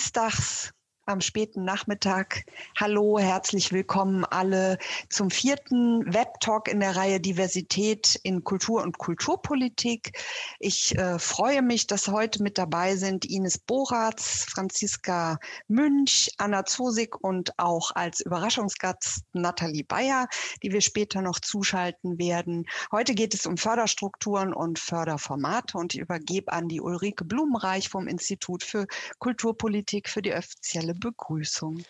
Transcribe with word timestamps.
Stars. 0.00 0.72
Am 1.10 1.20
späten 1.20 1.64
Nachmittag. 1.64 2.44
Hallo, 2.78 3.18
herzlich 3.18 3.72
willkommen 3.72 4.24
alle 4.24 4.78
zum 5.08 5.28
vierten 5.30 6.04
Webtalk 6.14 6.68
in 6.68 6.78
der 6.78 6.94
Reihe 6.94 7.18
Diversität 7.18 8.20
in 8.22 8.44
Kultur 8.44 8.82
und 8.82 8.96
Kulturpolitik. 8.98 10.16
Ich 10.60 10.96
äh, 10.96 11.18
freue 11.18 11.62
mich, 11.62 11.88
dass 11.88 12.06
heute 12.06 12.44
mit 12.44 12.58
dabei 12.58 12.94
sind 12.94 13.24
Ines 13.24 13.58
Boratz, 13.58 14.46
Franziska 14.48 15.40
Münch, 15.66 16.30
Anna 16.38 16.64
Zosig 16.64 17.16
und 17.20 17.58
auch 17.58 17.90
als 17.96 18.20
Überraschungsgast 18.20 19.24
Nathalie 19.32 19.84
Bayer, 19.84 20.28
die 20.62 20.70
wir 20.70 20.80
später 20.80 21.22
noch 21.22 21.40
zuschalten 21.40 22.18
werden. 22.18 22.66
Heute 22.92 23.16
geht 23.16 23.34
es 23.34 23.46
um 23.46 23.56
Förderstrukturen 23.56 24.54
und 24.54 24.78
Förderformate 24.78 25.76
und 25.76 25.92
ich 25.94 26.00
übergebe 26.00 26.52
an 26.52 26.68
die 26.68 26.80
Ulrike 26.80 27.24
Blumenreich 27.24 27.88
vom 27.88 28.06
Institut 28.06 28.62
für 28.62 28.86
Kulturpolitik 29.18 30.08
für 30.08 30.22
die 30.22 30.34
offizielle 30.34 30.99
Begrüßung. 31.00 31.82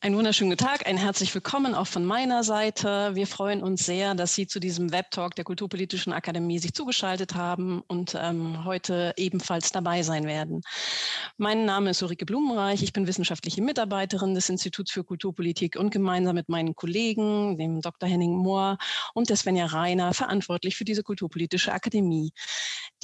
Einen 0.00 0.14
wunderschönen 0.14 0.56
Tag, 0.56 0.86
ein 0.86 0.96
herzlich 0.96 1.34
willkommen 1.34 1.74
auch 1.74 1.88
von 1.88 2.04
meiner 2.04 2.44
Seite. 2.44 3.16
Wir 3.16 3.26
freuen 3.26 3.64
uns 3.64 3.84
sehr, 3.84 4.14
dass 4.14 4.32
Sie 4.32 4.46
zu 4.46 4.60
diesem 4.60 4.92
Webtalk 4.92 5.34
der 5.34 5.44
Kulturpolitischen 5.44 6.12
Akademie 6.12 6.60
sich 6.60 6.72
zugeschaltet 6.72 7.34
haben 7.34 7.82
und 7.88 8.16
ähm, 8.16 8.64
heute 8.64 9.12
ebenfalls 9.16 9.72
dabei 9.72 10.04
sein 10.04 10.24
werden. 10.24 10.62
Mein 11.36 11.64
Name 11.64 11.90
ist 11.90 12.00
Ulrike 12.00 12.26
Blumenreich, 12.26 12.84
ich 12.84 12.92
bin 12.92 13.08
wissenschaftliche 13.08 13.60
Mitarbeiterin 13.60 14.36
des 14.36 14.48
Instituts 14.48 14.92
für 14.92 15.02
Kulturpolitik 15.02 15.74
und 15.74 15.90
gemeinsam 15.90 16.36
mit 16.36 16.48
meinen 16.48 16.76
Kollegen, 16.76 17.58
dem 17.58 17.80
Dr. 17.80 18.08
Henning 18.08 18.36
Mohr 18.36 18.78
und 19.14 19.30
der 19.30 19.36
Svenja 19.36 19.66
Reiner, 19.66 20.14
verantwortlich 20.14 20.76
für 20.76 20.84
diese 20.84 21.02
Kulturpolitische 21.02 21.72
Akademie. 21.72 22.30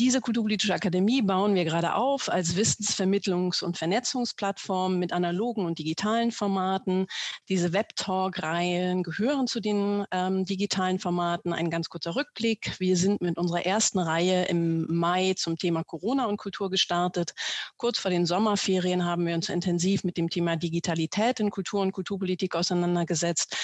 Diese 0.00 0.20
Kulturpolitische 0.20 0.75
Akademie 0.75 1.23
bauen 1.23 1.55
wir 1.55 1.64
gerade 1.64 1.95
auf 1.95 2.28
als 2.28 2.56
Wissensvermittlungs- 2.56 3.62
und 3.62 3.78
Vernetzungsplattform 3.78 4.98
mit 4.98 5.12
analogen 5.12 5.67
und 5.67 5.78
digitalen 5.78 6.33
Formaten. 6.33 7.06
Diese 7.48 7.73
Webtalk-Reihen 7.73 9.05
gehören 9.05 9.47
zu 9.47 9.61
den 9.61 10.05
ähm, 10.11 10.47
digitalen 10.47 10.98
Formaten. 10.98 11.53
Ein 11.53 11.70
ganz 11.70 11.91
kurzer 11.91 12.17
Rückblick. 12.17 12.75
Wir 12.81 12.97
sind 12.97 13.20
mit 13.20 13.39
unserer 13.39 13.67
ersten 13.67 14.00
Reihe 14.00 14.47
im 14.47 14.84
Mai 14.92 15.34
zum 15.37 15.59
Thema 15.59 15.84
Corona 15.84 16.25
und 16.25 16.39
Kultur 16.39 16.70
gestartet. 16.70 17.33
Kurz 17.77 18.00
vor 18.00 18.11
den 18.11 18.27
Sommerferien 18.27 19.05
haben 19.05 19.25
wir 19.25 19.37
uns 19.37 19.48
intensiv 19.48 20.03
mit 20.03 20.17
dem 20.17 20.28
Thema 20.28 20.56
Digitalität 20.56 21.39
in 21.39 21.50
Kultur 21.50 21.83
und 21.83 21.92
Kulturpolitik 21.92 22.56
auseinandergesetzt. 22.56 23.56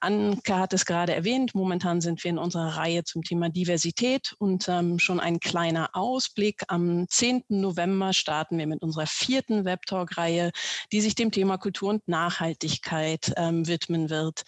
Anke 0.00 0.56
hat 0.56 0.72
es 0.72 0.84
gerade 0.84 1.14
erwähnt. 1.14 1.54
Momentan 1.54 2.00
sind 2.00 2.24
wir 2.24 2.30
in 2.32 2.38
unserer 2.38 2.76
Reihe 2.76 3.04
zum 3.04 3.22
Thema 3.22 3.50
Diversität 3.50 4.34
und 4.40 4.68
ähm, 4.68 4.98
schon 4.98 5.20
ein 5.20 5.38
kleiner 5.38 5.75
Ausblick. 5.92 6.62
Am 6.68 7.06
10. 7.08 7.44
November 7.48 8.12
starten 8.12 8.58
wir 8.58 8.66
mit 8.66 8.82
unserer 8.82 9.06
vierten 9.06 9.64
Webtalk-Reihe, 9.64 10.52
die 10.92 11.00
sich 11.00 11.14
dem 11.14 11.30
Thema 11.30 11.58
Kultur 11.58 11.90
und 11.90 12.08
Nachhaltigkeit 12.08 12.46
Nachhaltigkeit 12.56 13.32
ähm, 13.36 13.66
widmen 13.66 14.10
wird. 14.10 14.44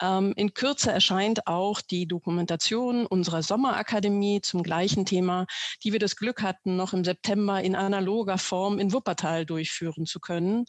Ähm, 0.00 0.32
in 0.36 0.54
Kürze 0.54 0.92
erscheint 0.92 1.46
auch 1.46 1.80
die 1.80 2.06
Dokumentation 2.06 3.06
unserer 3.06 3.42
Sommerakademie 3.42 4.40
zum 4.40 4.62
gleichen 4.62 5.04
Thema, 5.04 5.46
die 5.82 5.92
wir 5.92 5.98
das 5.98 6.16
Glück 6.16 6.42
hatten, 6.42 6.76
noch 6.76 6.92
im 6.92 7.04
September 7.04 7.60
in 7.62 7.74
analoger 7.74 8.38
Form 8.38 8.78
in 8.78 8.92
Wuppertal 8.92 9.46
durchführen 9.46 10.06
zu 10.06 10.20
können. 10.20 10.64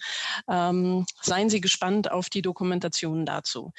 Ähm, 0.50 1.06
seien 1.22 1.50
Sie 1.50 1.62
gespannt 1.62 2.12
auf 2.12 2.30
die 2.30 2.42
Dokumentation 2.42 3.26
dazu. 3.26 3.72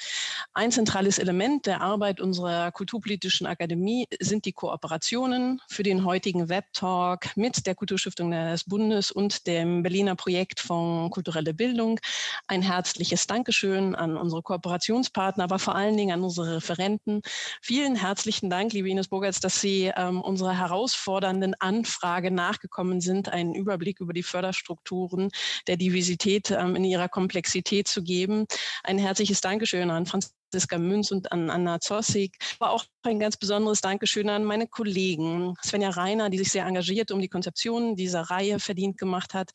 Ein 0.53 0.71
zentrales 0.71 1.19
Element 1.19 1.65
der 1.65 1.81
Arbeit 1.81 2.21
unserer 2.21 2.71
Kulturpolitischen 2.71 3.47
Akademie 3.47 4.07
sind 4.19 4.45
die 4.45 4.53
Kooperationen 4.53 5.61
für 5.67 5.83
den 5.83 6.03
heutigen 6.07 6.47
Webtalk 6.47 7.35
mit 7.35 7.67
der 7.67 7.75
Kulturstiftung 7.75 8.31
des 8.31 8.63
Bundes 8.63 9.11
und 9.11 9.45
dem 9.45 9.83
Berliner 9.83 10.15
Projektfonds 10.15 11.13
Kulturelle 11.13 11.53
Bildung. 11.53 11.99
Ein 12.47 12.61
herzliches 12.61 13.27
Dankeschön 13.27 13.93
an 13.93 14.15
unsere 14.15 14.41
Kooperationspartner, 14.41 15.43
aber 15.43 15.59
vor 15.59 15.75
allen 15.75 15.97
Dingen 15.97 16.13
an 16.13 16.23
unsere 16.23 16.55
Referenten. 16.55 17.21
Vielen 17.61 17.95
herzlichen 17.95 18.49
Dank, 18.49 18.71
liebe 18.71 18.89
Ines 18.89 19.09
Bogertz, 19.09 19.41
dass 19.41 19.59
Sie 19.59 19.91
ähm, 19.95 20.21
unserer 20.21 20.57
herausfordernden 20.57 21.53
Anfrage 21.59 22.31
nachgekommen 22.31 23.01
sind, 23.01 23.29
einen 23.29 23.53
Überblick 23.53 23.99
über 23.99 24.13
die 24.13 24.23
Förderstrukturen 24.23 25.29
der 25.67 25.75
Diversität 25.75 26.51
ähm, 26.51 26.75
in 26.77 26.85
ihrer 26.85 27.09
Komplexität 27.09 27.87
zu 27.89 28.01
geben. 28.01 28.45
Ein 28.83 28.97
herzliches 28.97 29.41
Dankeschön 29.41 29.91
an 29.91 30.05
Franz 30.05 30.33
Franziska 30.49 30.77
Münz 30.77 31.11
und 31.11 31.31
an 31.31 31.49
Anna 31.49 31.79
Zossig. 31.81 32.37
Aber 32.59 32.71
auch 32.71 32.85
ein 33.03 33.19
ganz 33.19 33.35
besonderes 33.35 33.81
Dankeschön 33.81 34.29
an 34.29 34.45
meine 34.45 34.67
Kollegen. 34.67 35.55
Svenja 35.63 35.89
Reiner, 35.89 36.29
die 36.29 36.37
sich 36.37 36.51
sehr 36.51 36.65
engagiert 36.65 37.11
um 37.11 37.19
die 37.19 37.27
Konzeption 37.27 37.95
dieser 37.97 38.21
Reihe 38.21 38.59
verdient 38.59 38.97
gemacht 38.97 39.33
hat. 39.33 39.51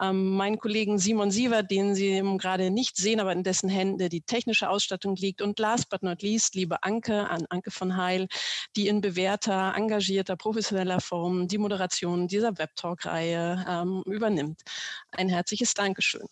Ähm, 0.00 0.36
meinen 0.36 0.58
Kollegen 0.58 0.98
Simon 0.98 1.32
Siever, 1.32 1.64
den 1.64 1.96
Sie 1.96 2.22
gerade 2.38 2.70
nicht 2.70 2.96
sehen, 2.96 3.18
aber 3.18 3.32
in 3.32 3.42
dessen 3.42 3.68
Hände 3.68 4.08
die 4.08 4.22
technische 4.22 4.70
Ausstattung 4.70 5.16
liegt. 5.16 5.42
Und 5.42 5.58
last 5.58 5.88
but 5.88 6.04
not 6.04 6.22
least, 6.22 6.54
liebe 6.54 6.82
Anke, 6.84 7.28
an 7.28 7.46
Anke 7.50 7.72
von 7.72 7.96
Heil, 7.96 8.28
die 8.76 8.86
in 8.86 9.00
bewährter, 9.00 9.74
engagierter, 9.74 10.36
professioneller 10.36 11.00
Form 11.00 11.48
die 11.48 11.58
Moderation 11.58 12.28
dieser 12.28 12.56
Webtalk-Reihe 12.56 13.64
ähm, 13.68 14.02
übernimmt. 14.06 14.62
Ein 15.10 15.28
herzliches 15.28 15.74
Dankeschön. 15.74 16.26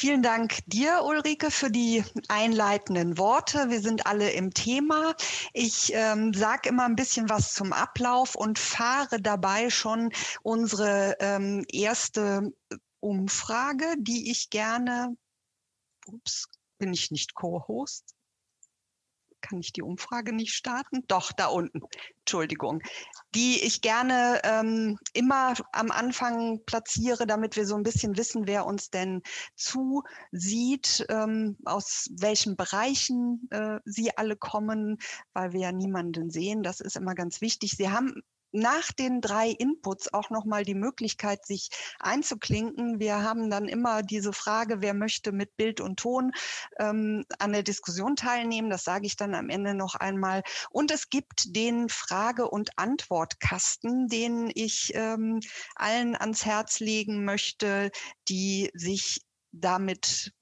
Vielen 0.00 0.22
Dank 0.22 0.60
dir, 0.66 1.02
Ulrike, 1.04 1.50
für 1.50 1.72
die 1.72 2.04
einleitenden 2.28 3.18
Worte. 3.18 3.68
Wir 3.68 3.80
sind 3.80 4.06
alle 4.06 4.30
im 4.30 4.54
Thema. 4.54 5.16
Ich 5.52 5.92
ähm, 5.92 6.32
sage 6.32 6.68
immer 6.68 6.84
ein 6.84 6.94
bisschen 6.94 7.28
was 7.28 7.52
zum 7.52 7.72
Ablauf 7.72 8.36
und 8.36 8.60
fahre 8.60 9.20
dabei 9.20 9.70
schon 9.70 10.12
unsere 10.44 11.16
ähm, 11.18 11.64
erste 11.72 12.52
Umfrage, 13.00 13.96
die 13.98 14.30
ich 14.30 14.50
gerne, 14.50 15.16
ups, 16.06 16.46
bin 16.78 16.92
ich 16.92 17.10
nicht 17.10 17.34
Co-Host? 17.34 18.14
Kann 19.48 19.60
ich 19.60 19.72
die 19.72 19.82
Umfrage 19.82 20.32
nicht 20.32 20.52
starten? 20.52 21.04
Doch, 21.08 21.32
da 21.32 21.46
unten. 21.46 21.80
Entschuldigung. 22.20 22.82
Die 23.34 23.62
ich 23.62 23.80
gerne 23.80 24.40
ähm, 24.44 24.98
immer 25.12 25.54
am 25.72 25.90
Anfang 25.90 26.60
platziere, 26.66 27.26
damit 27.26 27.56
wir 27.56 27.66
so 27.66 27.76
ein 27.76 27.82
bisschen 27.82 28.16
wissen, 28.16 28.46
wer 28.46 28.66
uns 28.66 28.90
denn 28.90 29.22
zusieht, 29.56 31.06
ähm, 31.08 31.56
aus 31.64 32.08
welchen 32.18 32.56
Bereichen 32.56 33.48
äh, 33.50 33.78
sie 33.84 34.16
alle 34.16 34.36
kommen, 34.36 34.98
weil 35.32 35.52
wir 35.52 35.60
ja 35.60 35.72
niemanden 35.72 36.30
sehen. 36.30 36.62
Das 36.62 36.80
ist 36.80 36.96
immer 36.96 37.14
ganz 37.14 37.40
wichtig. 37.40 37.76
Sie 37.76 37.90
haben 37.90 38.22
nach 38.52 38.92
den 38.92 39.20
drei 39.20 39.48
Inputs 39.50 40.12
auch 40.12 40.30
nochmal 40.30 40.64
die 40.64 40.74
Möglichkeit, 40.74 41.44
sich 41.46 41.68
einzuklinken. 41.98 43.00
Wir 43.00 43.22
haben 43.22 43.50
dann 43.50 43.68
immer 43.68 44.02
diese 44.02 44.32
Frage, 44.32 44.80
wer 44.80 44.94
möchte 44.94 45.32
mit 45.32 45.56
Bild 45.56 45.80
und 45.80 45.98
Ton 45.98 46.32
ähm, 46.78 47.24
an 47.38 47.52
der 47.52 47.62
Diskussion 47.62 48.16
teilnehmen. 48.16 48.70
Das 48.70 48.84
sage 48.84 49.06
ich 49.06 49.16
dann 49.16 49.34
am 49.34 49.50
Ende 49.50 49.74
noch 49.74 49.94
einmal. 49.94 50.42
Und 50.70 50.90
es 50.90 51.10
gibt 51.10 51.56
den 51.56 51.88
Frage- 51.88 52.48
und 52.48 52.70
Antwortkasten, 52.76 54.08
den 54.08 54.50
ich 54.54 54.92
ähm, 54.94 55.40
allen 55.74 56.16
ans 56.16 56.44
Herz 56.44 56.80
legen 56.80 57.24
möchte, 57.24 57.90
die 58.28 58.70
sich 58.74 59.20
damit 59.52 60.32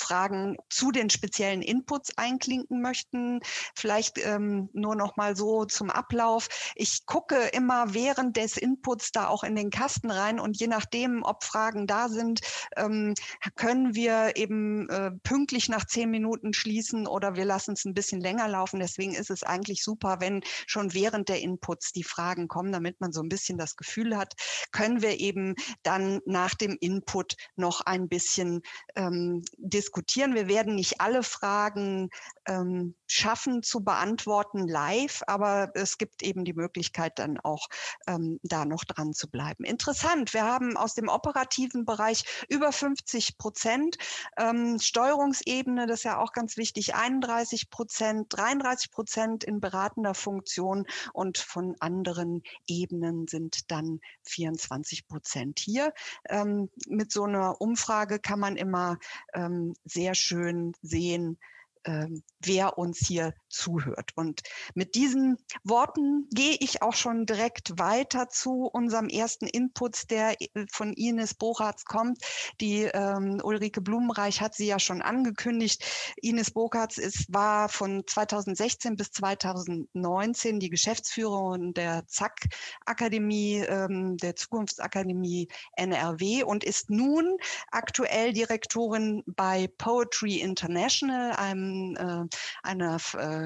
Fragen 0.00 0.56
zu 0.68 0.90
den 0.90 1.10
speziellen 1.10 1.62
Inputs 1.62 2.16
einklinken 2.16 2.80
möchten. 2.80 3.40
Vielleicht 3.74 4.18
ähm, 4.24 4.68
nur 4.72 4.96
noch 4.96 5.16
mal 5.16 5.36
so 5.36 5.64
zum 5.64 5.90
Ablauf. 5.90 6.48
Ich 6.74 7.06
gucke 7.06 7.36
immer 7.52 7.94
während 7.94 8.36
des 8.36 8.56
Inputs 8.56 9.12
da 9.12 9.28
auch 9.28 9.44
in 9.44 9.56
den 9.56 9.70
Kasten 9.70 10.10
rein 10.10 10.40
und 10.40 10.58
je 10.58 10.66
nachdem, 10.66 11.22
ob 11.22 11.44
Fragen 11.44 11.86
da 11.86 12.08
sind, 12.08 12.40
ähm, 12.76 13.14
können 13.56 13.94
wir 13.94 14.36
eben 14.36 14.88
äh, 14.88 15.10
pünktlich 15.22 15.68
nach 15.68 15.84
zehn 15.84 16.10
Minuten 16.10 16.52
schließen 16.52 17.06
oder 17.06 17.36
wir 17.36 17.44
lassen 17.44 17.72
es 17.72 17.84
ein 17.84 17.94
bisschen 17.94 18.20
länger 18.20 18.48
laufen. 18.48 18.80
Deswegen 18.80 19.14
ist 19.14 19.30
es 19.30 19.42
eigentlich 19.42 19.82
super, 19.82 20.18
wenn 20.20 20.42
schon 20.66 20.94
während 20.94 21.28
der 21.28 21.40
Inputs 21.40 21.92
die 21.92 22.04
Fragen 22.04 22.48
kommen, 22.48 22.72
damit 22.72 23.00
man 23.00 23.12
so 23.12 23.22
ein 23.22 23.28
bisschen 23.28 23.58
das 23.58 23.76
Gefühl 23.76 24.16
hat, 24.16 24.34
können 24.72 25.02
wir 25.02 25.20
eben 25.20 25.54
dann 25.82 26.20
nach 26.24 26.54
dem 26.54 26.76
Input 26.80 27.36
noch 27.56 27.80
ein 27.80 28.08
bisschen 28.08 28.62
ähm, 28.96 29.42
diskutieren 29.58 29.87
diskutieren. 29.88 30.34
Wir 30.34 30.48
werden 30.48 30.74
nicht 30.74 31.00
alle 31.00 31.22
Fragen 31.22 32.10
ähm, 32.46 32.94
schaffen 33.06 33.62
zu 33.62 33.82
beantworten 33.82 34.68
live, 34.68 35.22
aber 35.26 35.70
es 35.74 35.96
gibt 35.96 36.22
eben 36.22 36.44
die 36.44 36.52
Möglichkeit, 36.52 37.18
dann 37.18 37.40
auch 37.40 37.68
ähm, 38.06 38.38
da 38.42 38.66
noch 38.66 38.84
dran 38.84 39.14
zu 39.14 39.30
bleiben. 39.30 39.64
Interessant, 39.64 40.34
wir 40.34 40.44
haben 40.44 40.76
aus 40.76 40.94
dem 40.94 41.08
operativen 41.08 41.86
Bereich 41.86 42.24
über 42.50 42.70
50 42.70 43.38
Prozent, 43.38 43.96
ähm, 44.36 44.78
Steuerungsebene, 44.78 45.86
das 45.86 46.00
ist 46.00 46.04
ja 46.04 46.18
auch 46.18 46.32
ganz 46.32 46.58
wichtig, 46.58 46.94
31 46.94 47.70
Prozent, 47.70 48.26
33 48.30 48.90
Prozent 48.90 49.44
in 49.44 49.60
beratender 49.60 50.14
Funktion 50.14 50.86
und 51.14 51.38
von 51.38 51.76
anderen 51.80 52.42
Ebenen 52.66 53.26
sind 53.26 53.70
dann 53.70 54.00
24 54.24 55.08
Prozent 55.08 55.60
hier. 55.60 55.94
Ähm, 56.28 56.68
mit 56.88 57.10
so 57.10 57.24
einer 57.24 57.58
Umfrage 57.62 58.18
kann 58.18 58.38
man 58.38 58.56
immer 58.56 58.98
ähm, 59.32 59.74
sehr 59.84 60.14
schön 60.14 60.72
sehen, 60.82 61.38
ähm, 61.84 62.22
wer 62.40 62.78
uns 62.78 62.98
hier 62.98 63.34
zuhört. 63.48 64.12
Und 64.14 64.42
mit 64.74 64.94
diesen 64.94 65.38
Worten 65.64 66.28
gehe 66.30 66.56
ich 66.60 66.82
auch 66.82 66.94
schon 66.94 67.26
direkt 67.26 67.78
weiter 67.78 68.28
zu 68.28 68.64
unserem 68.64 69.08
ersten 69.08 69.46
Input, 69.46 70.10
der 70.10 70.40
äh, 70.40 70.66
von 70.70 70.92
Ines 70.92 71.34
Bochartz 71.34 71.84
kommt. 71.84 72.18
Die 72.60 72.82
ähm, 72.82 73.40
Ulrike 73.42 73.80
Blumenreich 73.80 74.40
hat 74.40 74.54
sie 74.54 74.66
ja 74.66 74.78
schon 74.78 75.02
angekündigt. 75.02 75.84
Ines 76.16 76.50
Bochartz 76.50 76.98
ist, 76.98 77.32
war 77.32 77.68
von 77.68 78.02
2016 78.06 78.96
bis 78.96 79.10
2019 79.12 80.60
die 80.60 80.70
Geschäftsführerin 80.70 81.74
der 81.74 82.06
ZAK-Akademie, 82.06 83.64
ähm, 83.68 84.16
der 84.16 84.36
Zukunftsakademie 84.36 85.48
NRW 85.76 86.42
und 86.42 86.64
ist 86.64 86.90
nun 86.90 87.36
aktuell 87.70 88.32
Direktorin 88.32 89.22
bei 89.26 89.68
Poetry 89.78 90.36
International, 90.36 91.32
einem 91.32 91.96
äh, 91.96 92.36
eine 92.62 92.96
äh, 93.14 93.37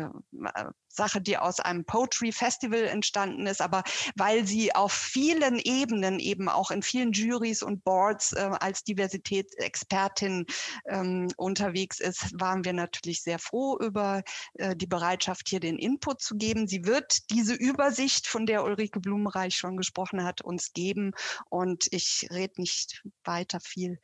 Sache, 0.89 1.21
die 1.21 1.39
aus 1.39 1.61
einem 1.61 1.85
Poetry 1.85 2.33
Festival 2.33 2.85
entstanden 2.85 3.47
ist, 3.47 3.61
aber 3.61 3.83
weil 4.17 4.47
sie 4.47 4.75
auf 4.75 4.93
vielen 4.93 5.59
Ebenen 5.59 6.19
eben 6.19 6.49
auch 6.49 6.71
in 6.71 6.83
vielen 6.83 7.13
Juries 7.13 7.63
und 7.63 7.83
Boards 7.85 8.33
äh, 8.33 8.51
als 8.61 8.85
Diversitätsexpertin 8.85 10.47
ähm, 10.87 11.29
unterwegs 11.37 12.01
ist, 12.01 12.39
waren 12.39 12.65
wir 12.65 12.73
natürlich 12.73 13.23
sehr 13.23 13.39
froh 13.39 13.79
über 13.79 14.23
äh, 14.55 14.77
die 14.77 14.87
Bereitschaft, 14.87 15.49
hier 15.49 15.61
den 15.61 15.79
Input 15.79 16.21
zu 16.21 16.37
geben. 16.37 16.67
Sie 16.67 16.85
wird 16.85 17.31
diese 17.31 17.55
Übersicht, 17.55 18.27
von 18.27 18.47
der 18.47 18.65
Ulrike 18.65 19.01
Blumenreich 19.01 19.55
schon 19.55 19.77
gesprochen 19.77 20.25
hat, 20.25 20.43
uns 20.43 20.73
geben 20.73 21.13
und 21.49 21.87
ich 21.91 22.29
rede 22.31 22.61
nicht 22.61 23.03
weiter 23.25 23.61
viel 23.61 23.99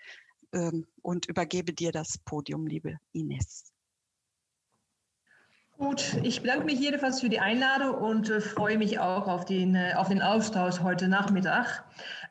ähm, 0.52 0.86
und 1.02 1.26
übergebe 1.26 1.72
dir 1.72 1.92
das 1.92 2.18
Podium, 2.24 2.66
liebe 2.66 2.98
Ines. 3.12 3.72
Gut, 5.78 6.16
ich 6.24 6.42
bedanke 6.42 6.64
mich 6.64 6.80
jedenfalls 6.80 7.20
für 7.20 7.28
die 7.28 7.38
Einladung 7.38 7.94
und 7.94 8.28
äh, 8.30 8.40
freue 8.40 8.76
mich 8.78 8.98
auch 8.98 9.28
auf 9.28 9.44
den, 9.44 9.76
äh, 9.76 9.92
auf 9.94 10.08
den 10.08 10.20
Austausch 10.20 10.80
heute 10.80 11.06
Nachmittag. 11.06 11.84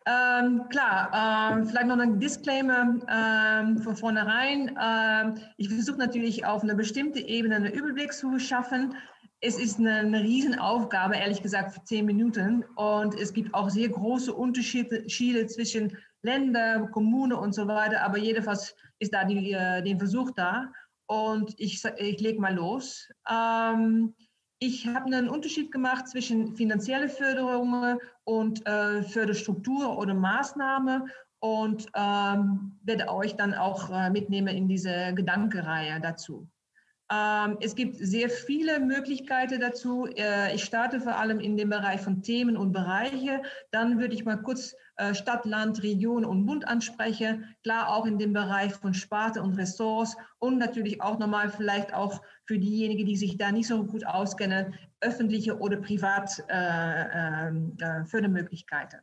Ähm, 0.06 0.68
klar, 0.68 1.54
ähm, 1.54 1.66
vielleicht 1.66 1.88
noch 1.88 1.98
ein 1.98 2.20
Disclaimer 2.20 3.00
ähm, 3.10 3.78
von 3.78 3.96
vornherein. 3.96 4.78
Ähm, 4.78 5.36
ich 5.56 5.70
versuche 5.70 5.98
natürlich 5.98 6.46
auf 6.46 6.62
eine 6.62 6.76
bestimmte 6.76 7.22
Ebene 7.22 7.56
einen 7.56 7.72
Überblick 7.72 8.12
zu 8.12 8.30
verschaffen. 8.32 8.96
Es 9.40 9.58
ist 9.58 9.80
eine, 9.80 9.94
eine 9.94 10.20
Riesenaufgabe, 10.20 11.16
ehrlich 11.16 11.42
gesagt, 11.42 11.72
für 11.72 11.84
zehn 11.86 12.06
Minuten. 12.06 12.66
Und 12.76 13.16
es 13.16 13.32
gibt 13.32 13.54
auch 13.54 13.70
sehr 13.70 13.88
große 13.88 14.34
Unterschiede 14.34 15.48
zwischen 15.48 15.96
Ländern, 16.22 16.92
Kommunen 16.92 17.32
und 17.32 17.56
so 17.56 17.66
weiter. 17.66 18.02
Aber 18.02 18.18
jedenfalls 18.18 18.76
ist 19.00 19.14
da 19.14 19.24
die, 19.24 19.54
äh, 19.54 19.82
den 19.84 20.00
Versuch 20.00 20.32
da. 20.32 20.70
Und 21.08 21.54
ich, 21.58 21.84
ich 21.98 22.20
lege 22.20 22.40
mal 22.40 22.54
los. 22.54 23.10
Ähm, 23.30 24.14
ich 24.60 24.88
habe 24.88 25.06
einen 25.06 25.30
Unterschied 25.30 25.72
gemacht 25.72 26.08
zwischen 26.08 26.56
finanzielle 26.56 27.10
Förderung 27.10 28.00
und 28.24 28.66
äh, 28.68 29.04
Förderstruktur 29.04 29.98
oder 29.98 30.14
Maßnahme 30.14 31.06
und 31.40 31.88
ähm, 31.96 32.80
werde 32.84 33.10
euch 33.10 33.36
dann 33.36 33.54
auch 33.54 33.90
äh, 33.92 34.10
mitnehmen 34.10 34.48
in 34.48 34.68
diese 34.68 35.14
Gedankenreihe 35.14 36.00
dazu. 36.02 36.48
Ähm, 37.10 37.58
es 37.62 37.76
gibt 37.76 37.96
sehr 37.98 38.30
viele 38.30 38.80
Möglichkeiten 38.82 39.62
dazu. 39.62 40.08
Äh, 40.08 40.54
ich 40.54 40.66
starte 40.66 41.00
vor 41.00 41.18
allem 41.18 41.40
in 41.40 41.56
dem 41.56 41.70
Bereich 41.70 42.02
von 42.02 42.22
Themen 42.22 42.58
und 42.58 42.74
Bereiche. 42.74 43.42
Dann 43.72 44.00
würde 44.00 44.14
ich 44.14 44.26
mal 44.26 44.42
kurz 44.42 44.76
äh, 44.98 45.14
Stadt, 45.14 45.46
Land, 45.46 45.84
Region 45.84 46.26
und 46.26 46.46
Bund 46.46 46.68
ansprechen. 46.68 47.56
Klar 47.64 47.90
auch 47.90 48.06
in 48.06 48.18
dem 48.18 48.34
Bereich 48.34 48.74
von 48.74 48.94
Sparte 48.94 49.42
und 49.42 49.54
Ressorts 49.54 50.18
und 50.40 50.58
natürlich 50.58 51.02
auch 51.02 51.18
nochmal 51.18 51.50
vielleicht 51.50 51.94
auch 51.94 52.22
für 52.46 52.60
diejenigen, 52.60 53.06
die 53.06 53.16
sich 53.16 53.38
da 53.38 53.54
nicht 53.54 53.68
so 53.68 53.86
gut 53.86 54.06
auskennen, 54.06 54.76
öffentliche 55.00 55.58
oder 55.60 55.78
privat 55.78 56.44
äh, 56.50 58.06
Fördermöglichkeiten. 58.06 59.00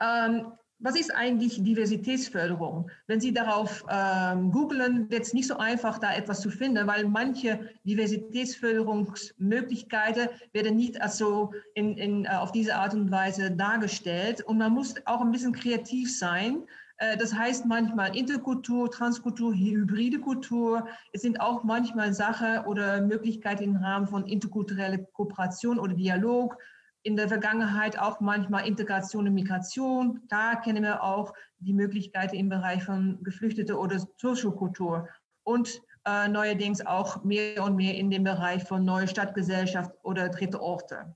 Ähm, 0.00 0.52
was 0.84 0.94
ist 0.96 1.14
eigentlich 1.16 1.62
Diversitätsförderung? 1.62 2.90
Wenn 3.06 3.18
Sie 3.18 3.32
darauf 3.32 3.86
ähm, 3.90 4.52
googeln, 4.52 5.10
wird 5.10 5.22
es 5.22 5.32
nicht 5.32 5.48
so 5.48 5.56
einfach, 5.56 5.98
da 5.98 6.14
etwas 6.14 6.42
zu 6.42 6.50
finden, 6.50 6.86
weil 6.86 7.08
manche 7.08 7.70
Diversitätsförderungsmöglichkeiten 7.84 10.28
werden 10.52 10.76
nicht 10.76 11.00
also 11.00 11.54
in, 11.74 11.96
in, 11.96 12.26
äh, 12.26 12.28
auf 12.28 12.52
diese 12.52 12.76
Art 12.76 12.92
und 12.92 13.10
Weise 13.10 13.50
dargestellt. 13.50 14.42
Und 14.42 14.58
man 14.58 14.72
muss 14.72 14.94
auch 15.06 15.22
ein 15.22 15.32
bisschen 15.32 15.54
kreativ 15.54 16.14
sein. 16.14 16.64
Äh, 16.98 17.16
das 17.16 17.32
heißt 17.32 17.64
manchmal 17.64 18.14
Interkultur, 18.14 18.90
Transkultur, 18.90 19.54
hybride 19.54 20.20
Kultur. 20.20 20.86
Es 21.14 21.22
sind 21.22 21.40
auch 21.40 21.64
manchmal 21.64 22.12
Sachen 22.12 22.58
oder 22.66 23.00
Möglichkeiten 23.00 23.62
im 23.62 23.76
Rahmen 23.76 24.06
von 24.06 24.26
interkultureller 24.26 24.98
Kooperation 24.98 25.78
oder 25.78 25.94
Dialog 25.94 26.58
in 27.04 27.16
der 27.16 27.28
Vergangenheit 27.28 27.98
auch 27.98 28.20
manchmal 28.20 28.66
Integration 28.66 29.28
und 29.28 29.34
Migration. 29.34 30.22
Da 30.28 30.56
kennen 30.56 30.82
wir 30.82 31.02
auch 31.02 31.34
die 31.58 31.74
Möglichkeiten 31.74 32.34
im 32.34 32.48
Bereich 32.48 32.82
von 32.82 33.22
Geflüchtete 33.22 33.78
oder 33.78 33.98
Soziokultur 34.16 35.08
und 35.44 35.80
äh, 36.06 36.28
neuerdings 36.28 36.84
auch 36.84 37.22
mehr 37.22 37.62
und 37.62 37.76
mehr 37.76 37.94
in 37.94 38.10
dem 38.10 38.24
Bereich 38.24 38.64
von 38.64 38.84
neue 38.84 39.06
Stadtgesellschaft 39.06 39.92
oder 40.02 40.30
dritte 40.30 40.60
Orte. 40.60 41.14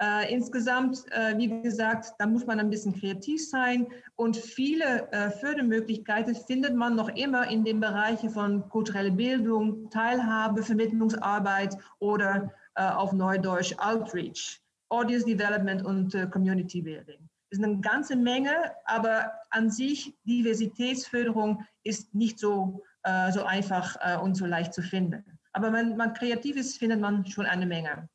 Äh, 0.00 0.32
insgesamt, 0.34 1.04
äh, 1.12 1.38
wie 1.38 1.62
gesagt, 1.62 2.14
da 2.18 2.26
muss 2.26 2.44
man 2.44 2.58
ein 2.58 2.70
bisschen 2.70 2.92
kreativ 2.92 3.48
sein 3.48 3.86
und 4.16 4.36
viele 4.36 5.08
äh, 5.12 5.30
Fördermöglichkeiten 5.30 6.34
findet 6.34 6.74
man 6.74 6.96
noch 6.96 7.10
immer 7.10 7.48
in 7.48 7.64
den 7.64 7.78
Bereichen 7.78 8.30
von 8.30 8.68
kulturelle 8.68 9.12
Bildung, 9.12 9.88
Teilhabe, 9.90 10.64
Vermittlungsarbeit 10.64 11.78
oder 12.00 12.50
äh, 12.74 12.88
auf 12.88 13.12
Neudeutsch 13.12 13.74
Outreach. 13.78 14.61
Audience 14.92 15.26
Development 15.26 15.84
und 15.84 16.14
äh, 16.14 16.26
Community 16.26 16.82
Building. 16.82 17.28
Das 17.50 17.58
ist 17.58 17.64
eine 17.64 17.80
ganze 17.80 18.16
Menge, 18.16 18.54
aber 18.84 19.32
an 19.50 19.70
sich 19.70 20.14
Diversitätsförderung 20.24 21.64
ist 21.82 22.14
nicht 22.14 22.38
so, 22.38 22.82
äh, 23.02 23.32
so 23.32 23.44
einfach 23.44 23.96
äh, 24.00 24.16
und 24.18 24.36
so 24.36 24.46
leicht 24.46 24.72
zu 24.74 24.82
finden. 24.82 25.24
Aber 25.52 25.72
wenn 25.72 25.96
man 25.96 26.14
kreativ 26.14 26.56
ist, 26.56 26.78
findet 26.78 27.00
man 27.00 27.26
schon 27.26 27.46
eine 27.46 27.66
Menge. 27.66 28.08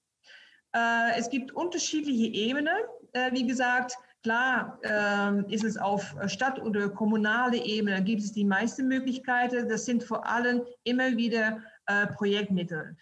Äh, 0.75 1.17
es 1.17 1.29
gibt 1.29 1.51
unterschiedliche 1.51 2.33
Ebenen. 2.33 2.77
Äh, 3.13 3.31
wie 3.31 3.45
gesagt, 3.45 3.95
klar 4.23 4.79
ähm, 4.83 5.45
ist 5.49 5.63
es 5.63 5.77
auf 5.77 6.15
Stadt- 6.27 6.61
oder 6.61 6.89
kommunale 6.89 7.57
Ebene 7.57 8.03
gibt 8.03 8.21
es 8.21 8.33
die 8.33 8.45
meisten 8.45 8.87
Möglichkeiten. 8.87 9.69
Das 9.69 9.85
sind 9.85 10.03
vor 10.03 10.27
allem 10.27 10.63
immer 10.83 11.15
wieder 11.15 11.59
äh, 11.87 12.07
Projektmittel. 12.07 12.97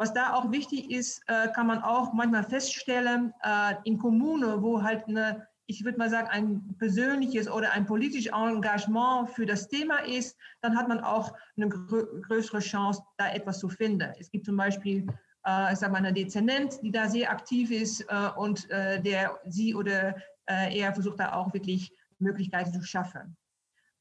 Was 0.00 0.14
da 0.14 0.32
auch 0.32 0.50
wichtig 0.50 0.90
ist, 0.90 1.22
äh, 1.26 1.48
kann 1.48 1.66
man 1.66 1.82
auch 1.82 2.14
manchmal 2.14 2.42
feststellen, 2.42 3.34
äh, 3.42 3.74
in 3.84 3.98
Kommunen, 3.98 4.62
wo 4.62 4.82
halt 4.82 5.06
eine, 5.06 5.46
ich 5.66 5.84
würde 5.84 5.98
mal 5.98 6.08
sagen, 6.08 6.26
ein 6.28 6.74
persönliches 6.78 7.50
oder 7.50 7.72
ein 7.72 7.84
politisches 7.84 8.32
Engagement 8.32 9.28
für 9.28 9.44
das 9.44 9.68
Thema 9.68 9.98
ist, 9.98 10.38
dann 10.62 10.74
hat 10.74 10.88
man 10.88 11.00
auch 11.00 11.36
eine 11.54 11.68
größere 11.68 12.60
Chance, 12.60 13.02
da 13.18 13.30
etwas 13.30 13.58
zu 13.58 13.68
finden. 13.68 14.10
Es 14.18 14.30
gibt 14.30 14.46
zum 14.46 14.56
Beispiel 14.56 15.06
äh, 15.44 15.74
ich 15.74 15.78
sag 15.78 15.92
mal, 15.92 15.98
eine 15.98 16.14
Dezernent, 16.14 16.78
die 16.82 16.92
da 16.92 17.06
sehr 17.06 17.30
aktiv 17.30 17.70
ist 17.70 18.02
und 18.36 18.70
der 18.70 19.38
sie 19.48 19.74
oder 19.74 20.16
er 20.46 20.94
versucht 20.94 21.20
da 21.20 21.34
auch 21.34 21.52
wirklich 21.52 21.92
Möglichkeiten 22.18 22.72
zu 22.72 22.82
schaffen. 22.82 23.36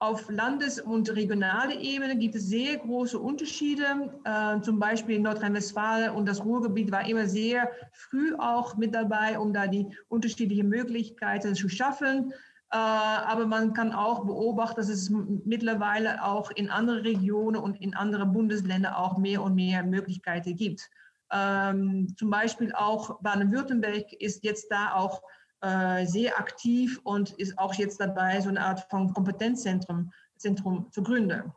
Auf 0.01 0.29
Landes- 0.29 0.79
und 0.79 1.13
regionaler 1.13 1.77
Ebene 1.77 2.17
gibt 2.17 2.33
es 2.33 2.47
sehr 2.47 2.77
große 2.77 3.19
Unterschiede. 3.19 4.13
Äh, 4.23 4.61
zum 4.61 4.79
Beispiel 4.79 5.17
in 5.17 5.23
Nordrhein-Westfalen 5.23 6.15
und 6.15 6.25
das 6.25 6.45
Ruhrgebiet 6.45 6.89
war 6.89 7.05
immer 7.05 7.27
sehr 7.27 7.69
früh 7.91 8.33
auch 8.35 8.77
mit 8.77 8.95
dabei, 8.95 9.37
um 9.37 9.51
da 9.51 9.67
die 9.67 9.87
unterschiedlichen 10.07 10.69
Möglichkeiten 10.69 11.53
zu 11.53 11.67
schaffen. 11.67 12.31
Äh, 12.71 12.77
aber 12.77 13.45
man 13.45 13.73
kann 13.73 13.91
auch 13.91 14.25
beobachten, 14.25 14.77
dass 14.77 14.87
es 14.87 15.09
mittlerweile 15.09 16.23
auch 16.23 16.49
in 16.51 16.69
anderen 16.69 17.01
Regionen 17.01 17.61
und 17.61 17.81
in 17.81 17.93
anderen 17.93 18.31
Bundesländern 18.31 18.93
auch 18.93 19.17
mehr 19.17 19.43
und 19.43 19.55
mehr 19.55 19.83
Möglichkeiten 19.83 20.55
gibt. 20.55 20.89
Ähm, 21.29 22.15
zum 22.17 22.29
Beispiel 22.29 22.71
auch 22.73 23.21
Baden-Württemberg 23.21 24.13
ist 24.13 24.45
jetzt 24.45 24.71
da 24.71 24.93
auch 24.93 25.21
sehr 25.61 26.39
aktiv 26.39 27.01
und 27.03 27.31
ist 27.31 27.59
auch 27.59 27.73
jetzt 27.73 27.99
dabei, 27.99 28.39
so 28.39 28.47
eine 28.47 28.61
Art 28.61 28.89
von 28.89 29.13
Kompetenzzentrum 29.13 30.09
Zentrum 30.39 30.91
zu 30.91 31.03
gründen. 31.03 31.53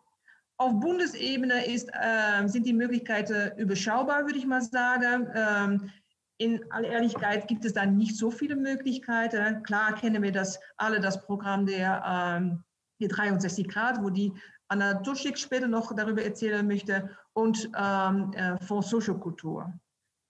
Auf 0.59 0.79
Bundesebene 0.79 1.65
ist, 1.67 1.89
äh, 1.93 2.47
sind 2.47 2.67
die 2.67 2.73
Möglichkeiten 2.73 3.57
überschaubar, 3.59 4.27
würde 4.27 4.39
ich 4.39 4.47
mal 4.47 4.61
sagen. 4.61 5.29
Ähm, 5.35 5.91
in 6.39 6.61
aller 6.73 6.89
Ehrlichkeit 6.89 7.49
gibt 7.49 7.65
es 7.65 7.73
da 7.73 7.87
nicht 7.87 8.17
so 8.17 8.31
viele 8.31 8.57
Möglichkeiten. 8.57 9.63
Klar 9.63 9.95
kennen 9.95 10.23
wir 10.23 10.33
das 10.33 10.59
alle, 10.77 11.01
das 11.01 11.25
Programm 11.25 11.67
der, 11.67 12.03
ähm, 12.07 12.65
der 13.01 13.09
63 13.09 13.69
Grad, 13.69 14.03
wo 14.03 14.11
die 14.11 14.33
Anna 14.69 14.95
Tuschik 14.95 15.39
später 15.39 15.69
noch 15.69 15.95
darüber 15.95 16.23
erzählen 16.23 16.67
möchte, 16.67 17.11
und 17.35 17.71
ähm, 17.77 18.33
äh, 18.35 18.59
Fonds 18.65 18.91
Soziokultur 18.91 19.73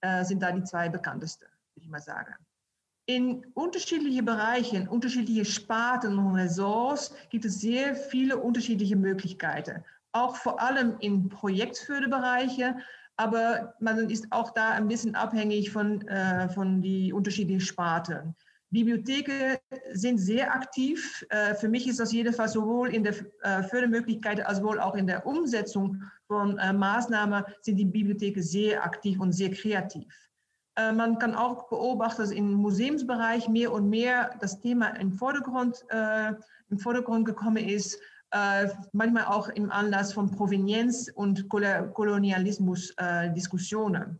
äh, 0.02 0.24
sind 0.24 0.40
da 0.40 0.52
die 0.52 0.62
zwei 0.62 0.88
bekanntesten, 0.88 1.46
würde 1.74 1.84
ich 1.84 1.88
mal 1.88 2.00
sagen. 2.00 2.34
In 3.06 3.44
unterschiedlichen 3.54 4.24
Bereichen, 4.24 4.86
unterschiedliche 4.86 5.44
Sparten 5.44 6.18
und 6.18 6.36
Ressorts 6.36 7.12
gibt 7.30 7.44
es 7.44 7.60
sehr 7.60 7.96
viele 7.96 8.38
unterschiedliche 8.38 8.96
Möglichkeiten. 8.96 9.84
auch 10.14 10.36
vor 10.36 10.60
allem 10.60 10.96
in 11.00 11.30
Projektförderbereiche, 11.30 12.76
aber 13.16 13.74
man 13.80 14.10
ist 14.10 14.26
auch 14.30 14.50
da 14.50 14.72
ein 14.72 14.86
bisschen 14.86 15.14
abhängig 15.14 15.70
von, 15.70 16.06
äh, 16.06 16.48
von 16.50 16.82
die 16.82 17.12
unterschiedlichen 17.14 17.60
Sparten. 17.60 18.34
Bibliotheken 18.70 19.58
sind 19.92 20.18
sehr 20.18 20.54
aktiv. 20.54 21.24
Äh, 21.28 21.54
für 21.54 21.68
mich 21.68 21.86
ist 21.86 22.00
das 22.00 22.12
jedenfalls 22.12 22.52
sowohl 22.52 22.94
in 22.94 23.04
der 23.04 23.14
äh, 23.42 23.62
Fördermöglichkeit 23.62 24.44
als 24.44 24.62
wohl 24.62 24.80
auch 24.80 24.94
in 24.94 25.06
der 25.06 25.26
Umsetzung 25.26 26.02
von 26.26 26.58
äh, 26.58 26.72
Maßnahmen 26.72 27.44
sind 27.60 27.76
die 27.76 27.84
Bibliotheken 27.84 28.42
sehr 28.42 28.82
aktiv 28.82 29.20
und 29.20 29.32
sehr 29.32 29.50
kreativ. 29.50 30.06
Man 30.76 31.18
kann 31.18 31.34
auch 31.34 31.68
beobachten, 31.68 32.22
dass 32.22 32.30
im 32.30 32.54
Museumsbereich 32.54 33.48
mehr 33.48 33.72
und 33.72 33.90
mehr 33.90 34.34
das 34.40 34.60
Thema 34.60 34.88
im 34.98 35.12
Vordergrund, 35.12 35.84
im 36.70 36.78
Vordergrund 36.78 37.26
gekommen 37.26 37.68
ist, 37.68 38.00
manchmal 38.92 39.26
auch 39.26 39.50
im 39.50 39.70
Anlass 39.70 40.14
von 40.14 40.30
Provenienz 40.30 41.12
und 41.14 41.50
Kolonialismus-Diskussionen. 41.50 44.18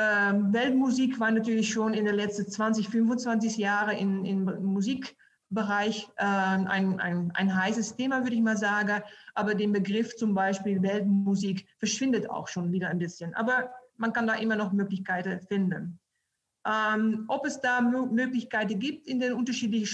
Ähm, 0.00 0.52
Weltmusik 0.52 1.20
war 1.20 1.30
natürlich 1.30 1.70
schon 1.70 1.92
in 1.92 2.06
den 2.06 2.14
letzten 2.14 2.50
20, 2.50 2.88
25 2.88 3.58
Jahren 3.58 3.98
in, 3.98 4.24
im 4.24 4.44
Musikbereich 4.64 6.08
äh, 6.16 6.24
ein, 6.24 6.98
ein, 6.98 7.30
ein 7.34 7.54
heißes 7.54 7.96
Thema, 7.96 8.22
würde 8.22 8.34
ich 8.34 8.40
mal 8.40 8.56
sagen. 8.56 9.02
Aber 9.34 9.54
der 9.54 9.68
Begriff 9.68 10.16
zum 10.16 10.32
Beispiel 10.32 10.80
Weltmusik 10.80 11.66
verschwindet 11.76 12.30
auch 12.30 12.48
schon 12.48 12.72
wieder 12.72 12.88
ein 12.88 12.98
bisschen. 12.98 13.34
Aber 13.34 13.70
man 14.00 14.12
kann 14.12 14.26
da 14.26 14.34
immer 14.34 14.56
noch 14.56 14.72
Möglichkeiten 14.72 15.40
finden. 15.46 16.00
Ähm, 16.66 17.24
ob 17.28 17.46
es 17.46 17.60
da 17.60 17.80
Möglichkeiten 17.80 18.78
gibt 18.78 19.06
in 19.06 19.20
den 19.20 19.34
unterschiedlichen 19.34 19.86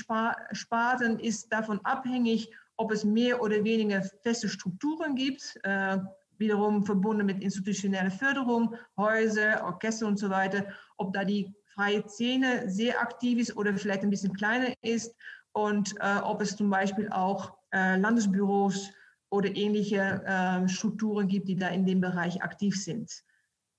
Sparten, 0.53 1.19
ist 1.19 1.53
davon 1.53 1.81
abhängig, 1.85 2.51
ob 2.77 2.93
es 2.93 3.05
mehr 3.05 3.41
oder 3.43 3.63
weniger 3.63 4.03
feste 4.23 4.49
Strukturen 4.49 5.15
gibt. 5.15 5.59
Äh, 5.63 5.99
wiederum 6.39 6.85
verbunden 6.85 7.27
mit 7.27 7.43
institutioneller 7.43 8.11
Förderung, 8.11 8.75
Häuser, 8.97 9.65
Orchester 9.65 10.07
und 10.07 10.19
so 10.19 10.29
weiter, 10.29 10.67
ob 10.99 11.13
da 11.13 11.25
die 11.25 11.55
freie 11.75 12.07
Szene 12.09 12.69
sehr 12.69 13.01
aktiv 13.01 13.39
ist 13.39 13.57
oder 13.57 13.75
vielleicht 13.77 14.03
ein 14.03 14.11
bisschen 14.11 14.35
kleiner 14.35 14.75
ist 14.83 15.15
und 15.53 15.95
äh, 16.01 16.19
ob 16.23 16.43
es 16.43 16.57
zum 16.57 16.69
Beispiel 16.69 17.09
auch 17.11 17.57
äh, 17.73 17.97
Landesbüros 17.97 18.91
oder 19.31 19.55
ähnliche 19.55 20.23
äh, 20.27 20.69
Strukturen 20.69 21.29
gibt, 21.29 21.49
die 21.49 21.57
da 21.57 21.69
in 21.69 21.87
dem 21.87 22.01
Bereich 22.01 22.43
aktiv 22.43 22.83
sind. 22.83 23.25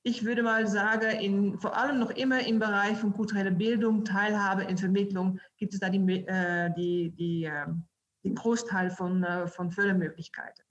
Ich 0.08 0.24
würde 0.24 0.42
mal 0.42 0.66
sagen, 0.68 1.20
in, 1.20 1.60
vor 1.60 1.76
allem 1.76 2.00
noch 2.00 2.12
immer 2.12 2.40
im 2.48 2.60
Bereich 2.60 2.98
von 2.98 3.12
kultureller 3.12 3.52
Bildung, 3.52 4.06
Teilhabe 4.06 4.64
in 4.64 4.78
Vermittlung 4.78 5.38
gibt 5.58 5.74
es 5.74 5.82
da 5.82 5.90
die, 5.90 6.00
äh, 6.26 6.74
die, 6.78 7.12
die, 7.12 7.44
ähm, 7.44 7.84
den 8.24 8.34
Großteil 8.34 8.90
von, 8.90 9.22
äh, 9.26 9.48
von 9.48 9.70
Fördermöglichkeiten. 9.70 10.64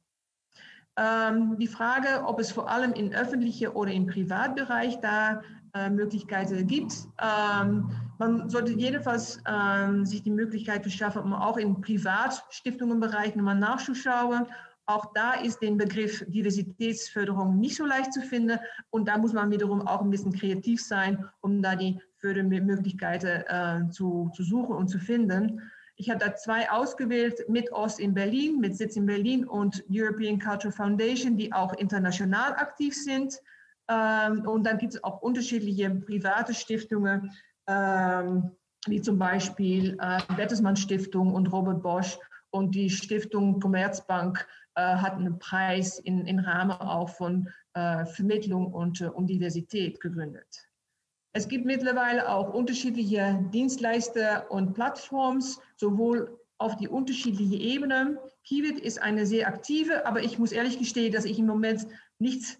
Ähm, 0.96 1.58
die 1.58 1.66
Frage, 1.66 2.24
ob 2.24 2.40
es 2.40 2.50
vor 2.50 2.70
allem 2.70 2.94
im 2.94 3.12
öffentlichen 3.12 3.68
oder 3.68 3.92
im 3.92 4.06
Privatbereich 4.06 5.00
da 5.00 5.42
äh, 5.74 5.90
Möglichkeiten 5.90 6.66
gibt. 6.66 6.94
Ähm, 7.20 7.90
man 8.18 8.48
sollte 8.48 8.72
jedenfalls 8.72 9.42
ähm, 9.46 10.06
sich 10.06 10.22
die 10.22 10.30
Möglichkeit 10.30 10.80
verschaffen, 10.80 11.34
auch 11.34 11.58
im 11.58 11.82
Privatstiftungenbereich 11.82 13.36
nochmal 13.36 13.58
nachzuschauen. 13.58 14.46
Auch 14.86 15.12
da 15.14 15.34
ist 15.34 15.60
der 15.60 15.72
Begriff 15.72 16.24
Diversitätsförderung 16.28 17.58
nicht 17.58 17.76
so 17.76 17.84
leicht 17.84 18.12
zu 18.12 18.20
finden. 18.22 18.58
Und 18.90 19.08
da 19.08 19.18
muss 19.18 19.32
man 19.32 19.50
wiederum 19.50 19.86
auch 19.86 20.00
ein 20.00 20.10
bisschen 20.10 20.32
kreativ 20.32 20.82
sein, 20.82 21.24
um 21.40 21.60
da 21.60 21.74
die 21.74 22.00
Fördermöglichkeiten 22.18 23.44
äh, 23.48 23.90
zu, 23.90 24.30
zu 24.34 24.44
suchen 24.44 24.76
und 24.76 24.88
zu 24.88 25.00
finden. 25.00 25.60
Ich 25.96 26.10
habe 26.10 26.20
da 26.20 26.36
zwei 26.36 26.70
ausgewählt, 26.70 27.48
mit 27.48 27.72
Ost 27.72 27.98
in 27.98 28.14
Berlin, 28.14 28.60
mit 28.60 28.76
Sitz 28.76 28.96
in 28.96 29.06
Berlin 29.06 29.44
und 29.44 29.82
European 29.90 30.38
Cultural 30.38 30.72
Foundation, 30.72 31.36
die 31.36 31.52
auch 31.52 31.72
international 31.74 32.52
aktiv 32.52 32.94
sind. 32.94 33.40
Ähm, 33.88 34.46
und 34.46 34.64
dann 34.64 34.78
gibt 34.78 34.94
es 34.94 35.02
auch 35.02 35.22
unterschiedliche 35.22 35.90
private 35.90 36.54
Stiftungen, 36.54 37.32
ähm, 37.66 38.50
wie 38.86 39.00
zum 39.00 39.18
Beispiel 39.18 39.96
äh, 40.00 40.20
Bertelsmann 40.36 40.76
Stiftung 40.76 41.34
und 41.34 41.50
Robert 41.52 41.82
Bosch. 41.82 42.18
Und 42.50 42.74
die 42.74 42.88
Stiftung 42.88 43.58
Commerzbank 43.58 44.46
hat 44.80 45.14
einen 45.14 45.38
Preis 45.38 45.98
in, 45.98 46.26
im 46.26 46.38
Rahmen 46.38 46.72
auch 46.72 47.08
von 47.08 47.48
äh, 47.74 48.04
Vermittlung 48.06 48.72
und, 48.72 49.00
und 49.00 49.26
Diversität 49.28 50.00
gegründet. 50.00 50.66
Es 51.32 51.48
gibt 51.48 51.66
mittlerweile 51.66 52.30
auch 52.30 52.54
unterschiedliche 52.54 53.38
Dienstleister 53.52 54.50
und 54.50 54.72
Plattforms, 54.72 55.60
sowohl 55.76 56.40
auf 56.58 56.76
die 56.76 56.88
unterschiedlichen 56.88 57.60
Ebenen. 57.60 58.18
Kiwit 58.44 58.80
ist 58.80 59.02
eine 59.02 59.26
sehr 59.26 59.46
aktive, 59.46 60.06
aber 60.06 60.22
ich 60.22 60.38
muss 60.38 60.52
ehrlich 60.52 60.78
gestehen, 60.78 61.12
dass 61.12 61.26
ich 61.26 61.38
im 61.38 61.46
Moment 61.46 61.86
nicht 62.18 62.58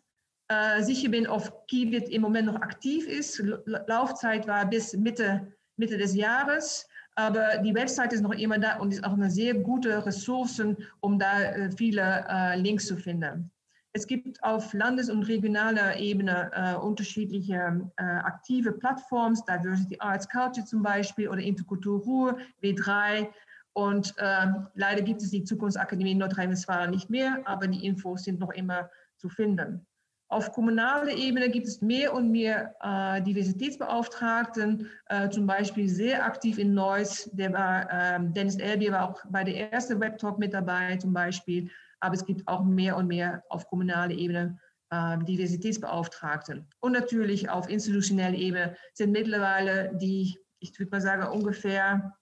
äh, 0.49 0.83
sicher 0.83 1.09
bin, 1.09 1.27
ob 1.27 1.67
Kiwit 1.69 2.09
im 2.09 2.23
Moment 2.23 2.47
noch 2.47 2.61
aktiv 2.61 3.07
ist. 3.07 3.43
Laufzeit 3.87 4.47
war 4.47 4.69
bis 4.69 4.93
Mitte, 4.93 5.53
Mitte 5.77 5.97
des 5.97 6.15
Jahres. 6.15 6.87
Aber 7.19 7.59
die 7.65 7.75
Website 7.75 8.13
ist 8.13 8.21
noch 8.21 8.33
immer 8.33 8.59
da 8.59 8.77
und 8.79 8.93
ist 8.93 9.05
auch 9.05 9.15
eine 9.15 9.31
sehr 9.31 9.55
gute 9.55 10.05
Ressource, 10.05 10.63
um 11.01 11.19
da 11.19 11.43
äh, 11.43 11.71
viele 11.71 12.27
äh, 12.29 12.61
Links 12.61 12.87
zu 12.87 12.97
finden. 12.97 13.51
Es 13.95 14.07
gibt 14.07 14.43
auf 14.43 14.75
Landes- 14.75 15.09
und 15.09 15.23
regionaler 15.23 15.97
Ebene 15.97 16.51
äh, 16.55 16.75
unterschiedliche 16.75 17.91
äh, 17.97 18.03
aktive 18.03 18.73
Plattformen, 18.73 19.39
Diversity 19.49 19.97
Arts 20.01 20.29
Culture 20.29 20.67
zum 20.67 20.83
Beispiel 20.83 21.31
oder 21.31 21.41
Interkultur 21.41 22.03
Ruhr, 22.03 22.39
W3. 22.63 23.29
Und 23.73 24.13
äh, 24.19 24.49
leider 24.75 25.01
gibt 25.01 25.23
es 25.23 25.31
die 25.31 25.45
Zukunftsakademie 25.45 26.13
in 26.13 26.19
Nordrhein-Westfalen 26.19 26.91
nicht 26.91 27.09
mehr, 27.09 27.41
aber 27.47 27.67
die 27.67 27.87
Infos 27.87 28.25
sind 28.25 28.39
noch 28.39 28.53
immer 28.53 28.91
zu 29.17 29.31
finden. 29.31 29.87
Auf 30.29 30.53
kommunaler 30.53 31.13
Ebene 31.13 31.51
gibt 31.51 31.69
es 31.69 31.81
mehr 31.81 32.13
und 32.13 32.31
mehr 32.31 32.75
äh, 32.83 33.23
Diversitätsbeauftragten, 33.23 34.91
äh, 35.07 35.29
zum 35.31 35.47
Beispiel 35.47 35.89
sehr 35.89 36.25
aktiv 36.25 36.59
in 36.59 36.75
Neuss. 36.75 37.31
Der 37.33 37.53
war, 37.53 37.91
äh, 37.91 38.19
Dennis 38.21 38.57
Elbier 38.57 38.93
war 38.93 39.11
auch 39.11 39.23
bei 39.31 39.45
der 39.45 39.73
ersten 39.73 40.01
Webtalk 40.01 40.39
mit 40.39 40.53
dabei 40.53 40.97
zum 40.97 41.13
Beispiel 41.13 41.71
aber 42.01 42.15
es 42.15 42.25
gibt 42.25 42.47
auch 42.47 42.65
mehr 42.65 42.97
und 42.97 43.09
mehr 43.09 43.43
auf 43.49 43.69
kommunaler 43.69 44.15
Ebene 44.15 44.59
äh, 44.91 45.19
Diversitätsbeauftragten. 45.19 46.67
Und 46.81 46.93
natürlich 46.93 47.49
auf 47.49 47.69
institutioneller 47.69 48.37
Ebene 48.37 48.77
sind 48.95 49.13
mittlerweile 49.13 49.93
die, 49.97 50.39
ich 50.61 50.79
würde 50.79 50.91
mal 50.91 51.01
sagen, 51.01 51.27
ungefähr 51.27 52.17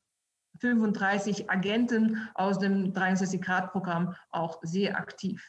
35 0.60 1.50
Agenten 1.50 2.28
aus 2.34 2.58
dem 2.58 2.92
63-Grad-Programm 2.92 4.14
auch 4.30 4.60
sehr 4.62 4.96
aktiv. 4.96 5.44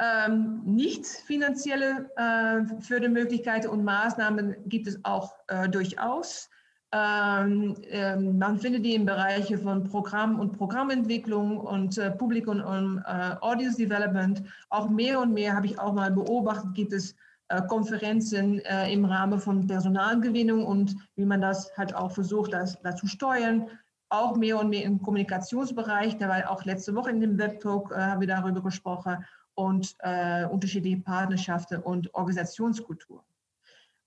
Ähm, 0.00 0.62
nicht 0.64 1.04
finanzielle 1.04 2.10
äh, 2.16 2.64
Fördermöglichkeiten 2.80 3.68
und 3.68 3.84
Maßnahmen 3.84 4.56
gibt 4.66 4.86
es 4.86 4.98
auch 5.04 5.34
äh, 5.48 5.68
durchaus. 5.68 6.48
Ähm, 6.92 7.76
ähm, 7.82 8.38
man 8.38 8.58
findet 8.58 8.86
die 8.86 8.94
im 8.94 9.04
Bereich 9.04 9.54
von 9.62 9.84
Programm 9.84 10.40
und 10.40 10.56
Programmentwicklung 10.56 11.58
und 11.60 11.98
äh, 11.98 12.10
Publikum 12.12 12.62
und 12.62 13.04
äh, 13.06 13.36
Audience 13.42 13.76
Development. 13.76 14.42
Auch 14.70 14.88
mehr 14.88 15.20
und 15.20 15.34
mehr 15.34 15.54
habe 15.54 15.66
ich 15.66 15.78
auch 15.78 15.92
mal 15.92 16.10
beobachtet, 16.10 16.74
gibt 16.74 16.94
es 16.94 17.14
äh, 17.48 17.60
Konferenzen 17.68 18.60
äh, 18.60 18.90
im 18.90 19.04
Rahmen 19.04 19.38
von 19.38 19.66
Personalgewinnung 19.66 20.64
und 20.64 20.96
wie 21.14 21.26
man 21.26 21.42
das 21.42 21.76
halt 21.76 21.94
auch 21.94 22.12
versucht, 22.12 22.54
das, 22.54 22.80
dazu 22.80 23.06
steuern. 23.06 23.68
Auch 24.08 24.34
mehr 24.34 24.58
und 24.58 24.70
mehr 24.70 24.84
im 24.84 25.02
Kommunikationsbereich, 25.02 26.16
da 26.16 26.28
war 26.28 26.50
auch 26.50 26.64
letzte 26.64 26.94
Woche 26.94 27.10
in 27.10 27.20
dem 27.20 27.38
Webtalk, 27.38 27.92
äh, 27.92 27.96
haben 27.96 28.20
wir 28.22 28.28
darüber 28.28 28.62
gesprochen 28.62 29.24
und 29.60 29.94
äh, 29.98 30.46
unterschiedliche 30.46 31.00
Partnerschaften 31.00 31.82
und 31.82 32.12
Organisationskultur. 32.14 33.22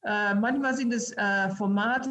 Äh, 0.03 0.33
manchmal 0.33 0.73
sind 0.73 0.91
es 0.93 1.11
äh, 1.15 1.49
Formate, 1.51 2.09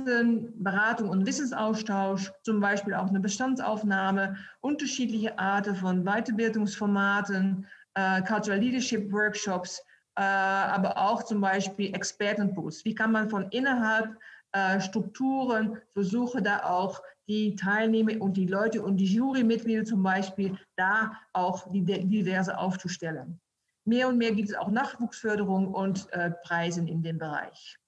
Beratung 0.54 1.11
und 1.11 1.26
Wissensaustausch, 1.26 2.32
zum 2.42 2.61
Beispiel 2.61 2.94
auch 2.94 3.08
eine 3.08 3.20
Bestandsaufnahme, 3.20 4.37
unterschiedliche 4.61 5.37
Arten 5.38 5.75
von 5.75 6.04
Weiterbildungsformaten, 6.04 7.66
äh, 7.94 8.22
Cultural 8.22 8.61
Leadership 8.61 9.12
Workshops, 9.12 9.82
äh, 10.16 10.22
aber 10.22 10.96
auch 10.96 11.25
zum 11.25 11.40
Beispiel 11.40 11.94
Expertenpools. 11.94 12.84
Wie 12.84 12.94
kann 12.94 13.11
man 13.12 13.28
von 13.28 13.49
innerhalb 13.50 14.16
äh, 14.52 14.80
Strukturen 14.80 15.78
versuchen, 15.92 16.44
da 16.44 16.64
auch 16.64 17.02
die 17.28 17.54
Teilnehmer 17.54 18.21
und 18.21 18.37
die 18.37 18.47
Leute 18.47 18.82
und 18.82 18.97
die 18.97 19.06
Jurymitglieder 19.06 19.85
zum 19.85 20.02
Beispiel 20.02 20.59
da 20.76 21.12
auch 21.32 21.71
die 21.71 21.82
diverse 21.82 22.59
aufzustellen. 22.59 23.40
Mehr 23.85 24.09
und 24.09 24.18
mehr 24.18 24.32
gibt 24.32 24.50
es 24.50 24.54
auch 24.54 24.71
Nachwuchsförderung 24.71 25.73
und 25.73 26.12
äh, 26.12 26.30
Preisen 26.44 26.87
in 26.87 27.02
dem 27.02 27.18
Bereich. 27.18 27.78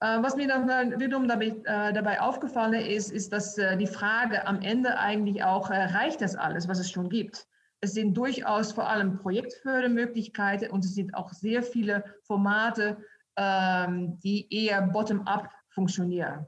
Äh, 0.00 0.22
was 0.22 0.36
mir 0.36 0.46
dann 0.46 1.00
wiederum 1.00 1.26
dabei, 1.26 1.56
äh, 1.64 1.92
dabei 1.92 2.20
aufgefallen 2.20 2.74
ist, 2.74 3.10
ist, 3.10 3.32
dass 3.32 3.56
äh, 3.58 3.76
die 3.76 3.86
Frage 3.86 4.46
am 4.46 4.60
Ende 4.60 4.98
eigentlich 4.98 5.42
auch, 5.42 5.70
reicht 5.70 6.20
das 6.20 6.36
alles, 6.36 6.68
was 6.68 6.78
es 6.78 6.90
schon 6.90 7.08
gibt? 7.08 7.46
Es 7.80 7.92
sind 7.92 8.14
durchaus 8.14 8.72
vor 8.72 8.88
allem 8.88 9.18
Projektfördermöglichkeiten 9.18 10.70
und 10.70 10.84
es 10.84 10.94
sind 10.94 11.14
auch 11.14 11.32
sehr 11.32 11.62
viele 11.62 12.04
Formate, 12.22 12.98
ähm, 13.36 14.18
die 14.20 14.46
eher 14.50 14.82
bottom-up 14.82 15.50
funktionieren. 15.70 16.46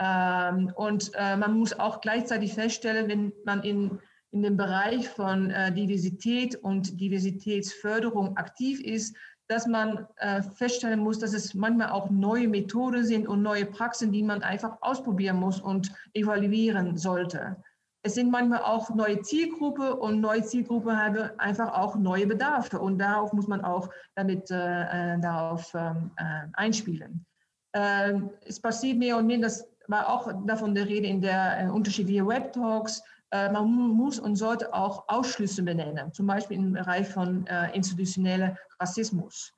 Ähm, 0.00 0.72
und 0.74 1.12
man 1.14 1.58
muss 1.58 1.72
auch 1.78 2.00
gleichzeitig 2.00 2.54
feststellen, 2.54 3.08
wenn 3.08 3.32
man 3.44 3.62
in 3.62 4.00
in 4.32 4.42
dem 4.42 4.56
Bereich 4.56 5.08
von 5.08 5.50
äh, 5.50 5.72
Diversität 5.72 6.56
und 6.56 6.98
Diversitätsförderung 7.00 8.36
aktiv 8.36 8.80
ist, 8.80 9.14
dass 9.46 9.66
man 9.66 10.06
äh, 10.16 10.42
feststellen 10.42 11.00
muss, 11.00 11.18
dass 11.18 11.34
es 11.34 11.52
manchmal 11.52 11.90
auch 11.90 12.08
neue 12.10 12.48
Methoden 12.48 13.04
sind 13.04 13.28
und 13.28 13.42
neue 13.42 13.66
Praxen, 13.66 14.10
die 14.10 14.22
man 14.22 14.42
einfach 14.42 14.78
ausprobieren 14.80 15.36
muss 15.36 15.60
und 15.60 15.92
evaluieren 16.14 16.96
sollte. 16.96 17.56
Es 18.04 18.14
sind 18.14 18.30
manchmal 18.30 18.62
auch 18.62 18.90
neue 18.94 19.22
Zielgruppen 19.22 19.92
und 19.92 20.20
neue 20.20 20.42
Zielgruppen 20.42 21.00
haben 21.00 21.38
einfach 21.38 21.72
auch 21.72 21.96
neue 21.96 22.26
Bedarfe 22.26 22.80
und 22.80 22.98
darauf 22.98 23.32
muss 23.32 23.46
man 23.46 23.64
auch 23.64 23.88
damit 24.16 24.50
äh, 24.50 25.14
äh 25.14 25.20
darauf 25.20 25.72
ähm, 25.74 26.10
äh, 26.16 26.48
einspielen. 26.54 27.24
Äh, 27.72 28.14
es 28.44 28.60
passiert 28.60 28.98
mehr 28.98 29.16
und 29.16 29.26
mehr, 29.28 29.38
das 29.38 29.68
war 29.86 30.08
auch 30.08 30.32
davon 30.46 30.74
der 30.74 30.88
Rede 30.88 31.06
in 31.06 31.20
der 31.20 31.60
äh, 31.60 31.68
unterschiedlichen 31.68 32.26
Web 32.26 32.52
Talks, 32.52 33.02
äh, 33.30 33.50
man 33.50 33.70
muss 33.70 34.18
und 34.18 34.36
sollte 34.36 34.72
auch 34.74 35.04
Ausschlüsse 35.08 35.62
benennen, 35.62 36.12
zum 36.12 36.26
Beispiel 36.26 36.58
im 36.58 36.72
Bereich 36.72 37.08
von 37.08 37.46
äh, 37.46 37.74
institutionellem 37.74 38.56
Rassismus. 38.78 39.52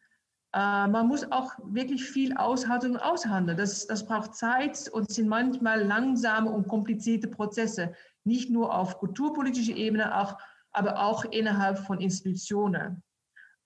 Äh, 0.55 0.87
man 0.87 1.09
muss 1.09 1.31
auch 1.33 1.53
wirklich 1.65 2.05
viel 2.05 2.37
aushalten 2.37 2.93
und 2.93 2.99
aushandeln. 2.99 3.59
Das, 3.59 3.87
das 3.87 4.07
braucht 4.07 4.37
Zeit 4.37 4.89
und 4.93 5.11
sind 5.11 5.29
manchmal 5.29 5.83
langsame 5.83 6.51
und 6.51 6.69
komplizierte 6.69 7.27
Prozesse, 7.27 7.93
nicht 8.25 8.51
nur 8.51 8.75
auf 8.75 8.99
kulturpolitischer 8.99 9.77
Ebene, 9.77 10.19
auch, 10.19 10.39
aber 10.73 11.01
auch 11.01 11.25
innerhalb 11.25 11.79
von 11.79 12.01
Institutionen. 12.01 13.03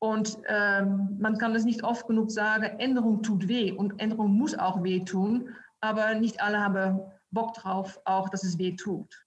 Und 0.01 0.39
ähm, 0.47 1.17
man 1.19 1.39
kann 1.39 1.55
das 1.55 1.65
nicht 1.65 1.83
oft 1.83 2.07
genug 2.07 2.31
sagen, 2.31 2.79
Änderung 2.79 3.23
tut 3.23 3.49
weh 3.49 3.73
und 3.73 4.01
Änderung 4.01 4.33
muss 4.33 4.57
auch 4.57 4.83
weh 4.85 5.01
tun, 5.01 5.49
aber 5.81 6.15
nicht 6.15 6.41
alle 6.41 6.61
haben 6.61 7.01
Bock 7.31 7.55
drauf, 7.55 8.01
auch 8.05 8.29
dass 8.29 8.45
es 8.45 8.59
weh 8.59 8.77
tut. 8.77 9.25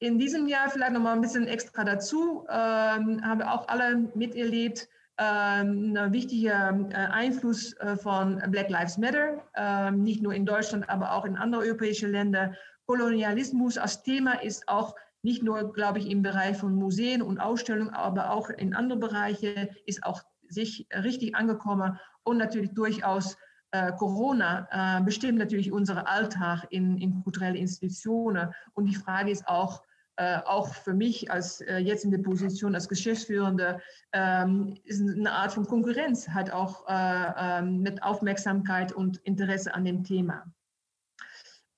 In 0.00 0.18
diesem 0.18 0.46
Jahr 0.46 0.70
vielleicht 0.70 0.92
noch 0.92 1.00
mal 1.00 1.14
ein 1.14 1.20
bisschen 1.20 1.48
extra 1.48 1.82
dazu, 1.82 2.46
ähm, 2.48 3.20
haben 3.24 3.42
auch 3.42 3.66
alle 3.66 3.96
miterlebt, 4.14 4.88
ähm, 5.18 5.96
ein 5.96 6.12
wichtiger 6.12 6.78
äh, 6.90 6.94
Einfluss 6.94 7.72
äh, 7.78 7.96
von 7.96 8.40
Black 8.52 8.70
Lives 8.70 8.98
Matter, 8.98 9.42
ähm, 9.56 10.04
nicht 10.04 10.22
nur 10.22 10.32
in 10.32 10.46
Deutschland, 10.46 10.88
aber 10.88 11.12
auch 11.12 11.24
in 11.24 11.36
anderen 11.36 11.64
europäischen 11.64 12.12
Ländern. 12.12 12.54
Kolonialismus 12.88 13.76
als 13.76 14.02
Thema 14.02 14.42
ist 14.42 14.66
auch 14.66 14.94
nicht 15.20 15.42
nur, 15.42 15.74
glaube 15.74 15.98
ich, 15.98 16.10
im 16.10 16.22
Bereich 16.22 16.56
von 16.56 16.74
Museen 16.74 17.20
und 17.20 17.38
Ausstellungen, 17.38 17.92
aber 17.92 18.30
auch 18.30 18.48
in 18.48 18.74
anderen 18.74 19.00
Bereichen 19.00 19.68
ist 19.84 20.04
auch 20.04 20.22
sich 20.48 20.88
richtig 20.94 21.34
angekommen 21.34 22.00
und 22.24 22.38
natürlich 22.38 22.72
durchaus 22.72 23.36
äh, 23.72 23.92
Corona 23.92 24.68
äh, 24.70 25.02
bestimmt 25.02 25.38
natürlich 25.38 25.70
unseren 25.70 26.06
Alltag 26.06 26.66
in, 26.70 26.96
in 26.96 27.22
kulturellen 27.22 27.56
Institutionen. 27.56 28.54
Und 28.72 28.86
die 28.86 28.94
Frage 28.94 29.30
ist 29.30 29.46
auch, 29.46 29.82
äh, 30.16 30.38
auch 30.38 30.72
für 30.72 30.94
mich 30.94 31.30
als 31.30 31.60
äh, 31.60 31.76
jetzt 31.76 32.06
in 32.06 32.10
der 32.10 32.18
Position 32.18 32.74
als 32.74 32.88
Geschäftsführende 32.88 33.82
ähm, 34.14 34.78
ist 34.84 35.02
eine 35.02 35.32
Art 35.32 35.52
von 35.52 35.66
Konkurrenz, 35.66 36.30
halt 36.30 36.50
auch 36.50 36.88
äh, 36.88 37.32
ähm, 37.36 37.82
mit 37.82 38.02
Aufmerksamkeit 38.02 38.92
und 38.92 39.18
Interesse 39.18 39.74
an 39.74 39.84
dem 39.84 40.04
Thema. 40.04 40.50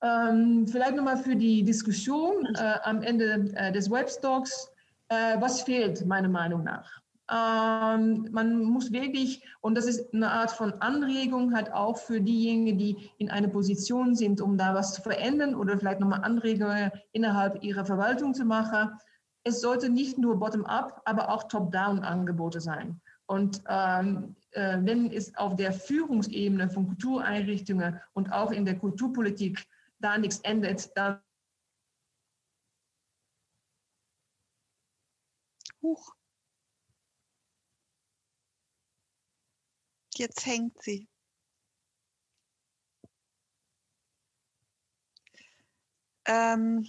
Ähm, 0.03 0.67
vielleicht 0.67 0.95
nochmal 0.95 1.17
für 1.17 1.35
die 1.35 1.63
Diskussion 1.63 2.47
äh, 2.55 2.75
am 2.83 3.01
Ende 3.03 3.51
äh, 3.55 3.71
des 3.71 3.91
Webstocks. 3.91 4.71
Äh, 5.09 5.39
was 5.39 5.61
fehlt 5.61 6.05
meiner 6.05 6.29
Meinung 6.29 6.63
nach? 6.63 7.01
Ähm, 7.31 8.27
man 8.31 8.63
muss 8.63 8.91
wirklich, 8.91 9.43
und 9.61 9.75
das 9.75 9.85
ist 9.85 10.13
eine 10.13 10.31
Art 10.31 10.51
von 10.51 10.73
Anregung 10.81 11.53
halt 11.53 11.71
auch 11.71 11.97
für 11.97 12.19
diejenigen, 12.19 12.77
die 12.77 13.09
in 13.19 13.29
einer 13.29 13.47
Position 13.47 14.15
sind, 14.15 14.41
um 14.41 14.57
da 14.57 14.73
was 14.73 14.93
zu 14.93 15.01
verändern 15.01 15.55
oder 15.55 15.77
vielleicht 15.77 16.01
nochmal 16.01 16.23
Anregungen 16.23 16.91
innerhalb 17.13 17.63
ihrer 17.63 17.85
Verwaltung 17.85 18.33
zu 18.33 18.43
machen. 18.43 18.91
Es 19.43 19.61
sollte 19.61 19.89
nicht 19.89 20.17
nur 20.17 20.39
bottom-up, 20.39 21.01
aber 21.05 21.29
auch 21.29 21.43
top-down 21.43 21.99
Angebote 21.99 22.59
sein. 22.59 22.99
Und 23.27 23.61
ähm, 23.69 24.35
äh, 24.51 24.79
wenn 24.81 25.09
es 25.09 25.33
auf 25.37 25.55
der 25.55 25.71
Führungsebene 25.71 26.69
von 26.69 26.87
Kultureinrichtungen 26.87 27.99
und 28.13 28.33
auch 28.33 28.51
in 28.51 28.65
der 28.65 28.77
Kulturpolitik 28.77 29.65
da 30.01 30.17
nichts 30.17 30.39
ändert, 30.39 30.95
dann 30.97 31.21
Huch. 35.81 36.15
Jetzt 40.15 40.45
hängt 40.45 40.81
sie. 40.83 41.07
Ähm, 46.25 46.87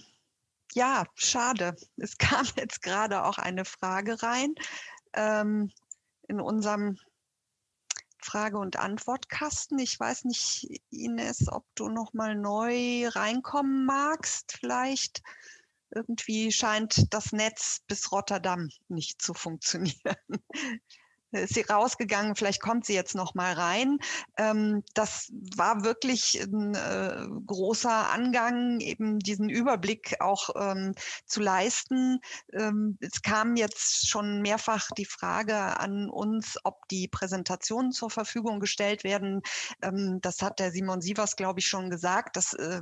ja, 0.73 1.05
schade. 1.15 1.75
Es 1.97 2.17
kam 2.17 2.45
jetzt 2.55 2.81
gerade 2.81 3.23
auch 3.23 3.37
eine 3.37 3.65
Frage 3.65 4.21
rein 4.21 4.53
ähm, 5.13 5.71
in 6.27 6.39
unserem 6.39 6.97
Frage- 8.23 8.57
und 8.57 8.77
Antwortkasten. 8.77 9.79
Ich 9.79 9.99
weiß 9.99 10.25
nicht, 10.25 10.67
Ines, 10.89 11.51
ob 11.51 11.65
du 11.75 11.89
noch 11.89 12.13
mal 12.13 12.35
neu 12.35 13.07
reinkommen 13.07 13.85
magst. 13.85 14.57
Vielleicht 14.59 15.21
irgendwie 15.91 16.51
scheint 16.51 17.13
das 17.13 17.31
Netz 17.31 17.81
bis 17.87 18.11
Rotterdam 18.11 18.69
nicht 18.87 19.21
zu 19.21 19.33
funktionieren 19.33 20.15
ist 21.33 21.53
sie 21.53 21.61
rausgegangen, 21.61 22.35
vielleicht 22.35 22.61
kommt 22.61 22.85
sie 22.85 22.93
jetzt 22.93 23.15
noch 23.15 23.35
mal 23.35 23.53
rein. 23.53 23.97
Ähm, 24.37 24.83
das 24.93 25.31
war 25.55 25.83
wirklich 25.83 26.41
ein 26.41 26.75
äh, 26.75 27.27
großer 27.45 28.11
Angang, 28.11 28.79
eben 28.79 29.19
diesen 29.19 29.49
Überblick 29.49 30.15
auch 30.19 30.49
ähm, 30.55 30.93
zu 31.25 31.41
leisten. 31.41 32.19
Ähm, 32.51 32.97
es 33.01 33.21
kam 33.21 33.55
jetzt 33.55 34.07
schon 34.07 34.41
mehrfach 34.41 34.89
die 34.97 35.05
Frage 35.05 35.55
an 35.55 36.09
uns, 36.09 36.57
ob 36.63 36.87
die 36.89 37.07
Präsentationen 37.07 37.91
zur 37.91 38.09
Verfügung 38.09 38.59
gestellt 38.59 39.03
werden. 39.03 39.41
Ähm, 39.81 40.19
das 40.21 40.41
hat 40.41 40.59
der 40.59 40.71
Simon 40.71 41.01
Sievers, 41.01 41.35
glaube 41.35 41.59
ich, 41.59 41.67
schon 41.67 41.89
gesagt. 41.89 42.37
Dass, 42.37 42.53
äh, 42.53 42.81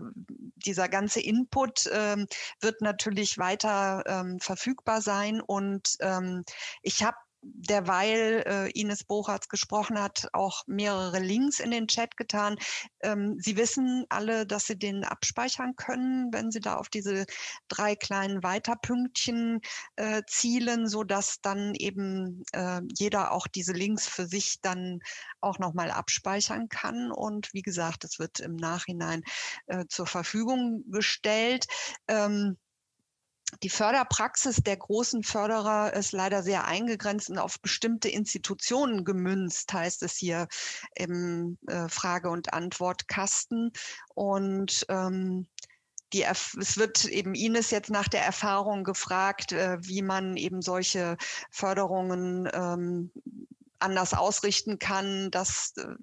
dieser 0.66 0.90
ganze 0.90 1.22
Input 1.22 1.88
äh, 1.88 2.26
wird 2.60 2.82
natürlich 2.82 3.38
weiter 3.38 4.04
ähm, 4.06 4.40
verfügbar 4.40 5.02
sein. 5.02 5.42
Und 5.42 5.98
ähm, 6.00 6.44
ich 6.82 7.04
habe 7.04 7.18
derweil 7.42 8.44
äh, 8.46 8.80
Ines 8.80 9.04
Bochardt 9.04 9.50
gesprochen 9.50 10.00
hat, 10.00 10.30
auch 10.34 10.64
mehrere 10.68 11.20
Links 11.20 11.60
in 11.60 11.72
den 11.72 11.88
Chat 11.88 12.18
getan. 12.18 12.58
Ähm, 13.02 13.38
Sie 13.40 13.58
wissen 13.58 14.06
alle, 14.10 14.46
dass 14.46 14.68
Sie 14.68 14.78
den 14.78 15.04
abspeichern 15.04 15.76
können, 15.76 16.32
wenn 16.32 16.52
Sie 16.52 16.60
da 16.60 16.76
auf 16.76 16.90
diese 16.90 17.26
drei 17.68 17.96
kleinen 17.96 18.44
Weiterpünktchen 18.44 19.62
äh, 19.96 20.22
zielen, 20.28 20.88
so 20.88 21.04
dass 21.04 21.42
dann 21.42 21.74
eben 21.76 22.44
äh, 22.54 22.82
jeder 22.98 23.32
auch 23.32 23.48
diese 23.48 23.74
Links 23.74 24.08
für 24.08 24.28
sich 24.28 24.62
dann 24.62 25.00
auch 25.42 25.60
nochmal 25.60 25.92
abspeichern 25.92 26.70
kann. 26.70 27.12
Und 27.12 27.54
wie 27.54 27.64
gesagt, 27.64 28.04
es 28.04 28.20
wird 28.20 28.40
im 28.40 28.56
Nachhinein 28.56 29.24
äh, 29.68 29.86
zur 29.90 30.06
Verfügung 30.06 30.84
gestellt. 30.88 31.66
Ähm, 32.08 32.58
die 33.64 33.70
Förderpraxis 33.70 34.58
der 34.58 34.78
großen 34.78 35.24
Förderer 35.24 35.94
ist 35.94 36.12
leider 36.12 36.44
sehr 36.44 36.66
eingegrenzt 36.66 37.30
und 37.30 37.38
auf 37.38 37.60
bestimmte 37.60 38.10
Institutionen 38.10 39.06
gemünzt, 39.06 39.72
heißt 39.74 40.04
es 40.04 40.16
hier 40.16 40.48
im 40.96 41.58
äh, 41.68 41.88
Frage- 41.90 42.30
und 42.30 42.54
Antwortkasten. 42.54 43.72
Und 44.14 44.86
ähm, 44.90 45.48
die, 46.14 46.24
es 46.24 46.78
wird 46.78 47.06
eben 47.06 47.36
Ines 47.36 47.72
jetzt 47.72 47.90
nach 47.90 48.08
der 48.08 48.24
Erfahrung 48.24 48.84
gefragt, 48.84 49.52
äh, 49.52 49.78
wie 49.82 50.02
man 50.02 50.36
eben 50.36 50.62
solche 50.62 51.18
Förderungen 51.50 52.50
ähm, 52.54 53.12
anders 53.80 54.14
ausrichten 54.14 54.80
kann, 54.80 55.32
dass 55.32 55.74
äh, 55.78 55.96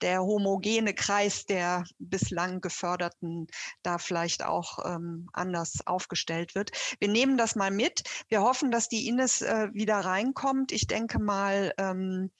der 0.00 0.22
homogene 0.22 0.94
Kreis 0.94 1.46
der 1.46 1.84
bislang 1.98 2.60
Geförderten 2.60 3.46
da 3.82 3.98
vielleicht 3.98 4.44
auch 4.44 4.78
ähm, 4.84 5.28
anders 5.32 5.86
aufgestellt 5.86 6.54
wird. 6.54 6.72
Wir 6.98 7.08
nehmen 7.08 7.36
das 7.36 7.56
mal 7.56 7.70
mit. 7.70 8.02
Wir 8.28 8.42
hoffen, 8.42 8.70
dass 8.70 8.88
die 8.88 9.08
Ines 9.08 9.42
äh, 9.42 9.68
wieder 9.72 9.96
reinkommt. 10.00 10.72
Ich 10.72 10.86
denke 10.86 11.18
mal, 11.18 11.72
ähm, 11.78 12.30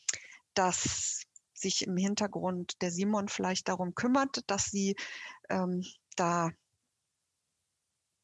dass 0.54 1.22
sich 1.54 1.86
im 1.86 1.96
Hintergrund 1.96 2.80
der 2.82 2.90
Simon 2.90 3.28
vielleicht 3.28 3.68
darum 3.68 3.94
kümmert, 3.94 4.42
dass 4.48 4.66
sie 4.66 4.96
ähm, 5.48 5.84
da 6.16 6.50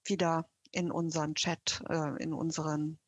wieder 0.04 0.48
in 0.72 0.90
unseren 0.90 1.34
Chat, 1.34 1.82
äh, 1.88 2.22
in 2.22 2.32
unseren 2.32 2.98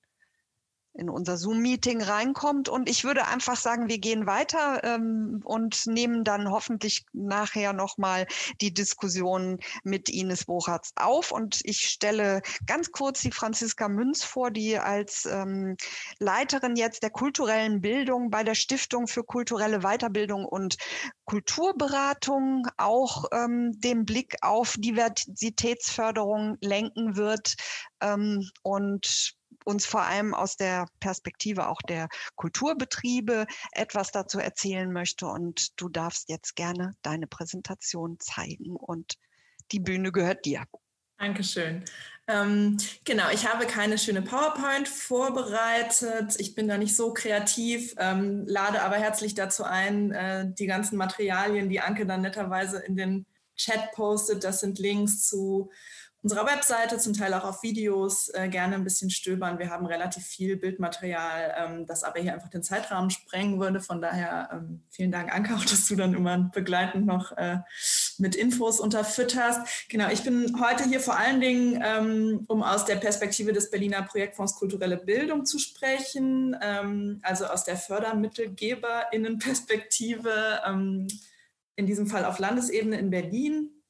in 0.95 1.09
unser 1.09 1.37
Zoom-Meeting 1.37 2.03
reinkommt. 2.03 2.69
Und 2.69 2.89
ich 2.89 3.05
würde 3.05 3.27
einfach 3.27 3.57
sagen, 3.57 3.89
wir 3.89 3.99
gehen 3.99 4.27
weiter 4.27 4.85
ähm, 4.85 5.41
und 5.45 5.87
nehmen 5.87 6.25
dann 6.25 6.51
hoffentlich 6.51 7.07
nachher 7.13 7.73
nochmal 7.73 8.27
die 8.61 8.75
Diskussion 8.75 9.59
mit 9.85 10.09
Ines 10.09 10.45
Boratz 10.45 10.93
auf. 10.97 11.33
Und 11.33 11.61
ich 11.65 11.89
stelle 11.89 12.43
ganz 12.67 12.93
kurz 12.93 13.21
die 13.23 13.33
Franziska 13.33 13.89
Münz 13.89 14.23
vor, 14.23 14.51
die 14.51 14.79
als 14.79 15.25
ähm, 15.25 15.77
Leiterin 16.19 16.77
jetzt 16.77 17.03
der 17.03 17.11
kulturellen 17.11 17.81
Bildung 17.81 18.31
bei 18.31 18.45
der 18.45 18.55
Stiftung 18.55 19.07
für 19.07 19.25
kulturelle 19.25 19.81
Weiterbildung 19.81 20.45
und 20.45 20.77
Kulturberatung 21.25 22.67
auch 22.77 23.25
ähm, 23.33 23.73
den 23.81 24.05
Blick 24.05 24.37
auf 24.43 24.75
Diversitätsförderung 24.77 26.59
lenken 26.61 27.17
wird 27.17 27.55
ähm, 28.01 28.47
und 28.63 29.35
uns 29.65 29.87
vor 29.87 30.03
allem 30.03 30.35
aus 30.35 30.57
der 30.57 30.87
Perspektive 31.01 31.69
auch 31.69 31.81
der 31.83 32.09
Kulturbetriebe 32.37 33.47
etwas 33.73 34.11
dazu 34.11 34.39
erzählen 34.39 34.93
möchte. 34.93 35.27
Und 35.27 35.81
du 35.81 35.89
darfst 35.89 36.29
jetzt 36.29 36.57
gerne 36.57 36.95
deine 37.03 37.27
Präsentation 37.27 38.19
zeigen 38.19 38.77
und 38.77 39.15
die 39.71 39.81
Bühne 39.81 40.13
gehört 40.13 40.45
dir. 40.45 40.65
Dankeschön. 41.19 41.85
Ähm, 42.27 42.79
genau, 43.05 43.31
ich 43.33 43.47
habe 43.47 43.67
keine 43.67 43.97
schöne 43.97 44.23
PowerPoint 44.23 44.89
vorbereitet. 44.89 46.35
Ich 46.39 46.55
bin 46.55 46.67
da 46.67 46.79
nicht 46.79 46.97
so 46.97 47.13
kreativ, 47.13 47.95
ähm, 47.99 48.45
lade 48.47 48.83
aber 48.83 48.97
herzlich 48.97 49.35
dazu 49.35 49.63
ein, 49.63 50.11
äh, 50.11 50.53
die 50.53 50.67
ganzen 50.67 50.97
Materialien, 50.97 51.69
die 51.69 51.81
Anke 51.81 52.07
dann 52.07 52.23
netterweise 52.23 52.79
in 52.81 52.97
den 52.97 53.27
Chat 53.57 53.93
postet. 53.93 54.43
Das 54.43 54.61
sind 54.61 54.79
Links 54.79 55.27
zu 55.27 55.71
unserer 56.23 56.47
Webseite, 56.47 56.99
zum 56.99 57.15
Teil 57.15 57.35
auch 57.35 57.45
auf 57.45 57.65
Videos, 57.65 58.29
äh, 58.29 58.49
gerne 58.49 58.77
ein 58.77 58.85
bisschen 58.85 59.11
stöbern. 59.11 59.59
Wir 59.59 59.71
haben 59.71 59.87
relativ 59.87 60.25
viel 60.25 60.57
Bildmaterial, 60.57 61.55
ähm, 61.59 61.87
das 61.87 62.05
aber 62.05 62.21
hier 62.21 62.33
einfach 62.33 62.49
den 62.49 62.63
Zeitrahmen 62.63 63.11
sprengen 63.11 63.59
würde. 63.59 63.81
Von 63.81 64.01
daher 64.01 64.51
ähm, 64.53 64.85
vielen 64.89 65.11
Dank, 65.11 65.35
Anke, 65.35 65.55
auch, 65.55 65.65
dass 65.65 65.89
du 65.89 65.97
dann 65.97 66.15
immer 66.15 66.39
begleitend 66.39 67.07
noch 67.07 67.37
äh, 67.37 67.59
mit 68.19 68.37
Infos 68.37 68.79
unterfütterst. 68.79 69.89
Genau, 69.89 70.11
ich 70.11 70.23
bin 70.23 70.61
heute 70.61 70.85
hier 70.85 71.01
vor 71.01 71.19
allen 71.19 71.41
Dingen, 71.41 71.83
ähm, 71.85 72.45
um 72.47 72.63
aus 72.63 72.85
der 72.85 72.95
Perspektive 72.97 73.53
des 73.53 73.71
Berliner 73.71 74.03
Projektfonds 74.03 74.55
Kulturelle 74.55 74.99
Bildung 74.99 75.45
zu 75.45 75.59
sprechen, 75.59 76.57
ähm, 76.63 77.19
also 77.23 77.47
aus 77.47 77.65
der 77.65 77.77
Fördermittelgeberinnenperspektive, 77.77 80.61
ähm, 80.67 81.09
in 81.75 81.87
diesem 81.87 82.07
Fall 82.07 82.25
auf 82.25 82.39
Landesebene 82.39 82.97
in 82.99 83.11
Berlin. 83.11 83.82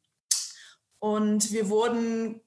Und 1.02 1.50
wir 1.50 1.68
wurden 1.68 2.40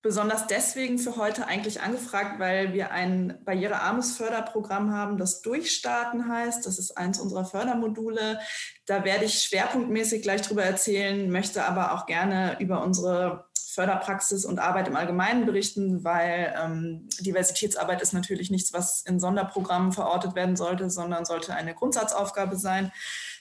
besonders 0.00 0.46
deswegen 0.46 0.98
für 0.98 1.16
heute 1.16 1.46
eigentlich 1.46 1.82
angefragt, 1.82 2.38
weil 2.38 2.72
wir 2.72 2.90
ein 2.90 3.38
barrierearmes 3.44 4.16
Förderprogramm 4.16 4.94
haben, 4.94 5.18
das 5.18 5.42
Durchstarten 5.42 6.26
heißt. 6.26 6.64
Das 6.64 6.78
ist 6.78 6.96
eins 6.96 7.20
unserer 7.20 7.44
Fördermodule. 7.44 8.40
Da 8.86 9.04
werde 9.04 9.26
ich 9.26 9.42
schwerpunktmäßig 9.42 10.22
gleich 10.22 10.40
drüber 10.40 10.64
erzählen, 10.64 11.30
möchte 11.30 11.64
aber 11.64 11.92
auch 11.92 12.06
gerne 12.06 12.56
über 12.60 12.82
unsere 12.82 13.46
Förderpraxis 13.74 14.46
und 14.46 14.58
Arbeit 14.58 14.88
im 14.88 14.96
Allgemeinen 14.96 15.44
berichten, 15.44 16.02
weil 16.02 16.54
ähm, 16.58 17.10
Diversitätsarbeit 17.20 18.00
ist 18.00 18.14
natürlich 18.14 18.50
nichts, 18.50 18.72
was 18.72 19.02
in 19.02 19.20
Sonderprogrammen 19.20 19.92
verortet 19.92 20.34
werden 20.34 20.56
sollte, 20.56 20.88
sondern 20.88 21.26
sollte 21.26 21.52
eine 21.52 21.74
Grundsatzaufgabe 21.74 22.56
sein. 22.56 22.90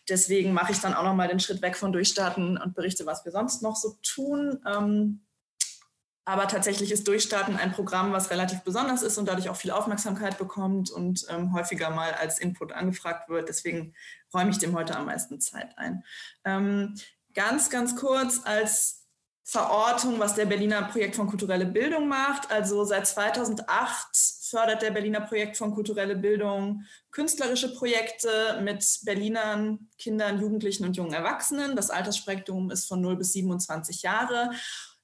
Deswegen 0.09 0.53
mache 0.53 0.71
ich 0.71 0.79
dann 0.79 0.93
auch 0.93 1.03
noch 1.03 1.15
mal 1.15 1.27
den 1.27 1.39
Schritt 1.39 1.61
weg 1.61 1.75
von 1.75 1.91
Durchstarten 1.91 2.57
und 2.57 2.75
berichte, 2.75 3.05
was 3.05 3.25
wir 3.25 3.31
sonst 3.31 3.61
noch 3.61 3.75
so 3.75 3.97
tun. 4.03 4.61
Ähm, 4.67 5.25
aber 6.25 6.47
tatsächlich 6.47 6.91
ist 6.91 7.07
Durchstarten 7.07 7.55
ein 7.55 7.71
Programm, 7.71 8.11
was 8.11 8.31
relativ 8.31 8.61
besonders 8.61 9.03
ist 9.03 9.19
und 9.19 9.27
dadurch 9.27 9.49
auch 9.49 9.55
viel 9.55 9.69
Aufmerksamkeit 9.69 10.39
bekommt 10.39 10.89
und 10.89 11.25
ähm, 11.29 11.53
häufiger 11.53 11.91
mal 11.91 12.13
als 12.13 12.39
Input 12.39 12.71
angefragt 12.71 13.29
wird. 13.29 13.47
Deswegen 13.47 13.93
räume 14.33 14.49
ich 14.49 14.57
dem 14.57 14.75
heute 14.75 14.97
am 14.97 15.05
meisten 15.05 15.39
Zeit 15.39 15.77
ein. 15.77 16.03
Ähm, 16.43 16.95
ganz, 17.35 17.69
ganz 17.69 17.95
kurz 17.95 18.41
als 18.43 19.04
Verortung, 19.47 20.19
was 20.19 20.33
der 20.33 20.47
Berliner 20.47 20.81
Projektfonds 20.83 21.29
Kulturelle 21.29 21.67
Bildung 21.67 22.07
macht. 22.07 22.51
Also 22.51 22.83
seit 22.83 23.05
2008 23.05 24.07
fördert 24.49 24.81
der 24.81 24.89
Berliner 24.89 25.21
Projektfonds 25.21 25.75
Kulturelle 25.75 26.15
Bildung 26.15 26.83
künstlerische 27.11 27.71
Projekte 27.75 28.59
mit 28.63 28.83
Berlinern, 29.03 29.87
Kindern, 29.99 30.41
Jugendlichen 30.41 30.83
und 30.83 30.97
jungen 30.97 31.13
Erwachsenen. 31.13 31.75
Das 31.75 31.91
Altersspektrum 31.91 32.71
ist 32.71 32.87
von 32.87 33.01
0 33.01 33.17
bis 33.17 33.33
27 33.33 34.01
Jahre, 34.01 34.49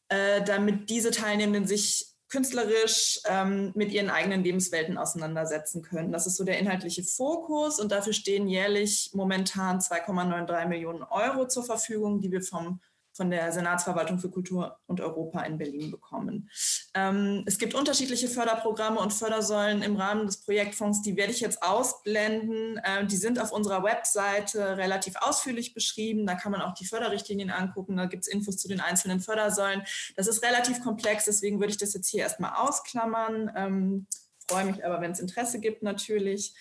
äh, 0.10 0.42
damit 0.44 0.90
diese 0.90 1.12
Teilnehmenden 1.12 1.68
sich 1.68 2.08
künstlerisch 2.28 3.20
ähm, 3.26 3.74
mit 3.76 3.92
ihren 3.92 4.10
eigenen 4.10 4.44
Lebenswelten 4.44 4.98
auseinandersetzen 4.98 5.84
können. 5.84 6.12
Das 6.12 6.26
ist 6.26 6.38
so 6.38 6.46
der 6.46 6.58
inhaltliche 6.58 7.04
Fokus 7.04 7.80
und 7.80 7.92
dafür 7.92 8.14
stehen 8.14 8.48
jährlich 8.48 9.12
momentan 9.14 9.80
2,93 9.80 10.66
Millionen 10.66 11.04
Euro 11.04 11.48
zur 11.48 11.64
Verfügung, 11.64 12.22
die 12.22 12.32
wir 12.32 12.42
vom 12.42 12.80
von 13.14 13.30
der 13.30 13.52
Senatsverwaltung 13.52 14.20
für 14.20 14.30
Kultur 14.30 14.80
und 14.88 15.02
Europa 15.02 15.42
in 15.42 15.58
Berlin 15.58 15.92
bekommen. 15.92 16.50
Ähm, 16.94 17.44
es 17.46 17.58
gibt 17.58 17.74
unterschiedliche 17.74 18.28
Förderprogramme 18.28 19.00
und 19.00 19.14
Fördersäulen 19.14 19.82
im 19.82 19.96
Rahmen 19.96 20.26
des 20.26 20.38
Projektfonds, 20.38 21.02
die 21.02 21.16
werde 21.18 21.32
ich 21.32 21.40
jetzt 21.40 21.62
ausblenden. 21.62 22.78
Äh, 22.78 23.06
die 23.06 23.18
sind 23.18 23.40
auf 23.40 23.52
unserer 23.52 23.84
Webseite 23.84 24.78
relativ 24.78 25.16
ausführlich 25.20 25.74
beschrieben. 25.74 26.26
Da 26.26 26.36
kann 26.36 26.52
man 26.52 26.62
auch 26.62 26.74
die 26.74 26.86
Förderrichtlinien 26.86 27.52
angucken. 27.52 27.98
Da 27.98 28.06
gibt 28.06 28.24
es 28.24 28.30
Infos 28.30 28.58
zu 28.58 28.68
den 28.68 28.80
einzelnen 28.80 29.20
Fördersäulen. 29.20 29.84
Das 30.16 30.28
ist 30.28 30.44
relativ 30.44 30.82
komplex, 30.82 31.26
deswegen 31.26 31.60
würde 31.60 31.72
ich 31.72 31.78
das 31.78 31.94
jetzt 31.94 32.10
hier 32.10 32.22
erstmal 32.22 32.54
ausklammern. 32.56 33.52
Ähm, 33.56 34.08
freue 34.48 34.66
mich 34.66 34.86
aber, 34.86 35.02
wenn 35.02 35.12
es 35.12 35.20
Interesse 35.20 35.60
gibt 35.60 35.84
natürlich 35.84 36.54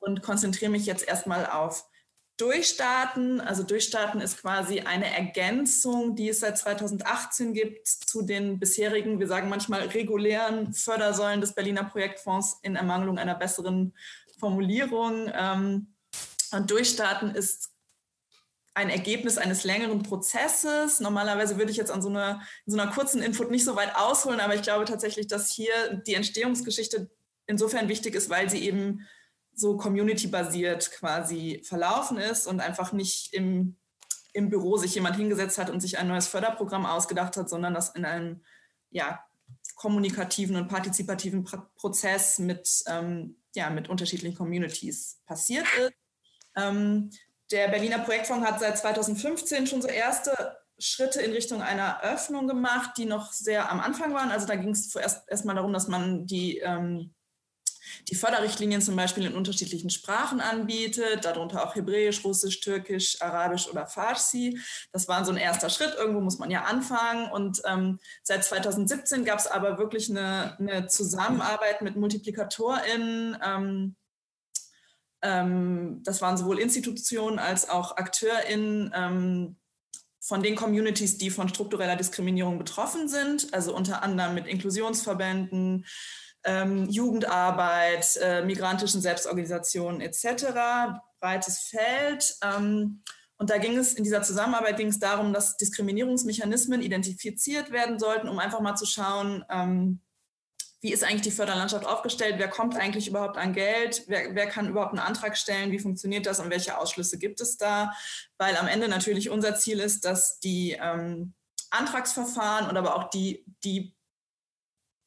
und 0.00 0.22
konzentriere 0.22 0.70
mich 0.70 0.86
jetzt 0.86 1.06
erstmal 1.06 1.46
auf 1.46 1.84
Durchstarten, 2.36 3.40
also 3.40 3.62
Durchstarten 3.62 4.20
ist 4.20 4.42
quasi 4.42 4.80
eine 4.80 5.06
Ergänzung, 5.06 6.16
die 6.16 6.28
es 6.28 6.40
seit 6.40 6.58
2018 6.58 7.54
gibt 7.54 7.88
zu 7.88 8.22
den 8.22 8.58
bisherigen, 8.58 9.18
wir 9.18 9.26
sagen 9.26 9.48
manchmal 9.48 9.80
regulären 9.80 10.74
Fördersäulen 10.74 11.40
des 11.40 11.54
Berliner 11.54 11.84
Projektfonds 11.84 12.58
in 12.62 12.76
Ermangelung 12.76 13.18
einer 13.18 13.34
besseren 13.34 13.94
Formulierung. 14.38 15.30
Ähm, 15.34 15.94
und 16.52 16.70
Durchstarten 16.70 17.34
ist 17.34 17.70
ein 18.74 18.90
Ergebnis 18.90 19.38
eines 19.38 19.64
längeren 19.64 20.02
Prozesses. 20.02 21.00
Normalerweise 21.00 21.56
würde 21.56 21.70
ich 21.70 21.78
jetzt 21.78 21.90
an 21.90 22.02
so 22.02 22.10
einer, 22.10 22.42
so 22.66 22.78
einer 22.78 22.92
kurzen 22.92 23.22
Input 23.22 23.50
nicht 23.50 23.64
so 23.64 23.74
weit 23.76 23.96
ausholen, 23.96 24.40
aber 24.40 24.54
ich 24.54 24.60
glaube 24.60 24.84
tatsächlich, 24.84 25.26
dass 25.26 25.50
hier 25.50 26.02
die 26.06 26.12
Entstehungsgeschichte 26.12 27.10
insofern 27.46 27.88
wichtig 27.88 28.14
ist, 28.14 28.28
weil 28.28 28.50
sie 28.50 28.58
eben 28.58 29.06
so 29.56 29.76
community-basiert 29.76 30.92
quasi 30.92 31.62
verlaufen 31.64 32.18
ist 32.18 32.46
und 32.46 32.60
einfach 32.60 32.92
nicht 32.92 33.32
im, 33.32 33.76
im 34.32 34.50
Büro 34.50 34.76
sich 34.76 34.94
jemand 34.94 35.16
hingesetzt 35.16 35.58
hat 35.58 35.70
und 35.70 35.80
sich 35.80 35.98
ein 35.98 36.08
neues 36.08 36.28
Förderprogramm 36.28 36.84
ausgedacht 36.84 37.36
hat, 37.36 37.48
sondern 37.48 37.74
das 37.74 37.88
in 37.90 38.04
einem 38.04 38.44
ja, 38.90 39.24
kommunikativen 39.74 40.56
und 40.56 40.68
partizipativen 40.68 41.44
Prozess 41.76 42.38
mit, 42.38 42.84
ähm, 42.86 43.36
ja, 43.54 43.70
mit 43.70 43.88
unterschiedlichen 43.88 44.36
Communities 44.36 45.20
passiert 45.26 45.66
ist. 45.78 45.92
Ähm, 46.54 47.10
der 47.50 47.68
Berliner 47.68 48.00
Projektfonds 48.00 48.46
hat 48.46 48.60
seit 48.60 48.78
2015 48.78 49.66
schon 49.66 49.80
so 49.80 49.88
erste 49.88 50.58
Schritte 50.78 51.22
in 51.22 51.32
Richtung 51.32 51.62
einer 51.62 52.02
Öffnung 52.02 52.46
gemacht, 52.46 52.92
die 52.98 53.06
noch 53.06 53.32
sehr 53.32 53.70
am 53.70 53.80
Anfang 53.80 54.12
waren. 54.12 54.30
Also 54.30 54.46
da 54.46 54.56
ging 54.56 54.70
es 54.70 54.94
erst 54.94 55.28
erstmal 55.28 55.54
darum, 55.54 55.72
dass 55.72 55.88
man 55.88 56.26
die 56.26 56.58
ähm, 56.58 57.14
die 58.08 58.14
Förderrichtlinien 58.14 58.80
zum 58.80 58.96
Beispiel 58.96 59.26
in 59.26 59.34
unterschiedlichen 59.34 59.90
Sprachen 59.90 60.40
anbietet, 60.40 61.24
darunter 61.24 61.66
auch 61.66 61.74
Hebräisch, 61.74 62.24
Russisch, 62.24 62.60
Türkisch, 62.60 63.20
Arabisch 63.20 63.68
oder 63.68 63.86
Farsi. 63.86 64.60
Das 64.92 65.08
war 65.08 65.24
so 65.24 65.32
ein 65.32 65.38
erster 65.38 65.70
Schritt. 65.70 65.94
Irgendwo 65.96 66.20
muss 66.20 66.38
man 66.38 66.50
ja 66.50 66.62
anfangen. 66.64 67.30
Und 67.30 67.62
ähm, 67.66 67.98
seit 68.22 68.44
2017 68.44 69.24
gab 69.24 69.38
es 69.38 69.46
aber 69.46 69.78
wirklich 69.78 70.10
eine, 70.10 70.56
eine, 70.58 70.86
Zusammenarbeit 70.86 71.82
mit 71.82 71.96
MultiplikatorInnen. 71.96 73.38
Ähm, 73.42 73.96
ähm, 75.22 76.02
das 76.04 76.22
waren 76.22 76.36
sowohl 76.36 76.58
Institutionen 76.58 77.38
als 77.38 77.68
auch 77.68 77.96
AkteurInnen 77.96 78.92
ähm, 78.94 79.56
von 80.20 80.42
den 80.42 80.56
Communities, 80.56 81.18
die 81.18 81.30
von 81.30 81.48
struktureller 81.48 81.94
Diskriminierung 81.94 82.58
betroffen 82.58 83.08
sind, 83.08 83.54
also 83.54 83.74
unter 83.74 84.02
anderem 84.02 84.34
mit 84.34 84.46
Inklusionsverbänden, 84.46 85.86
ähm, 86.46 86.88
Jugendarbeit, 86.88 88.16
äh, 88.22 88.42
migrantischen 88.42 89.02
Selbstorganisationen 89.02 90.00
etc. 90.00 91.00
Breites 91.20 91.58
Feld. 91.58 92.36
Ähm, 92.42 93.02
und 93.38 93.50
da 93.50 93.58
ging 93.58 93.76
es 93.76 93.92
in 93.92 94.04
dieser 94.04 94.22
Zusammenarbeit 94.22 94.78
ging 94.78 94.88
es 94.88 94.98
darum, 94.98 95.32
dass 95.32 95.56
Diskriminierungsmechanismen 95.58 96.80
identifiziert 96.80 97.70
werden 97.70 97.98
sollten, 97.98 98.28
um 98.28 98.38
einfach 98.38 98.60
mal 98.60 98.76
zu 98.76 98.86
schauen, 98.86 99.44
ähm, 99.50 100.00
wie 100.80 100.92
ist 100.92 101.02
eigentlich 101.02 101.22
die 101.22 101.30
Förderlandschaft 101.30 101.84
aufgestellt, 101.84 102.36
wer 102.38 102.48
kommt 102.48 102.76
eigentlich 102.76 103.08
überhaupt 103.08 103.38
an 103.38 103.52
Geld, 103.52 104.04
wer, 104.06 104.34
wer, 104.34 104.46
kann 104.46 104.68
überhaupt 104.68 104.92
einen 104.92 105.00
Antrag 105.00 105.36
stellen, 105.36 105.72
wie 105.72 105.78
funktioniert 105.78 106.26
das 106.26 106.38
und 106.38 106.50
welche 106.50 106.78
Ausschlüsse 106.78 107.18
gibt 107.18 107.40
es 107.40 107.56
da, 107.56 107.92
weil 108.38 108.56
am 108.56 108.68
Ende 108.68 108.88
natürlich 108.88 109.28
unser 109.28 109.56
Ziel 109.56 109.80
ist, 109.80 110.04
dass 110.04 110.38
die 110.38 110.76
ähm, 110.80 111.34
Antragsverfahren 111.70 112.68
und 112.68 112.76
aber 112.76 112.94
auch 112.94 113.10
die, 113.10 113.44
die 113.64 113.95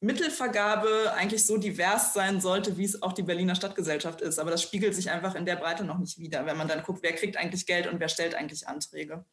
Mittelvergabe 0.00 1.12
eigentlich 1.14 1.44
so 1.44 1.58
divers 1.58 2.14
sein 2.14 2.40
sollte, 2.40 2.78
wie 2.78 2.84
es 2.84 3.02
auch 3.02 3.12
die 3.12 3.22
Berliner 3.22 3.54
Stadtgesellschaft 3.54 4.22
ist. 4.22 4.38
Aber 4.38 4.50
das 4.50 4.62
spiegelt 4.62 4.94
sich 4.94 5.10
einfach 5.10 5.34
in 5.34 5.44
der 5.44 5.56
Breite 5.56 5.84
noch 5.84 5.98
nicht 5.98 6.18
wieder, 6.18 6.46
wenn 6.46 6.56
man 6.56 6.68
dann 6.68 6.82
guckt, 6.82 7.02
wer 7.02 7.14
kriegt 7.14 7.36
eigentlich 7.36 7.66
Geld 7.66 7.86
und 7.86 8.00
wer 8.00 8.08
stellt 8.08 8.34
eigentlich 8.34 8.66
Anträge. 8.66 9.24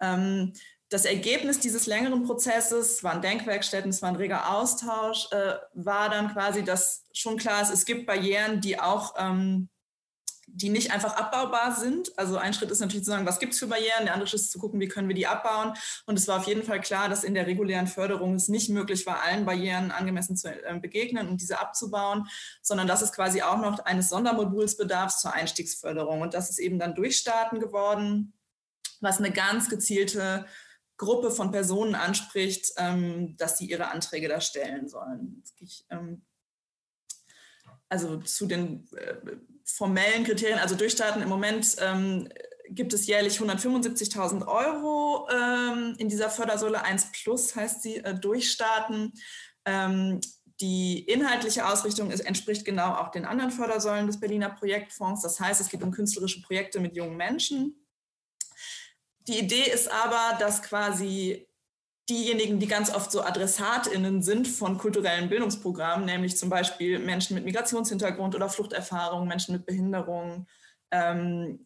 Ähm, 0.00 0.52
das 0.88 1.04
Ergebnis 1.04 1.60
dieses 1.60 1.86
längeren 1.86 2.22
Prozesses, 2.22 3.02
waren 3.04 3.20
Denkwerkstätten, 3.20 3.90
es 3.90 4.00
war 4.00 4.08
ein 4.08 4.16
reger 4.16 4.54
Austausch, 4.54 5.28
äh, 5.32 5.54
war 5.74 6.08
dann 6.08 6.32
quasi, 6.32 6.64
dass 6.64 7.04
schon 7.12 7.36
klar 7.36 7.60
ist, 7.60 7.70
es 7.70 7.84
gibt 7.84 8.06
Barrieren, 8.06 8.60
die 8.60 8.78
auch 8.80 9.14
ähm, 9.18 9.68
die 10.58 10.70
nicht 10.70 10.90
einfach 10.90 11.14
abbaubar 11.14 11.74
sind. 11.74 12.16
Also 12.18 12.36
ein 12.36 12.52
Schritt 12.52 12.70
ist 12.70 12.80
natürlich 12.80 13.04
zu 13.04 13.12
sagen, 13.12 13.26
was 13.26 13.38
gibt 13.38 13.52
es 13.52 13.60
für 13.60 13.68
Barrieren, 13.68 14.04
der 14.04 14.14
andere 14.14 14.26
Schritt 14.26 14.40
ist 14.40 14.50
zu 14.50 14.58
gucken, 14.58 14.80
wie 14.80 14.88
können 14.88 15.06
wir 15.06 15.14
die 15.14 15.26
abbauen. 15.26 15.74
Und 16.06 16.18
es 16.18 16.26
war 16.26 16.38
auf 16.38 16.46
jeden 16.46 16.64
Fall 16.64 16.80
klar, 16.80 17.08
dass 17.08 17.22
in 17.22 17.34
der 17.34 17.46
regulären 17.46 17.86
Förderung 17.86 18.34
es 18.34 18.48
nicht 18.48 18.68
möglich 18.68 19.06
war, 19.06 19.22
allen 19.22 19.44
Barrieren 19.44 19.92
angemessen 19.92 20.36
zu 20.36 20.48
äh, 20.48 20.78
begegnen 20.80 21.28
und 21.28 21.40
diese 21.40 21.60
abzubauen, 21.60 22.26
sondern 22.60 22.88
dass 22.88 23.02
es 23.02 23.12
quasi 23.12 23.42
auch 23.42 23.58
noch 23.58 23.78
eines 23.80 24.08
Sondermoduls 24.08 24.76
bedarf 24.76 25.16
zur 25.16 25.32
Einstiegsförderung. 25.32 26.22
Und 26.22 26.34
das 26.34 26.50
ist 26.50 26.58
eben 26.58 26.78
dann 26.78 26.96
Durchstarten 26.96 27.60
geworden, 27.60 28.32
was 29.00 29.18
eine 29.18 29.30
ganz 29.30 29.68
gezielte 29.68 30.44
Gruppe 30.96 31.30
von 31.30 31.52
Personen 31.52 31.94
anspricht, 31.94 32.72
ähm, 32.78 33.36
dass 33.36 33.58
sie 33.58 33.66
ihre 33.70 33.92
Anträge 33.92 34.28
da 34.28 34.40
stellen 34.40 34.88
sollen. 34.88 35.44
Ähm, 35.90 36.22
also 37.88 38.18
zu 38.18 38.46
den 38.46 38.88
äh, 38.96 39.14
formellen 39.68 40.24
Kriterien, 40.24 40.58
also 40.58 40.74
Durchstarten 40.74 41.22
im 41.22 41.28
Moment 41.28 41.76
ähm, 41.80 42.28
gibt 42.70 42.92
es 42.92 43.06
jährlich 43.06 43.38
175.000 43.38 44.46
Euro 44.46 45.28
ähm, 45.30 45.94
in 45.98 46.08
dieser 46.08 46.30
Fördersäule 46.30 46.82
1 46.82 47.12
Plus, 47.12 47.54
heißt 47.54 47.82
sie, 47.82 47.96
äh, 47.96 48.14
Durchstarten. 48.14 49.12
Ähm, 49.64 50.20
die 50.60 51.04
inhaltliche 51.04 51.66
Ausrichtung 51.66 52.10
ist, 52.10 52.20
entspricht 52.20 52.64
genau 52.64 52.94
auch 52.94 53.10
den 53.10 53.24
anderen 53.24 53.52
Fördersäulen 53.52 54.06
des 54.08 54.18
Berliner 54.18 54.50
Projektfonds. 54.50 55.22
Das 55.22 55.38
heißt, 55.38 55.60
es 55.60 55.68
geht 55.68 55.82
um 55.82 55.92
künstlerische 55.92 56.42
Projekte 56.42 56.80
mit 56.80 56.96
jungen 56.96 57.16
Menschen. 57.16 57.86
Die 59.28 59.38
Idee 59.38 59.70
ist 59.70 59.88
aber, 59.88 60.36
dass 60.38 60.62
quasi 60.62 61.47
diejenigen, 62.08 62.58
die 62.58 62.66
ganz 62.66 62.94
oft 62.94 63.12
so 63.12 63.22
AdressatInnen 63.22 64.22
sind 64.22 64.48
von 64.48 64.78
kulturellen 64.78 65.28
Bildungsprogrammen, 65.28 66.06
nämlich 66.06 66.36
zum 66.36 66.48
Beispiel 66.48 66.98
Menschen 66.98 67.34
mit 67.34 67.44
Migrationshintergrund 67.44 68.34
oder 68.34 68.48
Fluchterfahrung, 68.48 69.28
Menschen 69.28 69.52
mit 69.52 69.66
Behinderung, 69.66 70.46
ähm, 70.90 71.64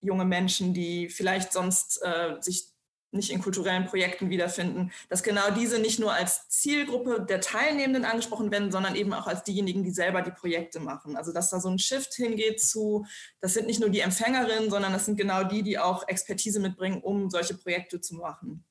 junge 0.00 0.24
Menschen, 0.24 0.74
die 0.74 1.08
vielleicht 1.08 1.52
sonst 1.52 2.02
äh, 2.02 2.36
sich 2.40 2.68
nicht 3.10 3.30
in 3.30 3.40
kulturellen 3.40 3.86
Projekten 3.86 4.28
wiederfinden, 4.28 4.92
dass 5.08 5.22
genau 5.22 5.50
diese 5.50 5.78
nicht 5.78 5.98
nur 5.98 6.12
als 6.12 6.48
Zielgruppe 6.50 7.24
der 7.26 7.40
Teilnehmenden 7.40 8.04
angesprochen 8.04 8.50
werden, 8.50 8.70
sondern 8.70 8.96
eben 8.96 9.14
auch 9.14 9.26
als 9.26 9.44
diejenigen, 9.44 9.82
die 9.82 9.90
selber 9.90 10.20
die 10.20 10.30
Projekte 10.30 10.78
machen. 10.78 11.16
Also 11.16 11.32
dass 11.32 11.48
da 11.48 11.58
so 11.58 11.70
ein 11.70 11.78
Shift 11.78 12.14
hingeht 12.14 12.60
zu, 12.60 13.06
das 13.40 13.54
sind 13.54 13.66
nicht 13.66 13.80
nur 13.80 13.88
die 13.88 14.00
Empfängerinnen, 14.00 14.68
sondern 14.68 14.92
das 14.92 15.06
sind 15.06 15.16
genau 15.16 15.42
die, 15.44 15.62
die 15.62 15.78
auch 15.78 16.06
Expertise 16.06 16.60
mitbringen, 16.60 17.00
um 17.00 17.30
solche 17.30 17.54
Projekte 17.54 18.00
zu 18.00 18.16
machen. 18.16 18.67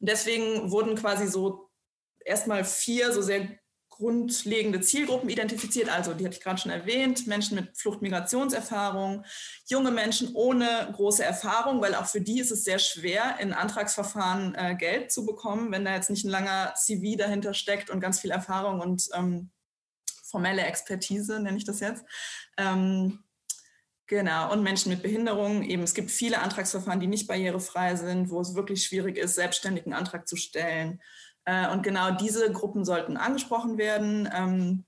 Und 0.00 0.08
deswegen 0.08 0.70
wurden 0.70 0.94
quasi 0.94 1.26
so 1.26 1.70
erstmal 2.24 2.64
vier 2.64 3.12
so 3.12 3.22
sehr 3.22 3.48
grundlegende 3.96 4.80
Zielgruppen 4.82 5.28
identifiziert. 5.30 5.88
Also, 5.88 6.12
die 6.12 6.24
hatte 6.26 6.36
ich 6.36 6.42
gerade 6.42 6.60
schon 6.60 6.70
erwähnt, 6.70 7.26
Menschen 7.26 7.54
mit 7.54 7.78
Flucht-Migrationserfahrung, 7.78 9.24
junge 9.68 9.90
Menschen 9.90 10.34
ohne 10.34 10.92
große 10.94 11.24
Erfahrung, 11.24 11.80
weil 11.80 11.94
auch 11.94 12.06
für 12.06 12.20
die 12.20 12.40
ist 12.40 12.50
es 12.50 12.64
sehr 12.64 12.78
schwer, 12.78 13.38
in 13.40 13.54
Antragsverfahren 13.54 14.54
äh, 14.54 14.76
Geld 14.76 15.12
zu 15.12 15.24
bekommen, 15.24 15.72
wenn 15.72 15.84
da 15.84 15.94
jetzt 15.94 16.10
nicht 16.10 16.24
ein 16.24 16.30
langer 16.30 16.74
CV 16.76 17.16
dahinter 17.16 17.54
steckt 17.54 17.88
und 17.88 18.00
ganz 18.00 18.20
viel 18.20 18.30
Erfahrung 18.30 18.80
und 18.80 19.08
ähm, 19.14 19.50
formelle 20.24 20.62
Expertise, 20.62 21.40
nenne 21.40 21.56
ich 21.56 21.64
das 21.64 21.80
jetzt. 21.80 22.04
Ähm, 22.58 23.24
Genau, 24.08 24.52
und 24.52 24.62
Menschen 24.62 24.90
mit 24.90 25.02
Behinderungen. 25.02 25.64
Eben, 25.64 25.82
es 25.82 25.94
gibt 25.94 26.10
viele 26.10 26.40
Antragsverfahren, 26.40 27.00
die 27.00 27.08
nicht 27.08 27.26
barrierefrei 27.26 27.96
sind, 27.96 28.30
wo 28.30 28.40
es 28.40 28.54
wirklich 28.54 28.84
schwierig 28.84 29.16
ist, 29.18 29.34
selbstständig 29.34 29.84
einen 29.84 29.94
Antrag 29.94 30.28
zu 30.28 30.36
stellen. 30.36 31.00
Äh, 31.44 31.68
und 31.70 31.82
genau 31.82 32.12
diese 32.12 32.52
Gruppen 32.52 32.84
sollten 32.84 33.16
angesprochen 33.16 33.78
werden. 33.78 34.28
Ähm, 34.32 34.84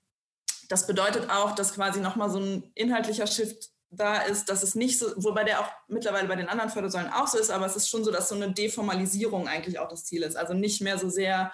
das 0.68 0.86
bedeutet 0.86 1.30
auch, 1.30 1.54
dass 1.54 1.74
quasi 1.74 2.00
nochmal 2.00 2.30
so 2.30 2.38
ein 2.38 2.70
inhaltlicher 2.74 3.26
Shift 3.26 3.70
da 3.90 4.18
ist, 4.18 4.50
dass 4.50 4.62
es 4.62 4.74
nicht 4.74 4.98
so, 4.98 5.06
wobei 5.16 5.44
der 5.44 5.60
auch 5.60 5.68
mittlerweile 5.88 6.28
bei 6.28 6.36
den 6.36 6.48
anderen 6.48 6.70
Fördersäulen 6.70 7.10
auch 7.10 7.26
so 7.26 7.38
ist, 7.38 7.50
aber 7.50 7.64
es 7.64 7.74
ist 7.74 7.88
schon 7.88 8.04
so, 8.04 8.12
dass 8.12 8.28
so 8.28 8.34
eine 8.34 8.52
Deformalisierung 8.52 9.48
eigentlich 9.48 9.78
auch 9.78 9.88
das 9.88 10.04
Ziel 10.04 10.22
ist. 10.22 10.36
Also 10.36 10.52
nicht 10.52 10.82
mehr 10.82 10.98
so 10.98 11.08
sehr, 11.08 11.52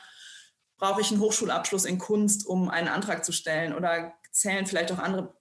brauche 0.77 1.01
ich 1.01 1.11
einen 1.13 1.21
Hochschulabschluss 1.21 1.85
in 1.85 1.99
Kunst, 1.99 2.45
um 2.45 2.69
einen 2.69 2.89
Antrag 2.89 3.25
zu 3.25 3.33
stellen 3.33 3.73
oder 3.73 4.13
zählen 4.33 4.67
vielleicht 4.67 4.91
auch 4.91 4.99
andere 4.99 5.37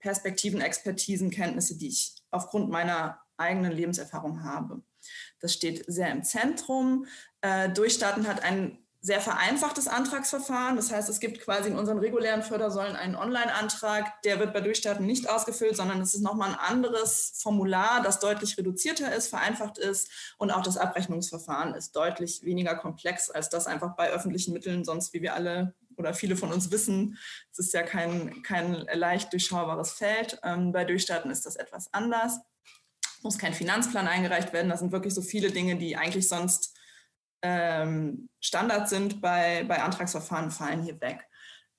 Perspektiven, 0.00 0.60
Expertisen, 0.60 1.30
Kenntnisse, 1.30 1.76
die 1.76 1.88
ich 1.88 2.14
aufgrund 2.30 2.70
meiner 2.70 3.20
eigenen 3.36 3.72
Lebenserfahrung 3.72 4.42
habe. 4.42 4.82
Das 5.40 5.54
steht 5.54 5.84
sehr 5.86 6.10
im 6.10 6.24
Zentrum. 6.24 7.06
Äh, 7.40 7.70
Durchstarten 7.70 8.26
hat 8.26 8.42
ein 8.42 8.78
sehr 9.02 9.20
vereinfachtes 9.20 9.88
Antragsverfahren. 9.88 10.76
Das 10.76 10.92
heißt, 10.92 11.08
es 11.08 11.20
gibt 11.20 11.40
quasi 11.40 11.70
in 11.70 11.78
unseren 11.78 11.98
regulären 11.98 12.42
Fördersäulen 12.42 12.96
einen 12.96 13.16
Online-Antrag, 13.16 14.20
der 14.22 14.38
wird 14.38 14.52
bei 14.52 14.60
Durchstarten 14.60 15.06
nicht 15.06 15.28
ausgefüllt, 15.28 15.74
sondern 15.74 16.02
es 16.02 16.14
ist 16.14 16.20
nochmal 16.20 16.50
ein 16.50 16.58
anderes 16.58 17.32
Formular, 17.36 18.02
das 18.02 18.20
deutlich 18.20 18.58
reduzierter 18.58 19.14
ist, 19.14 19.28
vereinfacht 19.28 19.78
ist 19.78 20.10
und 20.36 20.50
auch 20.50 20.62
das 20.62 20.76
Abrechnungsverfahren 20.76 21.74
ist 21.74 21.96
deutlich 21.96 22.44
weniger 22.44 22.76
komplex, 22.76 23.30
als 23.30 23.48
das 23.48 23.66
einfach 23.66 23.96
bei 23.96 24.10
öffentlichen 24.10 24.52
Mitteln 24.52 24.84
sonst, 24.84 25.14
wie 25.14 25.22
wir 25.22 25.34
alle 25.34 25.74
oder 26.00 26.14
viele 26.14 26.36
von 26.36 26.52
uns 26.52 26.70
wissen, 26.70 27.16
es 27.52 27.58
ist 27.58 27.74
ja 27.74 27.82
kein, 27.82 28.42
kein 28.42 28.74
leicht 28.92 29.32
durchschaubares 29.32 29.92
Feld. 29.92 30.40
Ähm, 30.42 30.72
bei 30.72 30.84
Durchstarten 30.84 31.30
ist 31.30 31.46
das 31.46 31.56
etwas 31.56 31.92
anders. 31.92 32.40
Muss 33.22 33.38
kein 33.38 33.54
Finanzplan 33.54 34.08
eingereicht 34.08 34.52
werden. 34.52 34.70
Das 34.70 34.80
sind 34.80 34.92
wirklich 34.92 35.14
so 35.14 35.22
viele 35.22 35.52
Dinge, 35.52 35.76
die 35.76 35.96
eigentlich 35.96 36.28
sonst 36.28 36.76
ähm, 37.42 38.28
Standard 38.40 38.88
sind 38.88 39.20
bei, 39.20 39.64
bei 39.68 39.82
Antragsverfahren, 39.82 40.50
fallen 40.50 40.82
hier 40.82 41.00
weg. 41.00 41.26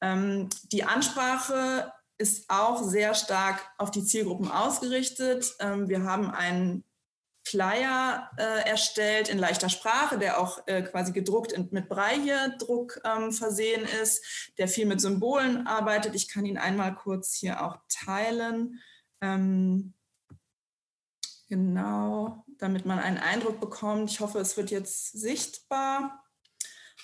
Ähm, 0.01 0.49
die 0.71 0.83
Ansprache 0.83 1.91
ist 2.17 2.49
auch 2.49 2.83
sehr 2.83 3.15
stark 3.15 3.59
auf 3.77 3.91
die 3.91 4.03
Zielgruppen 4.03 4.49
ausgerichtet. 4.49 5.55
Ähm, 5.59 5.89
wir 5.89 6.03
haben 6.03 6.29
einen 6.31 6.83
Flyer 7.43 8.29
äh, 8.37 8.69
erstellt 8.69 9.29
in 9.29 9.37
leichter 9.37 9.69
Sprache, 9.69 10.17
der 10.17 10.39
auch 10.39 10.65
äh, 10.67 10.83
quasi 10.83 11.11
gedruckt 11.11 11.51
in, 11.51 11.69
mit 11.71 11.89
Braille-Druck 11.89 13.01
ähm, 13.03 13.31
versehen 13.31 13.85
ist, 14.01 14.51
der 14.57 14.67
viel 14.67 14.85
mit 14.85 15.01
Symbolen 15.01 15.65
arbeitet. 15.65 16.15
Ich 16.15 16.27
kann 16.27 16.45
ihn 16.45 16.57
einmal 16.57 16.93
kurz 16.93 17.33
hier 17.33 17.63
auch 17.63 17.77
teilen. 17.89 18.79
Ähm, 19.21 19.93
genau, 21.49 22.45
damit 22.59 22.85
man 22.85 22.99
einen 22.99 23.17
Eindruck 23.17 23.59
bekommt. 23.59 24.11
Ich 24.11 24.19
hoffe, 24.19 24.39
es 24.39 24.55
wird 24.55 24.69
jetzt 24.69 25.11
sichtbar. 25.11 26.23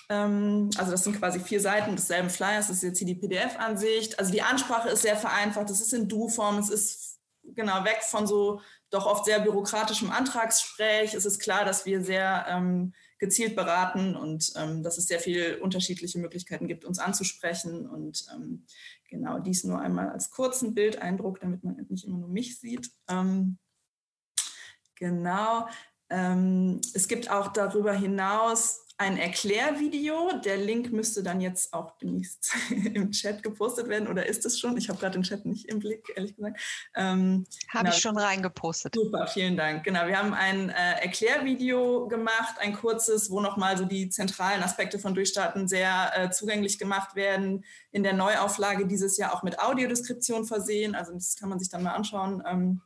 Ähm, 0.08 0.70
also 0.76 0.92
das 0.92 1.04
sind 1.04 1.18
quasi 1.18 1.40
vier 1.40 1.60
Seiten 1.60 1.96
desselben 1.96 2.30
Flyers. 2.30 2.68
Das 2.68 2.76
ist 2.76 2.82
jetzt 2.82 2.98
hier 2.98 3.06
die 3.06 3.16
PDF-Ansicht. 3.16 4.18
Also 4.18 4.32
die 4.32 4.42
Ansprache 4.42 4.88
ist 4.88 5.02
sehr 5.02 5.16
vereinfacht. 5.16 5.68
Es 5.68 5.80
ist 5.80 5.92
in 5.92 6.08
Du-Form. 6.08 6.58
Es 6.58 6.70
ist 6.70 7.18
genau 7.42 7.84
weg 7.84 8.02
von 8.02 8.26
so 8.26 8.60
doch 8.90 9.06
oft 9.06 9.24
sehr 9.24 9.40
bürokratischem 9.40 10.10
Antragssprech. 10.10 11.14
Es 11.14 11.26
ist 11.26 11.38
klar, 11.40 11.64
dass 11.64 11.86
wir 11.86 12.02
sehr 12.02 12.46
ähm, 12.48 12.94
gezielt 13.18 13.56
beraten 13.56 14.16
und 14.16 14.52
ähm, 14.56 14.82
dass 14.82 14.98
es 14.98 15.06
sehr 15.06 15.20
viele 15.20 15.60
unterschiedliche 15.60 16.18
Möglichkeiten 16.18 16.68
gibt, 16.68 16.84
uns 16.84 16.98
anzusprechen. 16.98 17.88
Und 17.88 18.26
ähm, 18.34 18.64
genau 19.08 19.38
dies 19.38 19.64
nur 19.64 19.80
einmal 19.80 20.10
als 20.10 20.30
kurzen 20.30 20.74
Bildeindruck, 20.74 21.40
damit 21.40 21.64
man 21.64 21.84
nicht 21.88 22.06
immer 22.06 22.18
nur 22.18 22.28
mich 22.28 22.58
sieht. 22.60 22.90
Ähm, 23.08 23.58
genau. 24.94 25.68
Ähm, 26.10 26.80
es 26.94 27.08
gibt 27.08 27.30
auch 27.30 27.48
darüber 27.48 27.92
hinaus 27.92 28.87
ein 28.98 29.16
Erklärvideo. 29.16 30.40
Der 30.44 30.56
Link 30.56 30.92
müsste 30.92 31.22
dann 31.22 31.40
jetzt 31.40 31.72
auch 31.72 31.96
demnächst 31.98 32.52
im 32.70 33.12
Chat 33.12 33.44
gepostet 33.44 33.88
werden 33.88 34.08
oder 34.08 34.26
ist 34.26 34.44
es 34.44 34.58
schon? 34.58 34.76
Ich 34.76 34.88
habe 34.88 34.98
gerade 34.98 35.12
den 35.18 35.22
Chat 35.22 35.46
nicht 35.46 35.66
im 35.66 35.78
Blick, 35.78 36.12
ehrlich 36.16 36.34
gesagt. 36.34 36.60
Ähm, 36.96 37.46
habe 37.68 37.84
genau. 37.84 37.96
ich 37.96 38.02
schon 38.02 38.18
reingepostet. 38.18 38.94
Super, 38.96 39.28
vielen 39.28 39.56
Dank. 39.56 39.84
Genau, 39.84 40.06
wir 40.06 40.18
haben 40.18 40.34
ein 40.34 40.70
äh, 40.70 41.00
Erklärvideo 41.00 42.08
gemacht, 42.08 42.56
ein 42.58 42.74
kurzes, 42.74 43.30
wo 43.30 43.40
nochmal 43.40 43.78
so 43.78 43.84
die 43.84 44.08
zentralen 44.10 44.62
Aspekte 44.64 44.98
von 44.98 45.14
Durchstarten 45.14 45.68
sehr 45.68 46.12
äh, 46.16 46.30
zugänglich 46.30 46.78
gemacht 46.78 47.14
werden. 47.14 47.64
In 47.92 48.02
der 48.02 48.14
Neuauflage 48.14 48.86
dieses 48.86 49.16
Jahr 49.16 49.32
auch 49.32 49.44
mit 49.44 49.60
Audiodeskription 49.60 50.44
versehen. 50.44 50.96
Also 50.96 51.14
das 51.14 51.36
kann 51.36 51.48
man 51.48 51.60
sich 51.60 51.70
dann 51.70 51.84
mal 51.84 51.92
anschauen. 51.92 52.42
Ähm, 52.44 52.82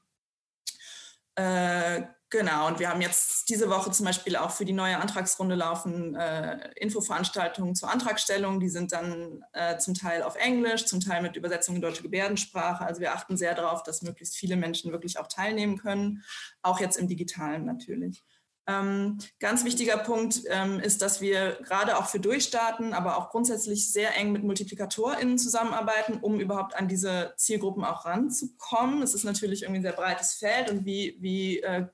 äh, 1.37 2.03
Genau, 2.33 2.67
und 2.67 2.79
wir 2.79 2.89
haben 2.89 3.03
jetzt 3.03 3.51
diese 3.51 3.69
Woche 3.69 3.91
zum 3.91 4.07
Beispiel 4.07 4.37
auch 4.37 4.53
für 4.53 4.65
die 4.65 4.73
neue 4.73 4.97
Antragsrunde 4.97 5.55
laufen 5.55 6.15
äh, 6.15 6.71
Infoveranstaltungen 6.77 7.75
zur 7.75 7.91
Antragstellung. 7.91 8.59
Die 8.59 8.71
sind 8.71 8.93
dann 8.93 9.45
äh, 9.53 9.77
zum 9.77 9.93
Teil 9.93 10.23
auf 10.23 10.37
Englisch, 10.37 10.87
zum 10.87 11.01
Teil 11.01 11.21
mit 11.21 11.37
Übersetzung 11.37 11.77
in 11.77 11.83
deutsche 11.83 12.03
Gebärdensprache. 12.03 12.87
Also 12.87 13.03
wir 13.03 13.13
achten 13.13 13.37
sehr 13.37 13.55
darauf, 13.55 13.83
dass 13.83 14.01
möglichst 14.01 14.35
viele 14.35 14.57
Menschen 14.57 14.93
wirklich 14.93 15.19
auch 15.19 15.27
teilnehmen 15.27 15.77
können, 15.77 16.25
auch 16.63 16.81
jetzt 16.81 16.97
im 16.97 17.07
digitalen 17.07 17.67
natürlich. 17.67 18.23
Ähm, 18.67 19.19
ganz 19.39 19.67
wichtiger 19.67 19.99
Punkt 19.99 20.41
ähm, 20.49 20.81
ist, 20.81 21.03
dass 21.03 21.21
wir 21.21 21.59
gerade 21.63 21.99
auch 21.99 22.07
für 22.07 22.21
Durchstarten, 22.21 22.95
aber 22.95 23.19
auch 23.19 23.29
grundsätzlich 23.29 23.93
sehr 23.93 24.17
eng 24.17 24.33
mit 24.33 24.43
MultiplikatorInnen 24.43 25.37
zusammenarbeiten, 25.37 26.21
um 26.23 26.41
überhaupt 26.41 26.77
an 26.77 26.89
diese 26.89 27.35
Zielgruppen 27.37 27.85
auch 27.85 28.07
ranzukommen. 28.07 29.03
Es 29.03 29.13
ist 29.13 29.25
natürlich 29.25 29.65
irgendwie 29.65 29.81
ein 29.81 29.83
sehr 29.83 29.93
breites 29.93 30.33
Feld 30.33 30.71
und 30.71 30.87
wie, 30.87 31.19
wie 31.21 31.61
äh, 31.61 31.89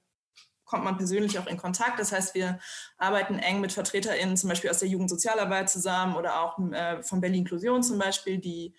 kommt 0.68 0.84
man 0.84 0.96
persönlich 0.96 1.38
auch 1.38 1.46
in 1.46 1.56
Kontakt. 1.56 1.98
Das 1.98 2.12
heißt, 2.12 2.34
wir 2.34 2.60
arbeiten 2.98 3.38
eng 3.38 3.60
mit 3.60 3.72
VertreterInnen 3.72 4.36
zum 4.36 4.48
Beispiel 4.48 4.70
aus 4.70 4.78
der 4.78 4.88
Jugendsozialarbeit 4.88 5.68
zusammen 5.68 6.14
oder 6.14 6.40
auch 6.40 6.58
äh, 6.72 7.02
von 7.02 7.20
Berlin 7.20 7.40
Inklusion 7.40 7.82
zum 7.82 7.98
Beispiel, 7.98 8.38
die 8.38 8.74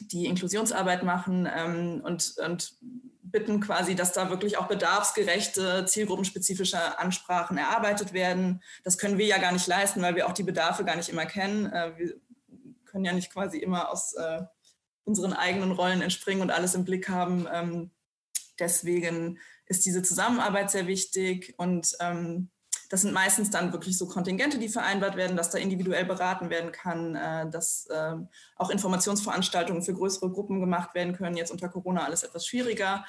die 0.00 0.26
Inklusionsarbeit 0.26 1.04
machen 1.04 1.48
ähm, 1.54 2.02
und, 2.04 2.34
und 2.44 2.74
bitten 3.22 3.60
quasi, 3.60 3.94
dass 3.94 4.12
da 4.12 4.30
wirklich 4.30 4.58
auch 4.58 4.66
bedarfsgerechte, 4.66 5.84
zielgruppenspezifische 5.86 6.98
Ansprachen 6.98 7.56
erarbeitet 7.56 8.12
werden. 8.12 8.62
Das 8.82 8.98
können 8.98 9.16
wir 9.16 9.26
ja 9.26 9.38
gar 9.38 9.52
nicht 9.52 9.66
leisten, 9.68 10.02
weil 10.02 10.16
wir 10.16 10.26
auch 10.26 10.32
die 10.32 10.42
Bedarfe 10.42 10.84
gar 10.84 10.96
nicht 10.96 11.08
immer 11.08 11.26
kennen. 11.26 11.66
Äh, 11.66 11.92
wir 11.96 12.14
können 12.84 13.04
ja 13.04 13.12
nicht 13.12 13.32
quasi 13.32 13.58
immer 13.58 13.90
aus 13.90 14.14
äh, 14.14 14.42
unseren 15.04 15.32
eigenen 15.32 15.72
Rollen 15.72 16.02
entspringen 16.02 16.42
und 16.42 16.50
alles 16.50 16.74
im 16.74 16.84
Blick 16.84 17.08
haben. 17.08 17.48
Ähm, 17.52 17.90
deswegen 18.58 19.38
ist 19.72 19.86
diese 19.86 20.02
Zusammenarbeit 20.02 20.70
sehr 20.70 20.86
wichtig 20.86 21.54
und 21.56 21.96
ähm, 21.98 22.50
das 22.90 23.00
sind 23.00 23.14
meistens 23.14 23.48
dann 23.48 23.72
wirklich 23.72 23.96
so 23.96 24.06
Kontingente, 24.06 24.58
die 24.58 24.68
vereinbart 24.68 25.16
werden, 25.16 25.34
dass 25.34 25.48
da 25.48 25.56
individuell 25.56 26.04
beraten 26.04 26.50
werden 26.50 26.72
kann, 26.72 27.16
äh, 27.16 27.48
dass 27.48 27.86
äh, 27.86 28.16
auch 28.56 28.68
Informationsveranstaltungen 28.68 29.82
für 29.82 29.94
größere 29.94 30.30
Gruppen 30.30 30.60
gemacht 30.60 30.94
werden 30.94 31.14
können. 31.14 31.38
Jetzt 31.38 31.50
unter 31.50 31.70
Corona 31.70 32.04
alles 32.04 32.22
etwas 32.22 32.46
schwieriger. 32.46 33.06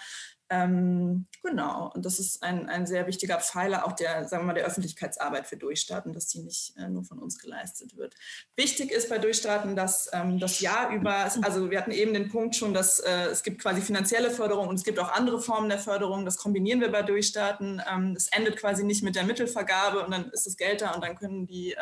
Ähm, 0.49 1.25
genau, 1.41 1.91
und 1.95 2.05
das 2.05 2.19
ist 2.19 2.43
ein, 2.43 2.67
ein 2.69 2.85
sehr 2.85 3.07
wichtiger 3.07 3.39
Pfeiler 3.39 3.87
auch 3.87 3.93
der, 3.93 4.27
sagen 4.27 4.43
wir 4.43 4.47
mal, 4.47 4.53
der 4.53 4.65
Öffentlichkeitsarbeit 4.65 5.47
für 5.47 5.57
Durchstarten, 5.57 6.13
dass 6.13 6.27
die 6.27 6.41
nicht 6.41 6.75
äh, 6.77 6.89
nur 6.89 7.03
von 7.05 7.19
uns 7.19 7.39
geleistet 7.39 7.95
wird. 7.95 8.13
Wichtig 8.55 8.91
ist 8.91 9.09
bei 9.09 9.17
Durchstarten, 9.17 9.75
dass 9.75 10.09
ähm, 10.13 10.39
das 10.39 10.59
Jahr 10.59 10.91
über, 10.91 11.31
also 11.41 11.71
wir 11.71 11.79
hatten 11.79 11.91
eben 11.91 12.13
den 12.13 12.29
Punkt 12.29 12.55
schon, 12.55 12.73
dass 12.73 12.99
äh, 12.99 13.27
es 13.31 13.41
gibt 13.43 13.61
quasi 13.61 13.81
finanzielle 13.81 14.31
Förderung 14.31 14.67
und 14.67 14.75
es 14.75 14.83
gibt 14.83 14.99
auch 14.99 15.11
andere 15.11 15.41
Formen 15.41 15.69
der 15.69 15.79
Förderung. 15.79 16.25
Das 16.25 16.37
kombinieren 16.37 16.81
wir 16.81 16.91
bei 16.91 17.03
Durchstarten. 17.03 17.81
Ähm, 17.91 18.13
es 18.15 18.27
endet 18.27 18.57
quasi 18.57 18.83
nicht 18.83 19.01
mit 19.01 19.15
der 19.15 19.23
Mittelvergabe 19.23 20.03
und 20.05 20.11
dann 20.11 20.29
ist 20.31 20.45
das 20.45 20.57
Geld 20.57 20.81
da 20.81 20.91
und 20.91 21.03
dann 21.03 21.15
können 21.15 21.47
die 21.47 21.71
äh, 21.71 21.77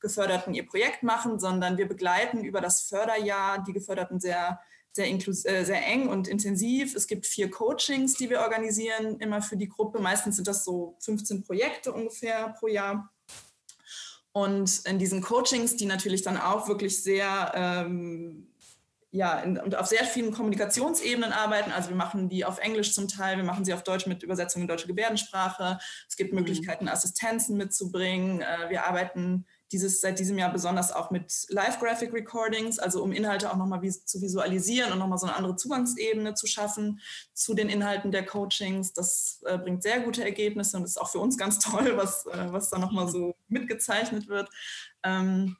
Geförderten 0.00 0.54
ihr 0.54 0.66
Projekt 0.66 1.02
machen, 1.02 1.38
sondern 1.38 1.76
wir 1.76 1.86
begleiten 1.86 2.42
über 2.42 2.60
das 2.60 2.80
Förderjahr 2.80 3.62
die 3.64 3.72
Geförderten 3.72 4.18
sehr 4.18 4.60
sehr, 4.98 5.54
äh, 5.54 5.64
sehr 5.64 5.86
eng 5.86 6.08
und 6.08 6.28
intensiv. 6.28 6.94
Es 6.94 7.06
gibt 7.06 7.26
vier 7.26 7.50
Coachings, 7.50 8.14
die 8.14 8.30
wir 8.30 8.40
organisieren, 8.40 9.18
immer 9.20 9.40
für 9.40 9.56
die 9.56 9.68
Gruppe. 9.68 10.00
Meistens 10.00 10.36
sind 10.36 10.48
das 10.48 10.64
so 10.64 10.96
15 11.00 11.44
Projekte 11.44 11.92
ungefähr 11.92 12.54
pro 12.58 12.66
Jahr. 12.66 13.10
Und 14.32 14.82
in 14.84 14.98
diesen 14.98 15.22
Coachings, 15.22 15.76
die 15.76 15.86
natürlich 15.86 16.22
dann 16.22 16.36
auch 16.36 16.68
wirklich 16.68 17.02
sehr, 17.02 17.52
ähm, 17.54 18.48
ja, 19.10 19.40
in, 19.40 19.58
und 19.58 19.74
auf 19.74 19.86
sehr 19.86 20.04
vielen 20.04 20.32
Kommunikationsebenen 20.32 21.32
arbeiten. 21.32 21.72
Also 21.72 21.88
wir 21.88 21.96
machen 21.96 22.28
die 22.28 22.44
auf 22.44 22.58
Englisch 22.58 22.92
zum 22.92 23.08
Teil, 23.08 23.38
wir 23.38 23.44
machen 23.44 23.64
sie 23.64 23.72
auf 23.72 23.82
Deutsch 23.82 24.06
mit 24.06 24.22
Übersetzung 24.22 24.62
in 24.62 24.68
deutsche 24.68 24.86
Gebärdensprache. 24.86 25.78
Es 26.08 26.16
gibt 26.16 26.32
mhm. 26.32 26.40
Möglichkeiten, 26.40 26.88
Assistenzen 26.88 27.56
mitzubringen. 27.56 28.42
Äh, 28.42 28.68
wir 28.68 28.84
arbeiten 28.84 29.46
dieses 29.72 30.00
seit 30.00 30.18
diesem 30.18 30.38
Jahr 30.38 30.52
besonders 30.52 30.92
auch 30.92 31.10
mit 31.10 31.46
Live-Graphic 31.48 32.12
Recordings, 32.12 32.78
also 32.78 33.02
um 33.02 33.12
Inhalte 33.12 33.50
auch 33.50 33.56
nochmal 33.56 33.82
vis 33.82 34.04
zu 34.04 34.20
visualisieren 34.20 34.92
und 34.92 34.98
nochmal 34.98 35.18
so 35.18 35.26
eine 35.26 35.36
andere 35.36 35.56
Zugangsebene 35.56 36.34
zu 36.34 36.46
schaffen 36.46 37.00
zu 37.34 37.54
den 37.54 37.68
Inhalten 37.68 38.10
der 38.10 38.24
Coachings. 38.24 38.92
Das 38.92 39.42
äh, 39.46 39.58
bringt 39.58 39.82
sehr 39.82 40.00
gute 40.00 40.24
Ergebnisse 40.24 40.76
und 40.76 40.84
ist 40.84 41.00
auch 41.00 41.10
für 41.10 41.18
uns 41.18 41.36
ganz 41.36 41.58
toll, 41.60 41.96
was, 41.96 42.26
äh, 42.26 42.52
was 42.52 42.70
da 42.70 42.78
nochmal 42.78 43.08
so 43.08 43.36
mitgezeichnet 43.48 44.28
wird. 44.28 44.48
Ähm, 45.02 45.56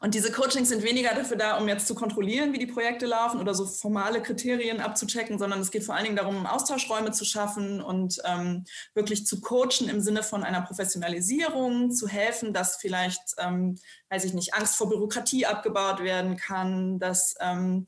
und 0.00 0.14
diese 0.14 0.30
Coachings 0.30 0.68
sind 0.68 0.82
weniger 0.82 1.14
dafür 1.14 1.36
da, 1.36 1.56
um 1.58 1.68
jetzt 1.68 1.86
zu 1.86 1.94
kontrollieren, 1.94 2.52
wie 2.52 2.58
die 2.58 2.66
Projekte 2.66 3.06
laufen 3.06 3.40
oder 3.40 3.54
so 3.54 3.66
formale 3.66 4.20
Kriterien 4.20 4.80
abzuchecken, 4.80 5.38
sondern 5.38 5.60
es 5.60 5.70
geht 5.70 5.84
vor 5.84 5.94
allen 5.94 6.04
Dingen 6.04 6.16
darum, 6.16 6.46
Austauschräume 6.46 7.12
zu 7.12 7.24
schaffen 7.24 7.80
und 7.80 8.20
ähm, 8.24 8.64
wirklich 8.94 9.26
zu 9.26 9.40
coachen 9.40 9.88
im 9.88 10.00
Sinne 10.00 10.22
von 10.22 10.44
einer 10.44 10.62
Professionalisierung, 10.62 11.90
zu 11.92 12.08
helfen, 12.08 12.52
dass 12.52 12.76
vielleicht, 12.76 13.22
ähm, 13.38 13.78
weiß 14.10 14.24
ich 14.24 14.34
nicht, 14.34 14.54
Angst 14.54 14.76
vor 14.76 14.88
Bürokratie 14.88 15.46
abgebaut 15.46 16.02
werden 16.02 16.36
kann, 16.36 16.98
dass 16.98 17.34
ähm, 17.40 17.86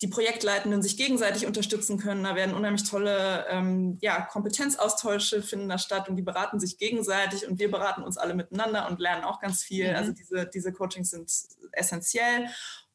die 0.00 0.08
Projektleitenden 0.08 0.80
sich 0.80 0.96
gegenseitig 0.96 1.46
unterstützen 1.46 1.98
können. 1.98 2.22
Da 2.22 2.36
werden 2.36 2.54
unheimlich 2.54 2.88
tolle 2.88 3.46
ähm, 3.48 3.98
ja, 4.00 4.20
Kompetenzaustausche 4.20 5.42
finden 5.42 5.68
da 5.68 5.78
statt 5.78 6.08
und 6.08 6.16
die 6.16 6.22
beraten 6.22 6.60
sich 6.60 6.78
gegenseitig 6.78 7.48
und 7.48 7.58
wir 7.58 7.70
beraten 7.70 8.02
uns 8.02 8.16
alle 8.16 8.34
miteinander 8.34 8.88
und 8.88 9.00
lernen 9.00 9.24
auch 9.24 9.40
ganz 9.40 9.62
viel. 9.62 9.90
Mhm. 9.90 9.96
Also 9.96 10.12
diese, 10.12 10.46
diese 10.46 10.72
Coachings 10.72 11.10
sind 11.10 11.30
essentiell. 11.72 12.48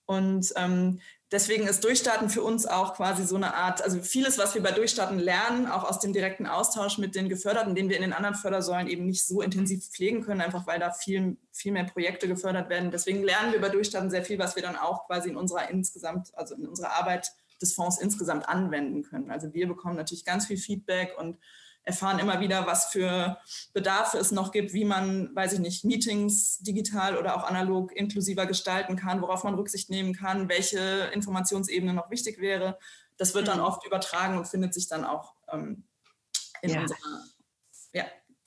Und 0.05 0.51
ähm, 0.55 0.99
deswegen 1.33 1.67
ist 1.67 1.83
Durchstarten 1.83 2.29
für 2.29 2.43
uns 2.43 2.65
auch 2.65 2.93
quasi 2.93 3.25
so 3.25 3.35
eine 3.35 3.55
Art, 3.55 3.81
also 3.81 3.99
vieles, 4.01 4.37
was 4.37 4.53
wir 4.53 4.61
bei 4.61 4.71
Durchstarten 4.71 5.19
lernen, 5.19 5.67
auch 5.67 5.83
aus 5.83 5.99
dem 5.99 6.13
direkten 6.13 6.45
Austausch 6.45 6.99
mit 6.99 7.15
den 7.15 7.27
Geförderten, 7.27 7.75
den 7.75 7.89
wir 7.89 7.97
in 7.97 8.03
den 8.03 8.13
anderen 8.13 8.35
Fördersäulen 8.35 8.87
eben 8.87 9.05
nicht 9.05 9.25
so 9.25 9.41
intensiv 9.41 9.89
pflegen 9.89 10.23
können, 10.23 10.41
einfach 10.41 10.67
weil 10.67 10.79
da 10.79 10.91
viel, 10.91 11.37
viel 11.51 11.73
mehr 11.73 11.85
Projekte 11.85 12.27
gefördert 12.27 12.69
werden. 12.69 12.91
Deswegen 12.91 13.23
lernen 13.23 13.51
wir 13.51 13.59
bei 13.59 13.69
Durchstarten 13.69 14.11
sehr 14.11 14.23
viel, 14.23 14.39
was 14.39 14.55
wir 14.55 14.63
dann 14.63 14.77
auch 14.77 15.07
quasi 15.07 15.29
in 15.29 15.35
unserer 15.35 15.69
insgesamt, 15.69 16.31
also 16.37 16.55
in 16.55 16.67
unserer 16.67 16.91
Arbeit 16.91 17.33
des 17.61 17.73
Fonds 17.73 17.99
insgesamt 17.99 18.47
anwenden 18.47 19.03
können. 19.03 19.31
Also 19.31 19.53
wir 19.53 19.67
bekommen 19.67 19.95
natürlich 19.95 20.25
ganz 20.25 20.45
viel 20.45 20.57
Feedback 20.57 21.15
und 21.17 21.37
erfahren 21.83 22.19
immer 22.19 22.39
wieder, 22.39 22.65
was 22.65 22.85
für 22.91 23.37
Bedarfe 23.73 24.17
es 24.17 24.31
noch 24.31 24.51
gibt, 24.51 24.73
wie 24.73 24.85
man, 24.85 25.35
weiß 25.35 25.53
ich 25.53 25.59
nicht, 25.59 25.83
Meetings 25.83 26.59
digital 26.59 27.17
oder 27.17 27.35
auch 27.35 27.43
analog 27.43 27.91
inklusiver 27.91 28.45
gestalten 28.45 28.95
kann, 28.95 29.21
worauf 29.21 29.43
man 29.43 29.55
Rücksicht 29.55 29.89
nehmen 29.89 30.13
kann, 30.13 30.49
welche 30.49 31.11
Informationsebene 31.13 31.93
noch 31.93 32.09
wichtig 32.09 32.39
wäre. 32.39 32.77
Das 33.17 33.35
wird 33.35 33.47
dann 33.47 33.59
mhm. 33.59 33.65
oft 33.65 33.85
übertragen 33.85 34.37
und 34.37 34.47
findet 34.47 34.73
sich 34.73 34.87
dann 34.87 35.03
auch 35.03 35.35
ähm, 35.51 35.83
in 36.61 36.71
ja. 36.71 36.81
unserer 36.81 37.23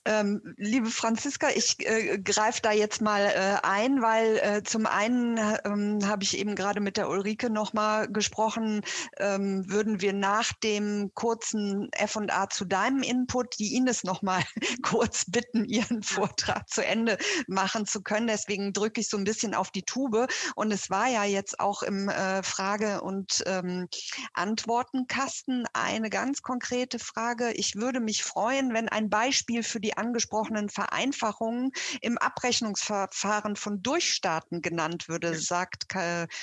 ähm, 0.07 0.55
liebe 0.55 0.89
Franziska, 0.89 1.49
ich 1.53 1.85
äh, 1.85 2.17
greife 2.17 2.61
da 2.61 2.71
jetzt 2.71 3.01
mal 3.01 3.23
äh, 3.23 3.57
ein, 3.67 4.01
weil 4.01 4.37
äh, 4.37 4.63
zum 4.63 4.85
einen 4.85 5.37
ähm, 5.65 5.99
habe 6.07 6.23
ich 6.23 6.37
eben 6.37 6.55
gerade 6.55 6.79
mit 6.79 6.95
der 6.95 7.09
Ulrike 7.09 7.49
nochmal 7.49 8.07
gesprochen, 8.07 8.81
ähm, 9.17 9.69
würden 9.69 9.99
wir 9.99 10.13
nach 10.13 10.53
dem 10.63 11.11
kurzen 11.13 11.89
F&A 11.91 12.47
zu 12.49 12.63
deinem 12.63 13.03
Input 13.03 13.59
die 13.59 13.75
Ines 13.75 14.05
nochmal 14.05 14.43
kurz 14.81 15.25
bitten, 15.29 15.65
ihren 15.65 16.03
Vortrag 16.03 16.69
zu 16.69 16.85
Ende 16.85 17.17
machen 17.47 17.85
zu 17.85 18.01
können. 18.01 18.27
Deswegen 18.27 18.71
drücke 18.71 19.01
ich 19.01 19.09
so 19.09 19.17
ein 19.17 19.25
bisschen 19.25 19.53
auf 19.53 19.71
die 19.71 19.83
Tube. 19.83 20.27
Und 20.55 20.71
es 20.71 20.89
war 20.89 21.09
ja 21.09 21.25
jetzt 21.25 21.59
auch 21.59 21.83
im 21.83 22.07
äh, 22.07 22.43
Frage- 22.43 23.01
und 23.01 23.43
ähm, 23.45 23.89
Antwortenkasten 24.33 25.65
eine 25.73 26.09
ganz 26.09 26.41
konkrete 26.41 26.97
Frage. 26.97 27.51
Ich 27.51 27.75
würde 27.75 27.99
mich 27.99 28.23
freuen, 28.23 28.73
wenn 28.73 28.87
ein 28.87 29.09
Beispiel 29.09 29.63
für 29.63 29.81
die 29.81 29.96
angesprochenen 29.97 30.69
Vereinfachungen 30.69 31.71
im 32.01 32.17
Abrechnungsverfahren 32.17 33.55
von 33.55 33.81
Durchstaaten 33.81 34.61
genannt 34.61 35.07
würde, 35.07 35.35
sagt 35.35 35.85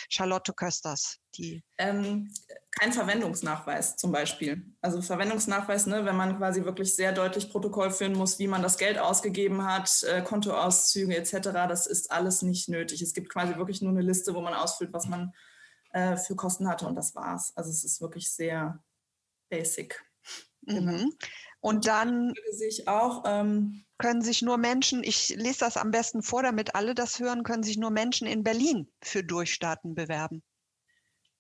Charlotte 0.09 0.53
Kösters. 0.53 1.19
Ähm, 1.79 2.33
kein 2.71 2.93
Verwendungsnachweis 2.93 3.97
zum 3.97 4.13
Beispiel. 4.13 4.65
Also 4.81 5.03
Verwendungsnachweis, 5.03 5.87
ne, 5.87 6.05
wenn 6.05 6.17
man 6.17 6.39
quasi 6.39 6.65
wirklich 6.65 6.95
sehr 6.95 7.13
deutlich 7.13 7.51
Protokoll 7.51 7.91
führen 7.91 8.15
muss, 8.15 8.39
wie 8.39 8.47
man 8.47 8.63
das 8.63 8.79
Geld 8.79 8.99
ausgegeben 8.99 9.65
hat, 9.65 10.03
äh, 10.05 10.23
Kontoauszüge 10.23 11.17
etc., 11.17 11.41
das 11.69 11.87
ist 11.87 12.11
alles 12.11 12.43
nicht 12.43 12.69
nötig. 12.69 13.03
Es 13.03 13.15
gibt 13.15 13.31
quasi 13.31 13.57
wirklich 13.57 13.83
nur 13.83 13.91
eine 13.91 14.03
Liste, 14.03 14.35
wo 14.35 14.41
man 14.41 14.55
ausfüllt, 14.55 14.93
was 14.93 15.07
man 15.07 15.33
äh, 15.93 16.17
für 16.17 16.37
Kosten 16.37 16.69
hatte 16.69 16.87
und 16.87 16.95
das 16.95 17.15
war's. 17.15 17.53
Also 17.57 17.71
es 17.71 17.85
ist 17.85 18.01
wirklich 18.01 18.31
sehr 18.31 18.83
basic. 19.49 20.05
Genau. 20.63 21.05
Und 21.65 21.87
dann 21.87 22.35
sich 22.53 22.89
auch, 22.89 23.25
ähm, 23.27 23.87
können 23.97 24.21
sich 24.21 24.43
nur 24.43 24.59
Menschen, 24.59 25.03
ich 25.03 25.31
lese 25.31 25.61
das 25.61 25.79
am 25.79 25.93
besten 25.93 26.23
vor, 26.23 26.43
damit 26.43 26.75
alle 26.75 26.95
das 26.95 27.21
hören, 27.21 27.43
können 27.43 27.63
sich 27.63 27.79
nur 27.79 27.91
Menschen 27.91 28.27
in 28.27 28.43
Berlin 28.43 28.93
für 29.03 29.25
Durchstarten 29.25 29.95
bewerben. 29.95 30.43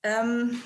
Ähm, 0.02 0.62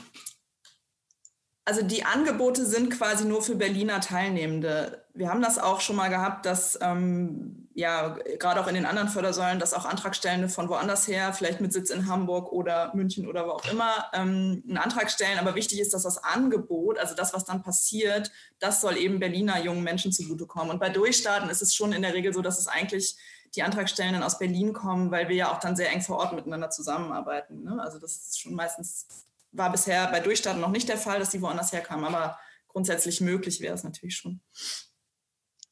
also 1.65 1.83
die 1.83 2.05
Angebote 2.05 2.65
sind 2.67 2.91
quasi 2.91 3.25
nur 3.25 3.43
für 3.43 3.57
Berliner 3.57 4.01
Teilnehmende. 4.01 5.05
Wir 5.13 5.29
haben 5.29 5.43
das 5.43 5.59
auch 5.59 5.81
schon 5.81 5.97
mal 5.97 6.09
gehabt, 6.09 6.47
dass 6.47 6.79
ähm, 6.81 7.68
ja 7.79 8.17
gerade 8.39 8.61
auch 8.61 8.67
in 8.67 8.75
den 8.75 8.87
anderen 8.87 9.09
Fördersäulen, 9.09 9.61
dass 9.61 9.73
auch 9.73 9.85
Antragstellende 9.85 10.49
von 10.49 10.69
woanders 10.69 11.07
her, 11.07 11.33
vielleicht 11.33 11.61
mit 11.61 11.73
Sitz 11.73 11.91
in 11.91 12.09
Hamburg 12.09 12.51
oder 12.51 12.93
München 12.95 13.29
oder 13.29 13.47
wo 13.47 13.53
auch 13.53 13.65
immer, 13.71 14.07
ähm, 14.13 14.65
einen 14.67 14.79
Antrag 14.79 15.13
stellen. 15.13 15.39
Aber 15.39 15.55
wichtig 15.55 15.79
ist, 15.79 15.95
dass 15.95 16.03
das 16.03 16.23
Angebot, 16.25 16.99
also 16.99 17.15
das, 17.15 17.33
was 17.33 17.45
dann 17.45 17.63
passiert, 17.63 18.33
das 18.59 18.81
soll 18.81 18.97
eben 18.97 19.21
Berliner 19.21 19.63
jungen 19.63 19.85
Menschen 19.85 20.11
zugutekommen. 20.11 20.71
Und 20.71 20.81
bei 20.81 20.89
Durchstarten 20.89 21.49
ist 21.51 21.63
es 21.63 21.73
schon 21.73 21.93
in 21.93 22.03
der 22.03 22.15
Regel 22.15 22.33
so, 22.33 22.43
dass 22.43 22.59
es 22.59 22.67
eigentlich 22.67 23.17
die 23.55 23.63
Antragstellenden 23.63 24.25
aus 24.25 24.39
Berlin 24.39 24.73
kommen, 24.73 25.13
weil 25.13 25.29
wir 25.29 25.37
ja 25.37 25.53
auch 25.53 25.61
dann 25.61 25.77
sehr 25.77 25.93
eng 25.93 26.03
vor 26.03 26.19
Ort 26.19 26.33
miteinander 26.33 26.71
zusammenarbeiten. 26.71 27.63
Ne? 27.63 27.81
Also 27.81 28.01
das 28.01 28.17
ist 28.17 28.41
schon 28.41 28.55
meistens 28.55 29.07
war 29.53 29.71
bisher 29.71 30.09
bei 30.09 30.21
Durchstarten 30.21 30.61
noch 30.61 30.71
nicht 30.71 30.89
der 30.89 30.99
Fall, 30.99 31.21
dass 31.21 31.31
die 31.31 31.41
woanders 31.41 31.73
herkamen, 31.73 32.05
aber 32.05 32.39
grundsätzlich 32.67 33.21
möglich 33.21 33.61
wäre 33.61 33.75
es 33.75 33.85
natürlich 33.85 34.17
schon. 34.17 34.41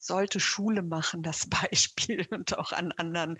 Sollte 0.07 0.41
Schule 0.41 0.83
machen, 0.83 1.23
das 1.23 1.47
Beispiel 1.49 2.27
und 2.31 2.57
auch 2.59 2.73
an 2.73 2.93
anderen 2.93 3.39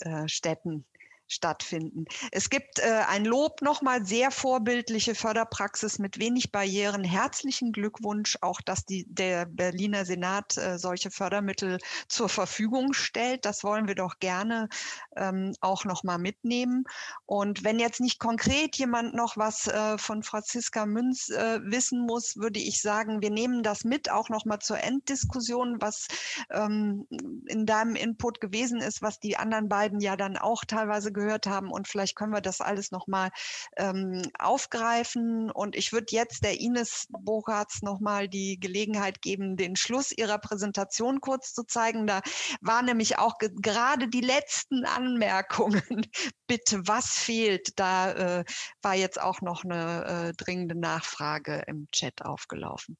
äh, 0.00 0.28
Städten 0.28 0.86
stattfinden. 1.26 2.04
Es 2.32 2.50
gibt 2.50 2.78
äh, 2.78 3.04
ein 3.08 3.24
Lob 3.24 3.62
nochmal, 3.62 4.04
sehr 4.04 4.30
vorbildliche 4.30 5.14
Förderpraxis 5.14 5.98
mit 5.98 6.18
wenig 6.18 6.52
Barrieren. 6.52 7.02
Herzlichen 7.02 7.72
Glückwunsch 7.72 8.36
auch, 8.40 8.60
dass 8.60 8.84
die, 8.84 9.06
der 9.08 9.46
Berliner 9.46 10.04
Senat 10.04 10.56
äh, 10.56 10.78
solche 10.78 11.10
Fördermittel 11.10 11.78
zur 12.08 12.28
Verfügung 12.28 12.92
stellt. 12.92 13.44
Das 13.44 13.64
wollen 13.64 13.88
wir 13.88 13.94
doch 13.94 14.18
gerne 14.18 14.68
ähm, 15.16 15.54
auch 15.60 15.84
nochmal 15.84 16.18
mitnehmen. 16.18 16.84
Und 17.26 17.64
wenn 17.64 17.78
jetzt 17.78 18.00
nicht 18.00 18.18
konkret 18.18 18.76
jemand 18.76 19.14
noch 19.14 19.36
was 19.36 19.66
äh, 19.66 19.96
von 19.98 20.22
Franziska 20.22 20.86
Münz 20.86 21.30
äh, 21.30 21.60
wissen 21.62 22.00
muss, 22.00 22.36
würde 22.36 22.60
ich 22.60 22.82
sagen, 22.82 23.22
wir 23.22 23.30
nehmen 23.30 23.62
das 23.62 23.84
mit, 23.84 24.10
auch 24.10 24.28
nochmal 24.28 24.58
zur 24.58 24.78
Enddiskussion, 24.78 25.80
was 25.80 26.08
ähm, 26.50 27.06
in 27.46 27.64
deinem 27.66 27.96
Input 27.96 28.40
gewesen 28.40 28.80
ist, 28.80 29.00
was 29.00 29.20
die 29.20 29.36
anderen 29.36 29.68
beiden 29.68 30.00
ja 30.00 30.16
dann 30.16 30.36
auch 30.36 30.64
teilweise 30.64 31.13
gehört 31.14 31.46
haben. 31.46 31.70
Und 31.70 31.88
vielleicht 31.88 32.16
können 32.16 32.32
wir 32.32 32.42
das 32.42 32.60
alles 32.60 32.90
nochmal 32.90 33.30
ähm, 33.76 34.22
aufgreifen. 34.38 35.50
Und 35.50 35.76
ich 35.76 35.92
würde 35.92 36.06
jetzt 36.10 36.44
der 36.44 36.60
Ines 36.60 37.06
Bogarts 37.08 37.82
nochmal 37.82 38.28
die 38.28 38.60
Gelegenheit 38.60 39.22
geben, 39.22 39.56
den 39.56 39.76
Schluss 39.76 40.12
ihrer 40.12 40.38
Präsentation 40.38 41.20
kurz 41.20 41.54
zu 41.54 41.64
zeigen. 41.64 42.06
Da 42.06 42.20
war 42.60 42.82
nämlich 42.82 43.18
auch 43.18 43.38
gerade 43.38 44.08
die 44.08 44.20
letzten 44.20 44.84
Anmerkungen. 44.84 45.82
Bitte, 46.46 46.86
was 46.86 47.10
fehlt? 47.10 47.78
Da 47.78 48.40
äh, 48.40 48.44
war 48.82 48.94
jetzt 48.94 49.20
auch 49.20 49.40
noch 49.40 49.64
eine 49.64 50.04
äh, 50.04 50.32
dringende 50.36 50.74
Nachfrage 50.74 51.64
im 51.66 51.88
Chat 51.90 52.22
aufgelaufen. 52.22 52.98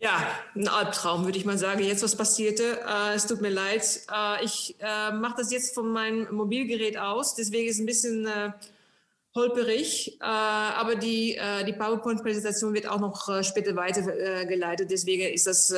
Ja, 0.00 0.28
ein 0.54 0.68
Albtraum, 0.68 1.24
würde 1.24 1.38
ich 1.38 1.44
mal 1.44 1.58
sagen. 1.58 1.82
Jetzt, 1.82 2.04
was 2.04 2.14
passierte, 2.14 2.80
äh, 2.86 3.14
es 3.16 3.26
tut 3.26 3.40
mir 3.40 3.50
leid. 3.50 3.82
Äh, 4.14 4.44
ich 4.44 4.76
äh, 4.78 5.10
mache 5.10 5.38
das 5.38 5.50
jetzt 5.50 5.74
von 5.74 5.90
meinem 5.90 6.32
Mobilgerät 6.32 6.96
aus, 6.96 7.34
deswegen 7.34 7.68
ist 7.68 7.76
es 7.76 7.80
ein 7.80 7.86
bisschen 7.86 8.26
äh, 8.26 8.52
holperig. 9.34 10.20
Äh, 10.20 10.24
aber 10.24 10.94
die, 10.94 11.34
äh, 11.34 11.64
die 11.64 11.72
PowerPoint-Präsentation 11.72 12.74
wird 12.74 12.86
auch 12.86 13.00
noch 13.00 13.42
später 13.42 13.74
weitergeleitet. 13.74 14.88
deswegen 14.88 15.34
ist 15.34 15.48
das, 15.48 15.74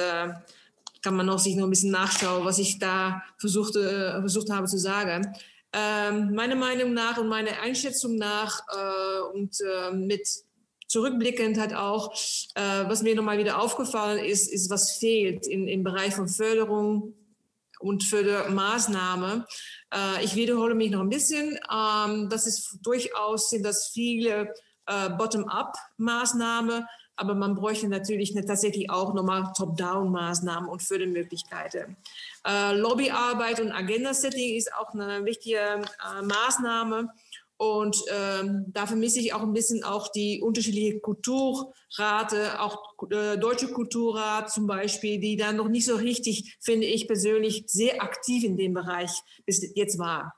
kann 1.02 1.16
man 1.16 1.24
noch 1.24 1.38
sich 1.38 1.56
noch 1.56 1.64
ein 1.64 1.70
bisschen 1.70 1.90
nachschauen, 1.90 2.44
was 2.44 2.58
ich 2.58 2.78
da 2.78 3.22
versuchte, 3.38 4.18
versucht 4.20 4.50
habe 4.50 4.66
zu 4.66 4.76
sagen. 4.76 5.34
Ähm, 5.72 6.34
meiner 6.34 6.56
Meinung 6.56 6.92
nach 6.92 7.16
und 7.16 7.28
meiner 7.28 7.58
Einschätzung 7.62 8.16
nach 8.16 8.60
und 9.32 9.56
mit 9.92 10.28
zurückblickend 10.90 11.58
hat 11.58 11.72
auch, 11.72 12.12
äh, 12.54 12.84
was 12.88 13.02
mir 13.02 13.14
nochmal 13.14 13.38
wieder 13.38 13.62
aufgefallen 13.62 14.24
ist, 14.24 14.52
ist, 14.52 14.70
was 14.70 14.96
fehlt 14.96 15.46
in, 15.46 15.68
im 15.68 15.84
Bereich 15.84 16.14
von 16.16 16.28
Förderung 16.28 17.14
und 17.78 18.02
Fördermaßnahme. 18.02 19.46
Äh, 19.94 20.24
ich 20.24 20.34
wiederhole 20.34 20.74
mich 20.74 20.90
noch 20.90 21.00
ein 21.00 21.08
bisschen. 21.08 21.58
Ähm, 21.72 22.28
das 22.28 22.46
ist 22.48 22.78
durchaus 22.82 23.50
sind 23.50 23.64
das 23.64 23.90
viele 23.94 24.52
äh, 24.86 25.10
Bottom-up-Maßnahmen, 25.10 26.84
aber 27.14 27.34
man 27.34 27.54
bräuchte 27.54 27.88
natürlich 27.88 28.36
eine, 28.36 28.44
tatsächlich 28.44 28.90
auch 28.90 29.14
nochmal 29.14 29.52
Top-down-Maßnahmen 29.56 30.68
und 30.68 30.82
Fördermöglichkeiten. 30.82 31.96
Äh, 32.44 32.74
Lobbyarbeit 32.76 33.60
und 33.60 33.70
Agenda-Setting 33.70 34.56
ist 34.56 34.74
auch 34.74 34.92
eine 34.92 35.24
wichtige 35.24 35.58
äh, 35.58 36.22
Maßnahme. 36.22 37.10
Und 37.60 38.02
ähm, 38.10 38.64
da 38.68 38.86
vermisse 38.86 39.20
ich 39.20 39.34
auch 39.34 39.42
ein 39.42 39.52
bisschen 39.52 39.84
auch 39.84 40.08
die 40.08 40.40
unterschiedliche 40.40 40.98
Kulturrate, 40.98 42.58
auch 42.58 42.94
äh, 43.10 43.36
deutsche 43.36 43.70
Kulturrat 43.70 44.50
zum 44.50 44.66
Beispiel, 44.66 45.20
die 45.20 45.36
da 45.36 45.52
noch 45.52 45.68
nicht 45.68 45.84
so 45.84 45.96
richtig, 45.96 46.56
finde 46.62 46.86
ich 46.86 47.06
persönlich, 47.06 47.64
sehr 47.66 48.02
aktiv 48.02 48.44
in 48.44 48.56
dem 48.56 48.72
Bereich 48.72 49.10
bis 49.44 49.74
jetzt 49.74 49.98
war. 49.98 50.32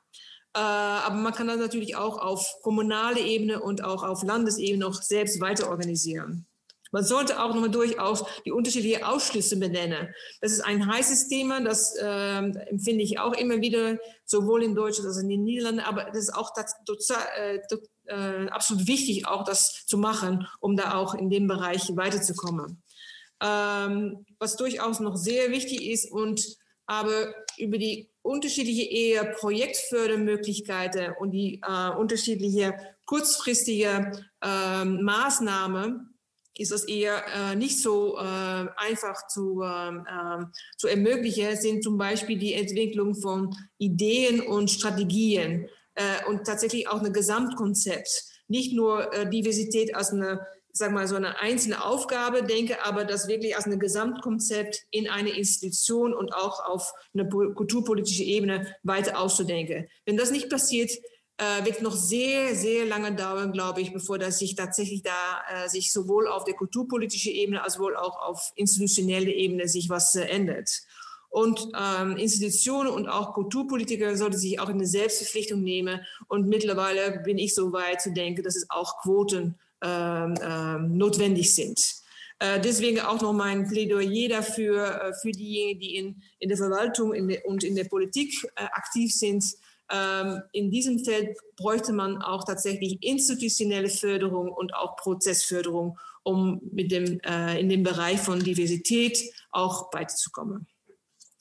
Äh, 0.53 0.59
aber 0.59 1.15
man 1.15 1.33
kann 1.33 1.47
das 1.47 1.59
natürlich 1.59 1.95
auch 1.95 2.19
auf 2.19 2.57
kommunale 2.61 3.21
Ebene 3.21 3.63
und 3.63 3.85
auch 3.85 4.03
auf 4.03 4.25
Landesebene 4.25 4.85
noch 4.85 5.01
selbst 5.01 5.41
weiter 5.41 5.71
organisieren. 5.71 6.49
Man 6.93 7.05
sollte 7.05 7.43
auch 7.43 7.49
nochmal 7.49 7.71
durchaus 7.71 8.25
die 8.45 8.53
unterschiedlichen 8.53 9.03
Ausschlüsse 9.03 9.59
benennen. 9.59 10.15
Das 10.41 10.53
ist 10.53 10.61
ein 10.61 10.87
heißes 10.87 11.29
Thema, 11.29 11.63
das 11.63 11.97
äh, 11.97 12.39
empfinde 12.69 13.03
ich 13.03 13.19
auch 13.19 13.33
immer 13.33 13.61
wieder, 13.61 13.99
sowohl 14.25 14.63
in 14.63 14.75
Deutschland 14.75 15.09
als 15.09 15.17
auch 15.17 15.23
in 15.23 15.31
den 15.31 15.43
Niederlanden. 15.43 15.81
Aber 15.81 16.05
das 16.05 16.19
ist 16.19 16.35
auch 16.35 16.53
das, 16.55 16.75
äh, 17.37 17.59
äh, 18.07 18.49
absolut 18.49 18.87
wichtig, 18.87 19.27
auch 19.27 19.45
das 19.45 19.85
zu 19.87 19.97
machen, 19.97 20.47
um 20.61 20.77
da 20.77 20.95
auch 20.95 21.15
in 21.15 21.31
dem 21.31 21.49
Bereich 21.49 21.97
weiterzukommen. 21.97 22.83
Ähm, 23.43 24.27
was 24.39 24.57
durchaus 24.57 25.01
noch 25.01 25.17
sehr 25.17 25.51
wichtig 25.51 25.91
ist 25.91 26.13
und 26.13 26.57
aber 26.87 27.35
über 27.57 27.79
die 27.79 28.11
unterschiedliche 28.21 28.89
eher 28.89 29.25
Projektfördermöglichkeiten 29.25 31.15
und 31.19 31.31
die 31.31 31.61
äh, 31.67 31.91
unterschiedliche 31.97 32.75
kurzfristige 33.07 34.13
äh, 34.43 34.85
Maßnahmen 34.85 36.12
ist 36.57 36.73
es 36.73 36.85
eher 36.85 37.25
äh, 37.35 37.57
nicht 37.57 37.81
so 37.81 38.17
äh, 38.17 38.21
einfach 38.77 39.27
zu, 39.29 39.63
äh, 39.63 40.45
zu 40.77 40.89
ermöglichen, 40.89 41.57
sind 41.57 41.83
zum 41.83 41.97
Beispiel 41.97 42.39
die 42.39 42.55
Entwicklung 42.55 43.15
von 43.15 43.57
Ideen 43.79 44.41
und 44.41 44.71
Strategien 44.71 45.69
äh, 45.95 46.29
und 46.29 46.45
tatsächlich 46.45 46.89
auch 46.89 47.03
ein 47.03 47.13
Gesamtkonzept. 47.13 48.25
Nicht 48.49 48.75
nur 48.75 49.13
äh, 49.15 49.29
Diversität 49.29 49.95
als 49.95 50.11
eine, 50.11 50.47
sag 50.73 50.93
mal, 50.93 51.09
so 51.09 51.17
eine 51.17 51.41
einzelne 51.41 51.85
Aufgabe 51.85 52.43
denke, 52.43 52.85
aber 52.85 53.05
das 53.05 53.29
wirklich 53.29 53.57
als 53.57 53.67
ein 53.67 53.79
Gesamtkonzept 53.79 54.85
in 54.91 55.09
eine 55.09 55.31
Institution 55.31 56.13
und 56.13 56.35
auch 56.35 56.65
auf 56.65 56.93
eine 57.15 57.29
kulturpolitische 57.29 58.25
Ebene 58.25 58.75
weiter 58.83 59.19
auszudenken. 59.19 59.89
Wenn 60.05 60.17
das 60.17 60.31
nicht 60.31 60.51
passiert, 60.51 60.91
äh, 61.39 61.65
wird 61.65 61.83
noch 61.83 61.97
sehr, 61.97 62.55
sehr 62.55 62.87
lange 62.87 63.15
dauern, 63.15 63.53
glaube 63.53 63.81
ich, 63.81 63.93
bevor 63.93 64.19
das 64.19 64.39
sich 64.39 64.55
tatsächlich 64.55 65.03
da 65.03 65.43
äh, 65.51 65.69
sich 65.69 65.93
sowohl 65.93 66.29
auf 66.29 66.45
der 66.45 66.55
kulturpolitischen 66.55 67.33
Ebene 67.33 67.63
als 67.63 67.79
wohl 67.79 67.97
auch 67.97 68.21
auf 68.21 68.53
institutioneller 68.55 69.33
Ebene 69.33 69.69
sich 69.69 69.89
was 69.89 70.15
äh, 70.15 70.25
ändert. 70.25 70.71
Und 71.33 71.69
ähm, 71.75 72.19
Institutionen 72.19 72.91
und 72.91 73.09
auch 73.09 73.33
Kulturpolitiker 73.33 74.17
sollten 74.19 74.37
sich 74.37 74.61
auch 74.61 74.69
in 74.69 74.75
eine 74.75 74.87
Selbstverpflichtung 74.87 75.63
nehmen. 75.63 76.01
Und 76.29 76.47
mittlerweile 76.47 77.21
bin 77.21 77.39
ich 77.39 77.55
so 77.55 77.73
weit 77.73 78.03
zu 78.03 78.13
denken, 78.13 78.43
dass 78.43 78.55
es 78.55 78.69
auch 78.69 79.01
Quoten 79.01 79.55
ähm, 79.83 80.35
ähm, 80.43 80.99
notwendig 80.99 81.55
sind. 81.55 82.03
Äh, 82.39 82.61
deswegen 82.61 83.01
auch 83.01 83.23
noch 83.23 83.33
mein 83.33 83.67
Plädoyer 83.67 84.29
dafür, 84.29 85.01
äh, 85.01 85.15
für 85.15 85.33
diejenigen, 85.33 85.81
die 85.81 85.97
in, 85.97 86.23
in 86.39 86.49
der 86.49 86.59
Verwaltung 86.59 87.15
in 87.15 87.29
der, 87.29 87.47
und 87.47 87.65
in 87.65 87.77
der 87.77 87.85
Politik 87.85 88.35
äh, 88.57 88.65
aktiv 88.65 89.15
sind, 89.15 89.45
in 90.53 90.71
diesem 90.71 91.05
Feld 91.05 91.37
bräuchte 91.57 91.93
man 91.93 92.23
auch 92.23 92.45
tatsächlich 92.45 93.03
institutionelle 93.03 93.91
Förderung 93.91 94.51
und 94.51 94.75
auch 94.75 94.97
Prozessförderung, 94.97 95.99
um 96.23 96.61
mit 96.73 96.91
dem, 96.91 97.21
äh, 97.21 97.61
in 97.61 97.69
dem 97.69 97.83
Bereich 97.83 98.21
von 98.21 98.43
Diversität 98.43 99.19
auch 99.51 99.93
weiterzukommen. 99.93 100.67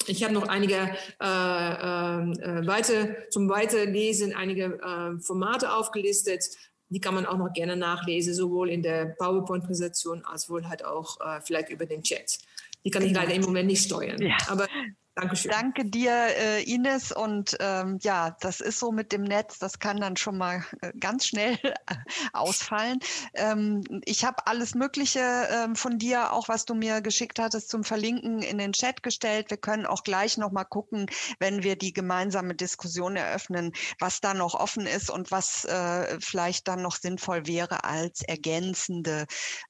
Ich 0.07 0.23
habe 0.23 0.33
noch 0.33 0.47
einige 0.47 0.75
äh, 0.75 1.25
äh, 1.25 2.67
weiter, 2.67 3.29
zum 3.29 3.49
Weiterlesen 3.49 4.33
einige 4.35 4.79
äh, 4.81 5.19
Formate 5.21 5.73
aufgelistet. 5.73 6.43
Die 6.89 6.99
kann 6.99 7.13
man 7.13 7.25
auch 7.25 7.37
noch 7.37 7.53
gerne 7.53 7.77
nachlesen, 7.77 8.33
sowohl 8.33 8.69
in 8.69 8.81
der 8.81 9.15
PowerPoint-Präsentation 9.19 10.25
als 10.25 10.49
wohl 10.49 10.67
halt 10.67 10.83
auch 10.83 11.19
äh, 11.21 11.41
vielleicht 11.41 11.69
über 11.69 11.85
den 11.85 12.03
Chat. 12.03 12.39
Die 12.83 12.89
kann 12.89 13.03
ich 13.03 13.09
genau. 13.09 13.21
leider 13.21 13.35
im 13.35 13.43
Moment 13.43 13.67
nicht 13.67 13.85
steuern. 13.85 14.21
Ja. 14.21 14.35
Aber 14.47 14.67
Dankeschön. 15.15 15.51
Danke 15.51 15.85
dir, 15.85 16.13
äh, 16.13 16.63
Ines. 16.63 17.11
Und 17.11 17.57
ähm, 17.59 17.99
ja, 18.01 18.37
das 18.39 18.61
ist 18.61 18.79
so 18.79 18.93
mit 18.93 19.11
dem 19.11 19.23
Netz, 19.23 19.59
das 19.59 19.79
kann 19.79 19.99
dann 19.99 20.15
schon 20.15 20.37
mal 20.37 20.63
äh, 20.81 20.93
ganz 20.97 21.25
schnell 21.25 21.57
ausfallen. 22.33 22.99
Ähm, 23.33 23.83
ich 24.05 24.23
habe 24.23 24.47
alles 24.47 24.73
Mögliche 24.73 25.19
ähm, 25.19 25.75
von 25.75 25.97
dir, 25.97 26.31
auch 26.31 26.47
was 26.47 26.63
du 26.63 26.75
mir 26.75 27.01
geschickt 27.01 27.39
hattest, 27.39 27.69
zum 27.69 27.83
Verlinken 27.83 28.41
in 28.41 28.57
den 28.57 28.71
Chat 28.71 29.03
gestellt. 29.03 29.49
Wir 29.49 29.57
können 29.57 29.85
auch 29.85 30.03
gleich 30.03 30.37
noch 30.37 30.51
mal 30.51 30.63
gucken, 30.63 31.07
wenn 31.39 31.61
wir 31.61 31.75
die 31.75 31.91
gemeinsame 31.91 32.55
Diskussion 32.55 33.17
eröffnen, 33.17 33.73
was 33.99 34.21
da 34.21 34.33
noch 34.33 34.53
offen 34.53 34.85
ist 34.85 35.09
und 35.09 35.29
was 35.29 35.65
äh, 35.65 36.19
vielleicht 36.21 36.69
dann 36.69 36.81
noch 36.81 36.95
sinnvoll 36.95 37.47
wäre 37.47 37.83
als 37.83 38.21
ergänzende 38.21 39.25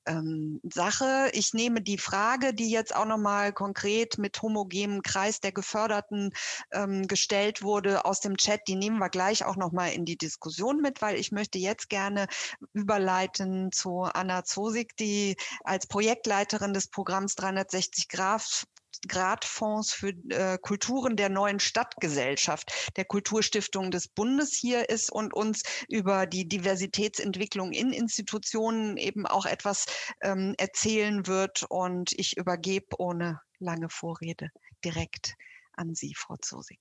ähm, 0.05 0.61
Sache. 0.71 1.31
Ich 1.33 1.55
nehme 1.55 1.81
die 1.81 1.97
Frage, 1.97 2.53
die 2.53 2.69
jetzt 2.69 2.95
auch 2.95 3.05
noch 3.05 3.17
mal 3.17 3.53
konkret 3.53 4.19
mit 4.19 4.39
homogenem 4.43 5.01
Kreis 5.01 5.30
Preis 5.32 5.39
der 5.39 5.51
Geförderten 5.53 6.32
ähm, 6.73 7.07
gestellt 7.07 7.63
wurde 7.63 8.03
aus 8.03 8.19
dem 8.19 8.36
Chat, 8.36 8.67
die 8.67 8.75
nehmen 8.75 8.97
wir 8.97 9.09
gleich 9.09 9.45
auch 9.45 9.55
nochmal 9.55 9.93
in 9.93 10.03
die 10.03 10.17
Diskussion 10.17 10.82
mit, 10.82 11.01
weil 11.01 11.15
ich 11.15 11.32
möchte 11.32 11.57
jetzt 11.57 11.89
gerne 11.89 12.27
überleiten 12.73 13.71
zu 13.71 14.01
Anna 14.01 14.43
Zosig, 14.43 14.97
die 14.97 15.38
als 15.63 15.88
Projektleiterin 15.88 16.73
des 16.73 16.89
Programms 16.89 17.36
360 17.36 18.09
Grad 18.09 18.65
Gradfonds 19.07 19.93
für 19.93 20.09
äh, 20.29 20.57
Kulturen 20.61 21.15
der 21.15 21.29
neuen 21.29 21.59
Stadtgesellschaft 21.59 22.91
der 22.97 23.05
Kulturstiftung 23.05 23.89
des 23.89 24.09
Bundes 24.09 24.53
hier 24.53 24.89
ist 24.89 25.11
und 25.11 25.34
uns 25.34 25.63
über 25.88 26.27
die 26.27 26.47
Diversitätsentwicklung 26.47 27.71
in 27.71 27.93
Institutionen 27.93 28.97
eben 28.97 29.25
auch 29.25 29.45
etwas 29.45 29.86
ähm, 30.21 30.53
erzählen 30.57 31.25
wird. 31.25 31.65
Und 31.69 32.11
ich 32.11 32.38
übergebe 32.38 32.99
ohne 32.99 33.39
lange 33.59 33.89
Vorrede 33.89 34.49
direkt 34.84 35.36
an 35.73 35.95
Sie, 35.95 36.13
Frau 36.15 36.36
Zosig. 36.41 36.79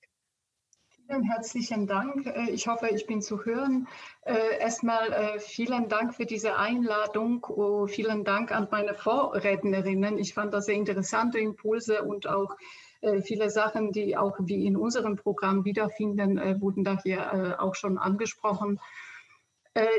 Vielen 1.10 1.24
herzlichen 1.24 1.88
Dank. 1.88 2.26
Äh, 2.26 2.50
ich 2.50 2.68
hoffe, 2.68 2.88
ich 2.88 3.04
bin 3.04 3.20
zu 3.20 3.44
hören. 3.44 3.88
Äh, 4.22 4.60
erstmal 4.60 5.12
äh, 5.12 5.40
vielen 5.40 5.88
Dank 5.88 6.14
für 6.14 6.24
diese 6.24 6.56
Einladung. 6.56 7.44
Oh, 7.48 7.88
vielen 7.88 8.22
Dank 8.22 8.52
an 8.52 8.68
meine 8.70 8.94
Vorrednerinnen. 8.94 10.18
Ich 10.18 10.34
fand 10.34 10.54
das 10.54 10.66
sehr 10.66 10.76
interessante 10.76 11.40
Impulse 11.40 12.02
und 12.02 12.28
auch 12.28 12.56
viele 13.22 13.48
Sachen, 13.48 13.92
die 13.92 14.14
auch 14.18 14.36
wie 14.40 14.66
in 14.66 14.76
unserem 14.76 15.16
Programm 15.16 15.64
wiederfinden, 15.64 16.60
wurden 16.60 16.84
da 16.84 16.98
hier 17.02 17.58
auch 17.58 17.74
schon 17.74 17.96
angesprochen. 17.96 18.78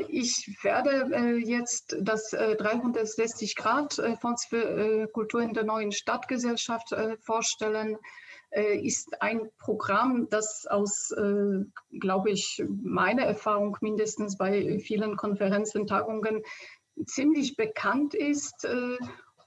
Ich 0.08 0.58
werde 0.62 1.38
jetzt 1.38 1.96
das 2.00 2.32
360-Grad-Fonds 2.32 4.46
für 4.46 5.08
Kultur 5.08 5.40
in 5.40 5.54
der 5.54 5.64
neuen 5.64 5.92
Stadtgesellschaft 5.92 6.94
vorstellen. 7.20 7.96
Äh, 8.52 8.86
ist 8.86 9.22
ein 9.22 9.50
Programm, 9.58 10.28
das 10.28 10.66
aus, 10.66 11.10
äh, 11.12 11.64
glaube 11.98 12.30
ich, 12.30 12.62
meiner 12.82 13.22
Erfahrung 13.22 13.78
mindestens 13.80 14.36
bei 14.36 14.78
vielen 14.78 15.16
Konferenzen, 15.16 15.86
Tagungen 15.86 16.42
ziemlich 17.06 17.56
bekannt 17.56 18.14
ist. 18.14 18.66
Äh, 18.66 18.98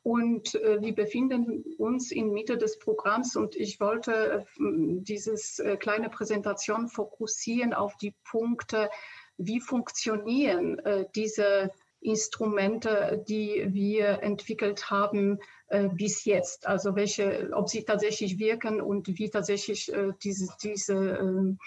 und 0.01 0.53
wir 0.53 0.93
befinden 0.93 1.63
uns 1.80 2.11
in 2.11 2.30
Mitte 2.30 2.59
des 2.59 2.78
Programms 2.78 3.36
und 3.36 3.55
ich 3.55 3.80
wollte 3.80 4.45
dieses 4.59 5.59
kleine 5.80 6.11
Präsentation 6.11 6.89
fokussieren 6.89 7.73
auf 7.73 7.97
die 7.97 8.13
Punkte, 8.23 8.91
wie 9.38 9.60
funktionieren 9.60 10.82
diese 11.16 11.72
Instrumente, 12.06 13.24
die 13.28 13.66
wir 13.74 14.22
entwickelt 14.22 14.90
haben 14.90 15.40
äh, 15.68 15.90
bis 15.90 16.26
jetzt. 16.26 16.68
Also 16.68 16.96
welche, 16.96 17.50
ob 17.54 17.70
sie 17.70 17.84
tatsächlich 17.84 18.38
wirken 18.38 18.80
und 18.80 19.08
wie 19.08 19.30
tatsächlich 19.30 19.92
äh, 19.92 20.12
diese, 20.24 20.54
diese 20.62 20.94
ähm, 20.94 21.58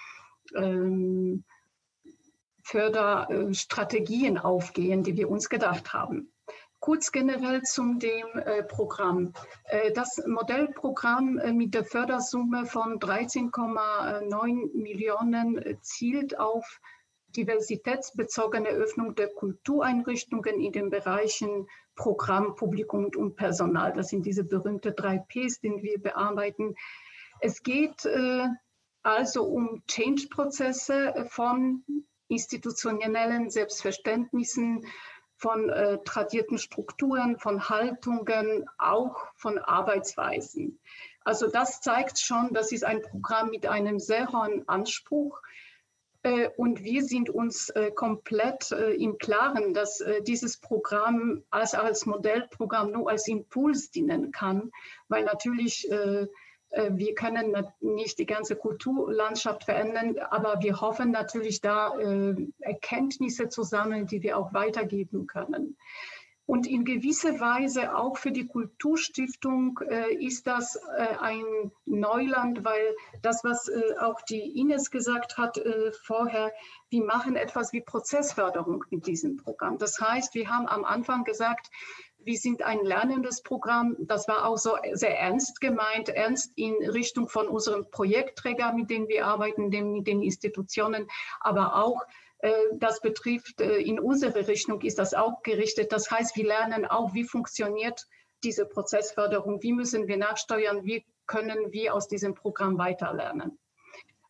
ähm, 0.55 1.45
Förderstrategien 2.63 4.39
aufgehen, 4.39 5.03
die 5.03 5.17
wir 5.17 5.29
uns 5.29 5.49
gedacht 5.49 5.93
haben. 5.93 6.33
Kurz 6.81 7.11
generell 7.11 7.63
zum 7.63 7.99
dem 7.99 8.27
äh, 8.35 8.63
Programm. 8.63 9.33
Äh, 9.65 9.93
das 9.93 10.23
Modellprogramm 10.25 11.39
äh, 11.39 11.53
mit 11.53 11.75
der 11.75 11.85
Fördersumme 11.85 12.67
von 12.67 13.01
13,9 13.01 14.77
Millionen 14.77 15.59
äh, 15.59 15.81
zielt 15.81 16.39
auf 16.39 16.81
diversitätsbezogene 17.37 18.69
Öffnung 18.71 19.15
der 19.15 19.29
Kultureinrichtungen 19.29 20.61
in 20.61 20.73
den 20.73 20.91
Bereichen 20.91 21.69
Programm, 21.95 22.55
Publikum 22.55 23.11
und 23.17 23.37
Personal. 23.37 23.93
Das 23.93 24.09
sind 24.09 24.25
diese 24.25 24.45
berühmten 24.45 24.95
drei 24.95 25.19
Ps, 25.19 25.61
die 25.61 25.83
wir 25.83 26.01
bearbeiten. 26.01 26.75
Es 27.41 27.63
geht 27.63 28.05
äh, 28.05 28.47
also 29.03 29.45
um 29.45 29.83
Change-Prozesse 29.87 31.27
von 31.31 31.85
institutionellen 32.29 33.51
Selbstverständnissen, 33.51 34.85
von 35.37 35.71
äh, 35.71 35.99
tradierten 36.05 36.59
Strukturen, 36.59 37.39
von 37.39 37.69
Haltungen, 37.69 38.69
auch 38.77 39.27
von 39.37 39.59
Arbeitsweisen. 39.59 40.81
Also 41.25 41.49
das 41.49 41.81
zeigt 41.81 42.19
schon, 42.19 42.53
das 42.53 42.73
ist 42.73 42.85
ein 42.85 43.03
Programm 43.03 43.51
mit 43.51 43.67
einem 43.67 43.99
sehr 43.99 44.33
hohen 44.33 44.69
Anspruch. 44.69 45.41
Äh, 46.23 46.49
und 46.57 46.83
wir 46.83 47.05
sind 47.05 47.31
uns 47.31 47.69
äh, 47.71 47.91
komplett 47.91 48.73
äh, 48.73 48.93
im 48.95 49.19
Klaren, 49.19 49.75
dass 49.75 50.03
dieses 50.27 50.59
Programm 50.59 51.45
als, 51.51 51.75
als 51.75 52.07
Modellprogramm 52.07 52.91
nur 52.91 53.11
als 53.11 53.29
Impuls 53.29 53.91
dienen 53.91 54.33
kann, 54.33 54.71
weil 55.09 55.25
natürlich 55.25 55.89
wir 56.71 57.15
können 57.15 57.57
nicht 57.81 58.19
die 58.19 58.27
ganze 58.27 58.55
Kulturlandschaft 58.55 59.65
verändern, 59.65 60.19
aber 60.19 60.61
wir 60.61 60.83
hoffen 60.83 61.11
natürlich 61.11 61.63
da 61.63 61.95
Erkenntnisse 62.59 63.49
zu 63.49 63.63
sammeln, 63.63 64.07
die 64.07 64.23
wir 64.23 64.37
auch 64.37 64.53
weitergeben 64.53 65.27
können. 65.27 65.79
Und 66.49 66.67
in 66.67 66.87
gewisser 66.87 67.41
Weise 67.41 67.95
auch 67.95 68.17
für 68.17 68.33
die 68.33 68.47
Kulturstiftung 68.47 69.79
äh, 69.87 70.15
ist 70.15 70.47
das 70.47 70.77
äh, 70.77 71.15
ein 71.21 71.45
Neuland, 71.85 72.65
weil 72.65 72.97
das, 73.21 73.45
was 73.45 73.69
äh, 73.69 73.99
auch 74.01 74.23
die 74.23 74.59
Ines 74.59 74.91
gesagt 74.91 75.37
hat 75.37 75.59
äh, 75.59 75.93
vorher, 75.93 76.51
wir 76.89 77.05
machen 77.05 77.37
etwas 77.37 77.75
wie 77.75 77.83
Prozessförderung 77.83 78.83
mit 78.89 79.07
diesem 79.07 79.37
Programm. 79.37 79.77
Das 79.77 80.01
heißt, 80.01 80.35
wir 80.35 80.49
haben 80.49 80.67
am 80.67 80.87
Anfang 80.87 81.25
gesagt, 81.25 81.69
wir 82.17 82.39
sind 82.39 82.63
ein 82.63 82.83
lernendes 82.83 83.43
Programm. 83.43 83.95
Das 83.99 84.27
war 84.27 84.47
auch 84.47 84.57
so 84.57 84.71
sehr 84.95 85.21
ernst 85.21 85.61
gemeint, 85.61 86.09
ernst 86.09 86.53
in 86.57 86.77
Richtung 86.77 87.29
von 87.29 87.47
unserem 87.47 87.91
Projektträger, 87.91 88.73
mit 88.73 88.89
dem 88.89 89.07
wir 89.09 89.27
arbeiten, 89.27 89.69
mit 89.69 90.07
den 90.07 90.23
Institutionen, 90.23 91.09
aber 91.41 91.77
auch 91.77 92.01
das 92.77 93.01
betrifft, 93.01 93.61
äh, 93.61 93.79
in 93.79 93.99
unsere 93.99 94.47
Richtung 94.47 94.81
ist 94.83 94.99
das 94.99 95.15
auch 95.15 95.43
gerichtet. 95.43 95.93
Das 95.93 96.11
heißt, 96.11 96.37
wir 96.37 96.47
lernen 96.47 96.85
auch, 96.85 97.15
wie 97.15 97.25
funktioniert 97.25 98.07
diese 98.45 98.65
Prozessförderung, 98.65 99.63
wie 99.63 99.73
müssen 99.73 100.07
wir 100.07 100.17
nachsteuern, 100.17 100.85
wie 100.85 101.05
können 101.27 101.73
wir 101.73 101.95
aus 101.95 102.07
diesem 102.07 102.35
Programm 102.35 102.79
weiterlernen. 102.79 103.59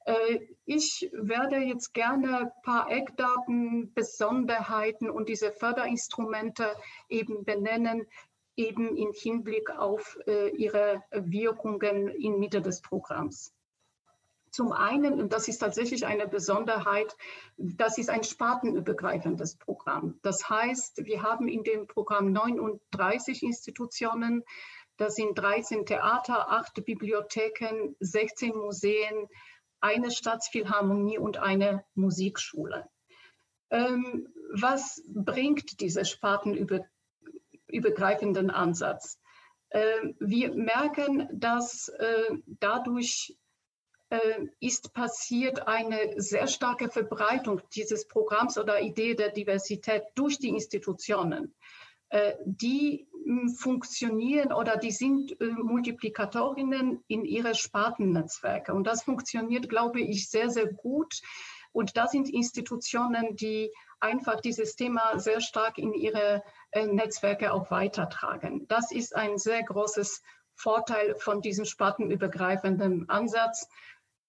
Äh, 0.07 0.41
ich 0.65 1.11
werde 1.13 1.57
jetzt 1.59 1.93
gerne 1.93 2.39
ein 2.39 2.53
paar 2.63 2.91
Eckdaten, 2.91 3.93
Besonderheiten 3.93 5.11
und 5.11 5.29
diese 5.29 5.53
Förderinstrumente 5.53 6.75
eben 7.11 7.45
benennen, 7.45 8.07
eben 8.57 8.97
im 8.97 9.13
Hinblick 9.13 9.71
auf 9.71 10.19
ihre 10.27 11.05
Wirkungen 11.13 12.09
in 12.09 12.41
Mitte 12.41 12.61
des 12.61 12.83
Programms. 12.83 13.55
Zum 14.51 14.73
einen, 14.73 15.21
und 15.21 15.33
das 15.33 15.47
ist 15.49 15.59
tatsächlich 15.59 16.07
eine 16.07 16.27
Besonderheit, 16.27 17.17
das 17.57 17.99
ist 17.99 18.11
ein 18.11 18.25
spartenübergreifendes 18.25 19.57
Programm. 19.57 20.19
Das 20.23 20.49
heißt, 20.49 21.05
wir 21.05 21.23
haben 21.23 21.49
in 21.49 21.65
dem 21.65 21.87
Programm 21.87 22.33
39 22.33 23.43
Institutionen, 23.43 24.43
das 24.97 25.15
sind 25.15 25.39
13 25.39 25.87
Theater, 25.87 26.51
8 26.51 26.85
Bibliotheken, 26.85 27.95
16 28.01 28.57
Museen, 28.57 29.29
eine 29.81 30.11
Staatsphilharmonie 30.11 31.19
und 31.19 31.39
eine 31.39 31.85
Musikschule. 31.95 32.89
Ähm, 33.71 34.27
was 34.53 35.03
bringt 35.07 35.81
dieser 35.81 36.05
spartenübergreifenden 36.05 38.51
Ansatz? 38.51 39.21
Ähm, 39.71 40.17
wir 40.19 40.53
merken, 40.55 41.29
dass 41.33 41.89
äh, 41.91 42.39
dadurch 42.47 43.39
ist 44.61 44.95
passiert 44.95 45.69
eine 45.69 46.15
sehr 46.17 46.47
starke 46.47 46.89
Verbreitung 46.89 47.61
dieses 47.75 48.09
Programms 48.09 48.57
oder 48.57 48.81
Idee 48.81 49.15
der 49.15 49.31
Diversität 49.31 50.03
durch 50.15 50.39
die 50.39 50.49
Institutionen. 50.49 51.55
Äh, 52.11 52.37
die 52.45 53.07
hm, 53.27 53.51
funktionieren 53.51 54.53
oder 54.53 54.79
die 54.79 54.93
sind 54.93 55.39
äh, 55.41 55.45
Multiplikatorinnen 55.45 57.05
in 57.07 57.27
ihre 57.27 57.55
Spartennetzwerke. 57.55 58.73
Und 58.73 58.87
das 58.87 59.03
funktioniert, 59.03 59.69
glaube 59.69 60.01
ich, 60.01 60.31
sehr, 60.31 60.49
sehr 60.49 60.73
gut. 60.73 61.21
Und 61.73 61.99
da 61.99 62.07
sind 62.07 62.31
Institutionen, 62.31 63.37
die 63.37 63.71
einfach 64.01 64.41
dieses 64.41 64.75
Thema 64.75 65.19
sehr 65.19 65.43
stark 65.43 65.77
in 65.77 65.93
ihre 65.93 66.43
Netzwerke 66.75 67.53
auch 67.53 67.71
weitertragen. 67.71 68.67
Das 68.69 68.91
ist 68.91 69.15
ein 69.15 69.39
sehr 69.39 69.63
großes 69.63 70.23
Vorteil 70.55 71.15
von 71.17 71.43
diesem 71.43 71.67
spartenübergreifenden 71.67 73.09
Ansatz. 73.09 73.69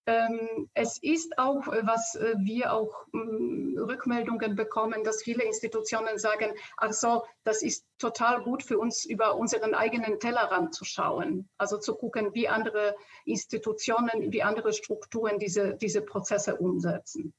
Ähm, 0.10 0.68
es 0.74 0.98
ist 1.04 1.38
auch, 1.38 1.68
äh, 1.68 1.86
was 1.86 2.16
äh, 2.16 2.34
wir 2.40 2.74
auch 2.74 3.06
mm, 3.12 3.78
Rückmeldungen 3.78 4.56
bekommen, 4.56 5.04
dass 5.04 5.22
viele 5.22 5.44
Institutionen 5.44 6.18
sagen, 6.18 6.52
ach 6.78 6.94
so, 6.94 7.26
das 7.44 7.62
ist 7.62 7.86
total 8.00 8.42
gut 8.42 8.64
für 8.64 8.80
uns, 8.80 9.06
über 9.06 9.36
unseren 9.36 9.76
eigenen 9.76 10.20
Tellerrand 10.20 10.74
zu 10.74 10.84
schauen. 10.84 11.48
Also 11.60 11.78
zu 11.78 11.94
gucken, 11.94 12.34
wie 12.34 12.48
andere 12.48 12.96
Institutionen, 13.26 14.32
wie 14.32 14.42
andere 14.42 14.74
Strukturen 14.74 15.38
diese, 15.38 15.76
diese 15.76 16.02
Prozesse 16.02 16.56
umsetzen. 16.56 17.36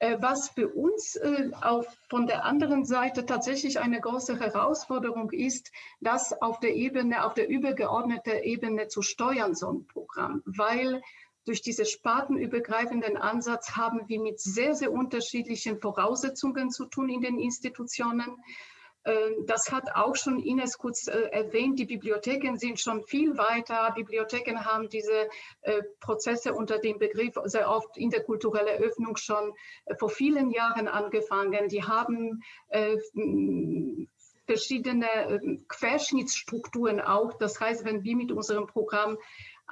Äh, 0.00 0.16
was 0.20 0.48
für 0.48 0.70
uns 0.70 1.16
auch 1.60 1.84
von 2.10 2.26
der 2.26 2.44
anderen 2.44 2.84
Seite 2.84 3.24
tatsächlich 3.24 3.78
eine 3.78 4.00
große 4.00 4.40
Herausforderung 4.40 5.30
ist, 5.30 5.70
das 6.00 6.32
auf 6.42 6.58
der 6.58 6.74
Ebene, 6.74 7.24
auf 7.24 7.34
der 7.34 7.48
übergeordneten 7.48 8.42
Ebene 8.42 8.88
zu 8.88 9.00
steuern, 9.00 9.54
so 9.54 9.70
ein 9.70 9.86
Programm, 9.86 10.42
weil 10.44 11.00
durch 11.44 11.62
diesen 11.62 11.84
spartenübergreifenden 11.84 13.16
Ansatz 13.16 13.72
haben 13.72 14.08
wir 14.08 14.20
mit 14.20 14.40
sehr, 14.40 14.74
sehr 14.74 14.92
unterschiedlichen 14.92 15.80
Voraussetzungen 15.80 16.70
zu 16.70 16.86
tun 16.86 17.08
in 17.08 17.20
den 17.20 17.38
Institutionen. 17.38 18.42
Ähm, 19.04 19.44
das 19.46 19.70
hat 19.70 19.94
auch 19.94 20.16
schon 20.16 20.38
Ines 20.38 20.78
kurz 20.78 21.06
äh, 21.08 21.28
erwähnt. 21.30 21.78
Die 21.78 21.84
Bibliotheken 21.84 22.56
sind 22.56 22.80
schon 22.80 23.04
viel 23.04 23.36
weiter. 23.36 23.92
Bibliotheken 23.94 24.64
haben 24.64 24.88
diese 24.88 25.28
äh, 25.62 25.82
Prozesse 26.00 26.54
unter 26.54 26.78
dem 26.78 26.98
Begriff 26.98 27.34
sehr 27.44 27.70
oft 27.70 27.96
interkulturelle 27.96 28.78
Öffnung 28.78 29.16
schon 29.16 29.52
äh, 29.84 29.94
vor 29.96 30.08
vielen 30.08 30.50
Jahren 30.50 30.88
angefangen. 30.88 31.68
Die 31.68 31.84
haben 31.84 32.42
verschiedene 34.46 35.06
ähm, 35.28 35.64
Querschnittsstrukturen 35.68 37.00
auch. 37.00 37.34
Das 37.34 37.60
heißt, 37.60 37.84
wenn 37.84 38.04
wir 38.04 38.16
mit 38.16 38.32
unserem 38.32 38.66
Programm 38.66 39.18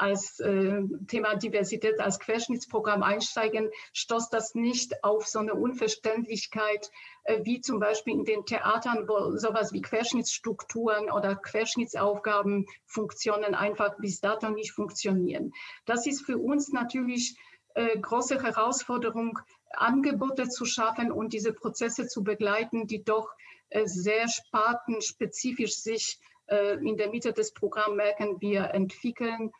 als 0.03 0.41
äh, 0.41 0.83
Thema 1.07 1.37
Diversität 1.37 2.01
als 2.01 2.19
Querschnittsprogramm 2.19 3.05
einsteigen, 3.05 3.71
stoßt 3.93 4.33
das 4.33 4.57
nicht 4.57 5.05
auf 5.05 5.29
so 5.29 5.39
eine 5.39 5.55
Unverständlichkeit 5.55 6.91
äh, 7.23 7.39
wie 7.45 7.61
zum 7.61 7.79
Beispiel 7.79 8.15
in 8.15 8.25
den 8.25 8.45
Theatern, 8.45 9.07
wo 9.07 9.37
sowas 9.37 9.73
wie 9.73 9.81
Querschnittsstrukturen 9.81 11.09
oder 11.09 11.37
Querschnittsaufgaben, 11.37 12.67
Funktionen 12.85 13.55
einfach 13.55 13.97
bis 13.99 14.21
dato 14.21 14.51
nicht 14.51 14.73
funktionieren. 14.73 15.53
Das 15.87 16.05
ist 16.07 16.27
für 16.27 16.37
uns 16.37 16.73
natürlich 16.73 17.37
äh, 17.75 17.97
große 17.97 18.43
Herausforderung, 18.43 19.39
Angebote 19.71 20.49
zu 20.49 20.65
schaffen 20.65 21.13
und 21.13 21.33
diese 21.33 21.53
Prozesse 21.53 22.09
zu 22.09 22.25
begleiten, 22.25 22.89
die 22.89 23.05
doch 23.05 23.31
äh, 23.69 23.87
sehr 23.87 24.29
spartenspezifisch 24.29 25.77
sich 25.77 26.19
äh, 26.49 26.75
in 26.75 26.97
der 26.97 27.09
Mitte 27.11 27.33
des 27.33 27.53
Programms 27.53 27.97
merken 27.97 28.41
wir 28.41 28.75
entwickeln 28.75 29.53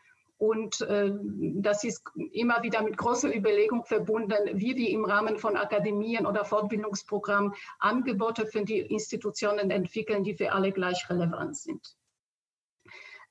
und 0.43 0.81
äh, 0.81 1.13
das 1.55 1.85
ist 1.85 2.03
immer 2.33 2.65
wieder 2.65 2.83
mit 2.83 2.97
großer 2.97 3.33
Überlegung 3.33 3.85
verbunden, 3.85 4.37
wie 4.55 4.75
wir 4.75 4.91
im 4.91 5.05
Rahmen 5.05 5.39
von 5.39 5.57
Akademien 5.57 6.27
oder 6.27 6.45
Fortbildungsprogrammen 6.45 7.55
Angebote 7.79 8.47
für 8.47 8.65
die 8.65 8.81
Institutionen 8.81 9.71
entwickeln, 9.71 10.25
die 10.25 10.35
für 10.35 10.51
alle 10.51 10.73
gleich 10.73 11.09
relevant 11.09 11.57
sind. 11.57 11.97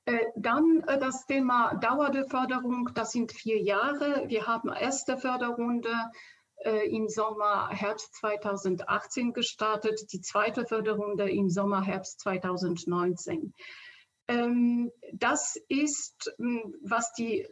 Äh, 0.06 0.20
dann 0.36 0.82
äh, 0.86 0.98
das 0.98 1.26
Thema 1.26 1.74
Dauer 1.74 2.08
der 2.08 2.24
Förderung, 2.24 2.88
das 2.94 3.12
sind 3.12 3.30
vier 3.30 3.60
Jahre. 3.60 4.24
Wir 4.28 4.46
haben 4.46 4.70
erste 4.72 5.18
Förderrunde 5.18 5.92
äh, 6.64 6.88
im 6.88 7.08
Sommer, 7.08 7.68
Herbst 7.68 8.14
2018 8.14 9.34
gestartet, 9.34 10.10
die 10.14 10.22
zweite 10.22 10.64
Förderrunde 10.64 11.30
im 11.30 11.50
Sommer, 11.50 11.82
Herbst 11.82 12.20
2019. 12.20 13.52
Ähm, 14.28 14.90
das 15.12 15.56
ist, 15.68 16.32
hm, 16.38 16.74
was 16.82 17.12
die 17.14 17.46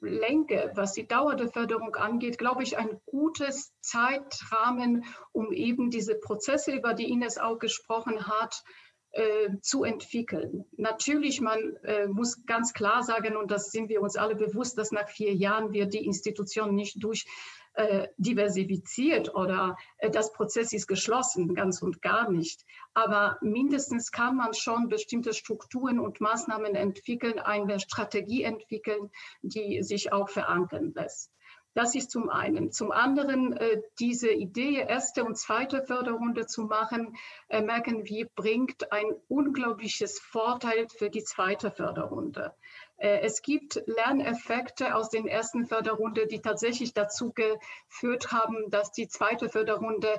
Länge, 0.00 0.70
was 0.74 0.92
die 0.92 1.06
Dauer 1.06 1.34
der 1.34 1.48
Förderung 1.48 1.94
angeht, 1.96 2.38
glaube 2.38 2.62
ich, 2.62 2.76
ein 2.76 3.00
gutes 3.06 3.72
Zeitrahmen, 3.80 5.04
um 5.32 5.52
eben 5.52 5.90
diese 5.90 6.14
Prozesse, 6.14 6.72
über 6.72 6.94
die 6.94 7.10
Ines 7.10 7.38
auch 7.38 7.58
gesprochen 7.58 8.26
hat, 8.26 8.62
äh, 9.12 9.60
zu 9.60 9.84
entwickeln. 9.84 10.64
Natürlich, 10.76 11.40
man 11.40 11.76
äh, 11.84 12.08
muss 12.08 12.44
ganz 12.46 12.72
klar 12.72 13.02
sagen, 13.02 13.36
und 13.36 13.50
das 13.50 13.70
sind 13.70 13.88
wir 13.88 14.02
uns 14.02 14.16
alle 14.16 14.34
bewusst, 14.34 14.76
dass 14.76 14.90
nach 14.90 15.08
vier 15.08 15.32
Jahren 15.32 15.72
wir 15.72 15.86
die 15.86 16.04
Institution 16.04 16.74
nicht 16.74 17.02
durch 17.02 17.24
äh, 17.74 18.08
diversifiziert 18.16 19.34
oder 19.34 19.76
äh, 19.98 20.10
das 20.10 20.32
Prozess 20.32 20.72
ist 20.72 20.86
geschlossen, 20.86 21.54
ganz 21.54 21.82
und 21.82 22.02
gar 22.02 22.30
nicht. 22.30 22.64
Aber 22.94 23.38
mindestens 23.40 24.12
kann 24.12 24.36
man 24.36 24.54
schon 24.54 24.88
bestimmte 24.88 25.34
Strukturen 25.34 25.98
und 25.98 26.20
Maßnahmen 26.20 26.74
entwickeln, 26.74 27.38
eine 27.38 27.80
Strategie 27.80 28.42
entwickeln, 28.42 29.10
die 29.42 29.82
sich 29.82 30.12
auch 30.12 30.28
verankern 30.28 30.92
lässt. 30.94 31.30
Das 31.74 31.96
ist 31.96 32.12
zum 32.12 32.30
einen. 32.30 32.70
Zum 32.70 32.92
anderen, 32.92 33.52
äh, 33.56 33.82
diese 33.98 34.30
Idee, 34.30 34.76
erste 34.76 35.24
und 35.24 35.36
zweite 35.36 35.82
Förderrunde 35.82 36.46
zu 36.46 36.62
machen, 36.62 37.16
äh, 37.48 37.62
merken 37.62 38.04
wir, 38.04 38.28
bringt 38.36 38.92
ein 38.92 39.06
unglaubliches 39.26 40.20
Vorteil 40.20 40.86
für 40.88 41.10
die 41.10 41.24
zweite 41.24 41.72
Förderrunde. 41.72 42.54
Äh, 42.96 43.20
es 43.20 43.42
gibt 43.42 43.82
Lerneffekte 43.86 44.94
aus 44.94 45.10
den 45.10 45.26
ersten 45.26 45.66
Förderrunde, 45.66 46.26
die 46.26 46.40
tatsächlich 46.40 46.94
dazu 46.94 47.32
geführt 47.32 48.32
haben, 48.32 48.70
dass 48.70 48.92
die 48.92 49.08
zweite 49.08 49.48
Förderrunde 49.48 50.18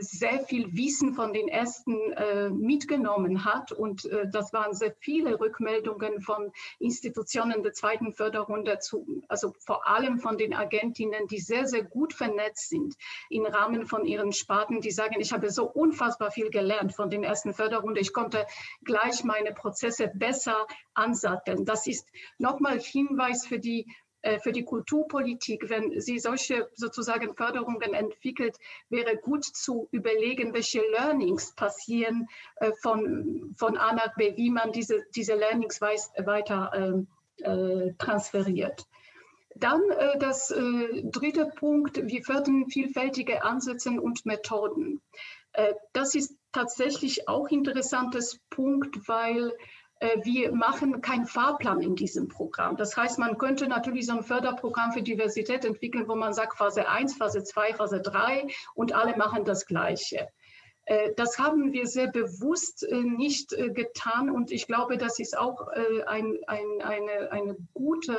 sehr 0.00 0.40
viel 0.40 0.76
Wissen 0.76 1.14
von 1.14 1.32
den 1.32 1.48
ersten 1.48 2.12
äh, 2.12 2.50
mitgenommen 2.50 3.44
hat. 3.44 3.72
Und 3.72 4.08
das 4.32 4.52
waren 4.52 4.74
sehr 4.74 4.92
viele 4.98 5.38
Rückmeldungen 5.40 6.20
von 6.20 6.52
Institutionen 6.78 7.62
der 7.62 7.72
zweiten 7.72 8.12
Förderrunde, 8.12 8.78
zu, 8.78 9.22
also 9.28 9.54
vor 9.58 9.86
allem 9.86 10.18
von 10.18 10.36
den 10.38 10.54
Agentinnen, 10.54 11.26
die 11.28 11.38
sehr, 11.38 11.66
sehr 11.66 11.84
gut 11.84 12.12
vernetzt 12.12 12.68
sind 12.68 12.94
im 13.30 13.46
Rahmen 13.46 13.86
von 13.86 14.04
ihren 14.04 14.32
Sparten, 14.32 14.80
die 14.80 14.90
sagen, 14.90 15.20
ich 15.20 15.32
habe 15.32 15.50
so 15.50 15.70
unfassbar 15.70 16.30
viel 16.30 16.50
gelernt 16.50 16.94
von 16.94 17.10
den 17.10 17.24
ersten 17.24 17.52
Förderrunde. 17.52 18.00
Ich 18.00 18.12
konnte 18.12 18.46
gleich 18.84 19.24
meine 19.24 19.52
Prozesse 19.52 20.10
besser 20.14 20.66
ansatteln. 20.94 21.64
Das 21.64 21.86
ist 21.86 22.08
nochmal 22.38 22.80
Hinweis 22.80 23.46
für 23.46 23.58
die 23.58 23.82
äh, 23.82 24.07
für 24.42 24.52
die 24.52 24.64
Kulturpolitik, 24.64 25.70
wenn 25.70 26.00
sie 26.00 26.18
solche 26.18 26.68
sozusagen 26.74 27.34
Förderungen 27.34 27.94
entwickelt, 27.94 28.56
wäre 28.88 29.16
gut 29.16 29.44
zu 29.44 29.88
überlegen, 29.92 30.52
welche 30.54 30.80
Learnings 30.90 31.54
passieren 31.54 32.26
äh, 32.56 32.72
von, 32.82 33.54
von 33.56 33.76
A 33.76 33.92
nach 33.92 34.14
B, 34.16 34.36
wie 34.36 34.50
man 34.50 34.72
diese, 34.72 35.04
diese 35.14 35.34
Learnings 35.34 35.80
weiter 35.80 36.72
ähm, 36.74 37.06
äh, 37.38 37.92
transferiert. 37.98 38.86
Dann 39.54 39.82
äh, 39.90 40.18
das 40.18 40.50
äh, 40.50 41.02
dritte 41.04 41.46
Punkt, 41.46 42.00
wir 42.02 42.22
fördern 42.22 42.68
vielfältige 42.68 43.42
Ansätze 43.42 43.90
und 44.00 44.26
Methoden. 44.26 45.00
Äh, 45.52 45.74
das 45.92 46.14
ist 46.14 46.36
tatsächlich 46.52 47.28
auch 47.28 47.48
interessantes 47.48 48.40
Punkt, 48.50 49.08
weil 49.08 49.50
äh, 49.50 49.54
wir 50.22 50.52
machen 50.52 51.00
keinen 51.00 51.26
Fahrplan 51.26 51.80
in 51.80 51.96
diesem 51.96 52.28
Programm. 52.28 52.76
Das 52.76 52.96
heißt, 52.96 53.18
man 53.18 53.36
könnte 53.36 53.66
natürlich 53.66 54.06
so 54.06 54.12
ein 54.12 54.22
Förderprogramm 54.22 54.92
für 54.92 55.02
Diversität 55.02 55.64
entwickeln, 55.64 56.06
wo 56.06 56.14
man 56.14 56.32
sagt 56.32 56.56
Phase 56.56 56.88
1, 56.88 57.16
Phase 57.16 57.42
2, 57.42 57.74
Phase 57.74 58.00
3 58.00 58.46
und 58.74 58.92
alle 58.92 59.16
machen 59.16 59.44
das 59.44 59.66
Gleiche. 59.66 60.28
Äh, 60.84 61.10
das 61.16 61.38
haben 61.38 61.72
wir 61.72 61.86
sehr 61.86 62.08
bewusst 62.08 62.82
äh, 62.84 62.94
nicht 62.94 63.50
getan 63.50 64.30
und 64.30 64.50
ich 64.50 64.66
glaube, 64.66 64.98
das 64.98 65.18
ist 65.18 65.36
auch 65.36 65.66
ein, 65.68 66.38
ein, 66.46 66.82
eine, 66.82 67.32
eine 67.32 67.56
gute 67.74 68.16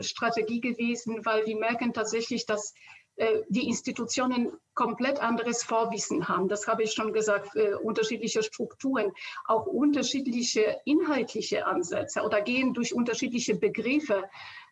Strategie 0.00 0.60
gewesen, 0.60 1.24
weil 1.24 1.46
wir 1.46 1.56
merken 1.56 1.92
tatsächlich, 1.92 2.44
dass 2.44 2.72
äh, 2.72 3.03
die 3.48 3.68
Institutionen 3.68 4.52
komplett 4.74 5.20
anderes 5.20 5.62
Vorwissen 5.62 6.28
haben. 6.28 6.48
Das 6.48 6.66
habe 6.66 6.82
ich 6.82 6.92
schon 6.92 7.12
gesagt, 7.12 7.54
äh, 7.56 7.74
unterschiedliche 7.74 8.42
Strukturen, 8.42 9.12
auch 9.46 9.66
unterschiedliche 9.66 10.80
inhaltliche 10.84 11.66
Ansätze 11.66 12.22
oder 12.22 12.42
gehen 12.42 12.74
durch 12.74 12.94
unterschiedliche 12.94 13.54
Begriffe 13.54 14.24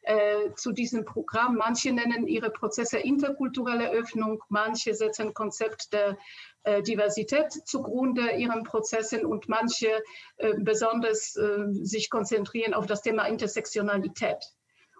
äh, 0.02 0.52
zu 0.56 0.72
diesem 0.72 1.04
Programm. 1.04 1.56
Manche 1.56 1.92
nennen 1.92 2.26
ihre 2.26 2.50
Prozesse 2.50 2.98
interkulturelle 2.98 3.90
Öffnung, 3.90 4.42
manche 4.48 4.94
setzen 4.94 5.32
Konzept 5.34 5.92
der 5.92 6.18
äh, 6.64 6.82
Diversität 6.82 7.52
zugrunde 7.52 8.32
ihren 8.32 8.64
Prozessen 8.64 9.24
und 9.24 9.48
manche 9.48 10.02
äh, 10.38 10.54
besonders 10.58 11.36
äh, 11.36 11.66
sich 11.70 12.10
konzentrieren 12.10 12.74
auf 12.74 12.86
das 12.86 13.02
Thema 13.02 13.26
Intersektionalität. 13.26 14.52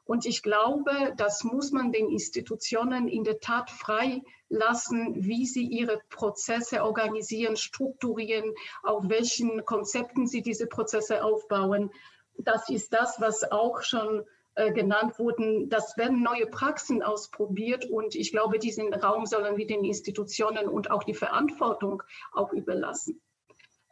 Und 0.05 0.27
ich 0.27 0.43
glaube, 0.43 1.15
das 1.17 1.45
muss 1.45 1.71
man 1.71 1.93
den 1.93 2.11
Institutionen 2.11 3.09
in 3.09 3.25
der 3.25 3.39
Tat 3.41 3.71
frei 3.71 4.23
lassen, 4.49 5.15
wie 5.25 5.47
sie 5.47 5.65
ihre 5.65 6.01
Prozesse 6.11 6.83
organisieren, 6.83 7.57
strukturieren, 7.57 8.53
auf 8.83 9.09
welchen 9.09 9.65
Konzepten 9.65 10.27
sie 10.27 10.43
diese 10.43 10.67
Prozesse 10.67 11.25
aufbauen. 11.25 11.91
Das 12.37 12.69
ist 12.69 12.93
das, 12.93 13.21
was 13.21 13.51
auch 13.51 13.83
schon 13.83 14.25
äh, 14.55 14.73
genannt 14.73 15.19
wurde. 15.19 15.67
Das 15.69 15.97
werden 15.97 16.23
neue 16.23 16.47
Praxen 16.47 17.03
ausprobiert 17.03 17.87
und 17.87 18.15
ich 18.15 18.33
glaube, 18.33 18.59
diesen 18.59 18.93
Raum 18.93 19.25
sollen 19.25 19.57
wir 19.57 19.67
den 19.67 19.85
Institutionen 19.85 20.69
und 20.69 20.91
auch 20.91 21.05
die 21.05 21.15
Verantwortung 21.15 22.03
auch 22.33 22.53
überlassen. 22.53 23.21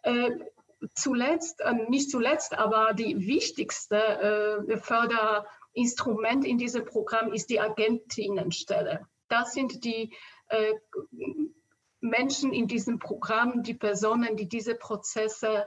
Äh, 0.02 0.30
zuletzt, 0.94 1.60
äh, 1.60 1.72
nicht 1.88 2.10
zuletzt, 2.10 2.58
aber 2.58 2.92
die 2.92 3.26
wichtigste 3.26 4.66
äh, 4.68 4.76
Förder 4.78 5.46
Instrument 5.72 6.44
in 6.44 6.58
diesem 6.58 6.84
Programm 6.84 7.32
ist 7.32 7.50
die 7.50 7.60
Agentinnenstelle. 7.60 9.06
Das 9.28 9.52
sind 9.52 9.84
die 9.84 10.12
äh, 10.48 10.74
Menschen 12.00 12.52
in 12.52 12.66
diesem 12.66 12.98
Programm, 12.98 13.62
die 13.62 13.74
Personen, 13.74 14.36
die 14.36 14.48
diese 14.48 14.74
Prozesse 14.74 15.66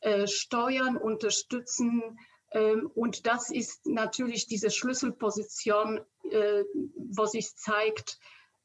äh, 0.00 0.26
steuern, 0.26 0.96
unterstützen. 0.96 2.18
Ähm, 2.50 2.90
und 2.94 3.26
das 3.26 3.50
ist 3.50 3.86
natürlich 3.86 4.46
diese 4.46 4.70
Schlüsselposition, 4.70 6.00
äh, 6.30 6.64
wo 6.96 7.26
sich 7.26 7.54
zeigt, 7.56 8.18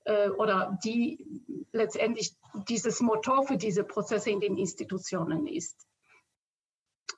äh, 0.06 0.30
oder 0.30 0.80
die 0.84 1.26
letztendlich 1.72 2.36
dieses 2.68 3.00
Motor 3.00 3.46
für 3.46 3.58
diese 3.58 3.84
Prozesse 3.84 4.32
in 4.32 4.40
den 4.40 4.58
Institutionen 4.58 5.46
ist 5.46 5.89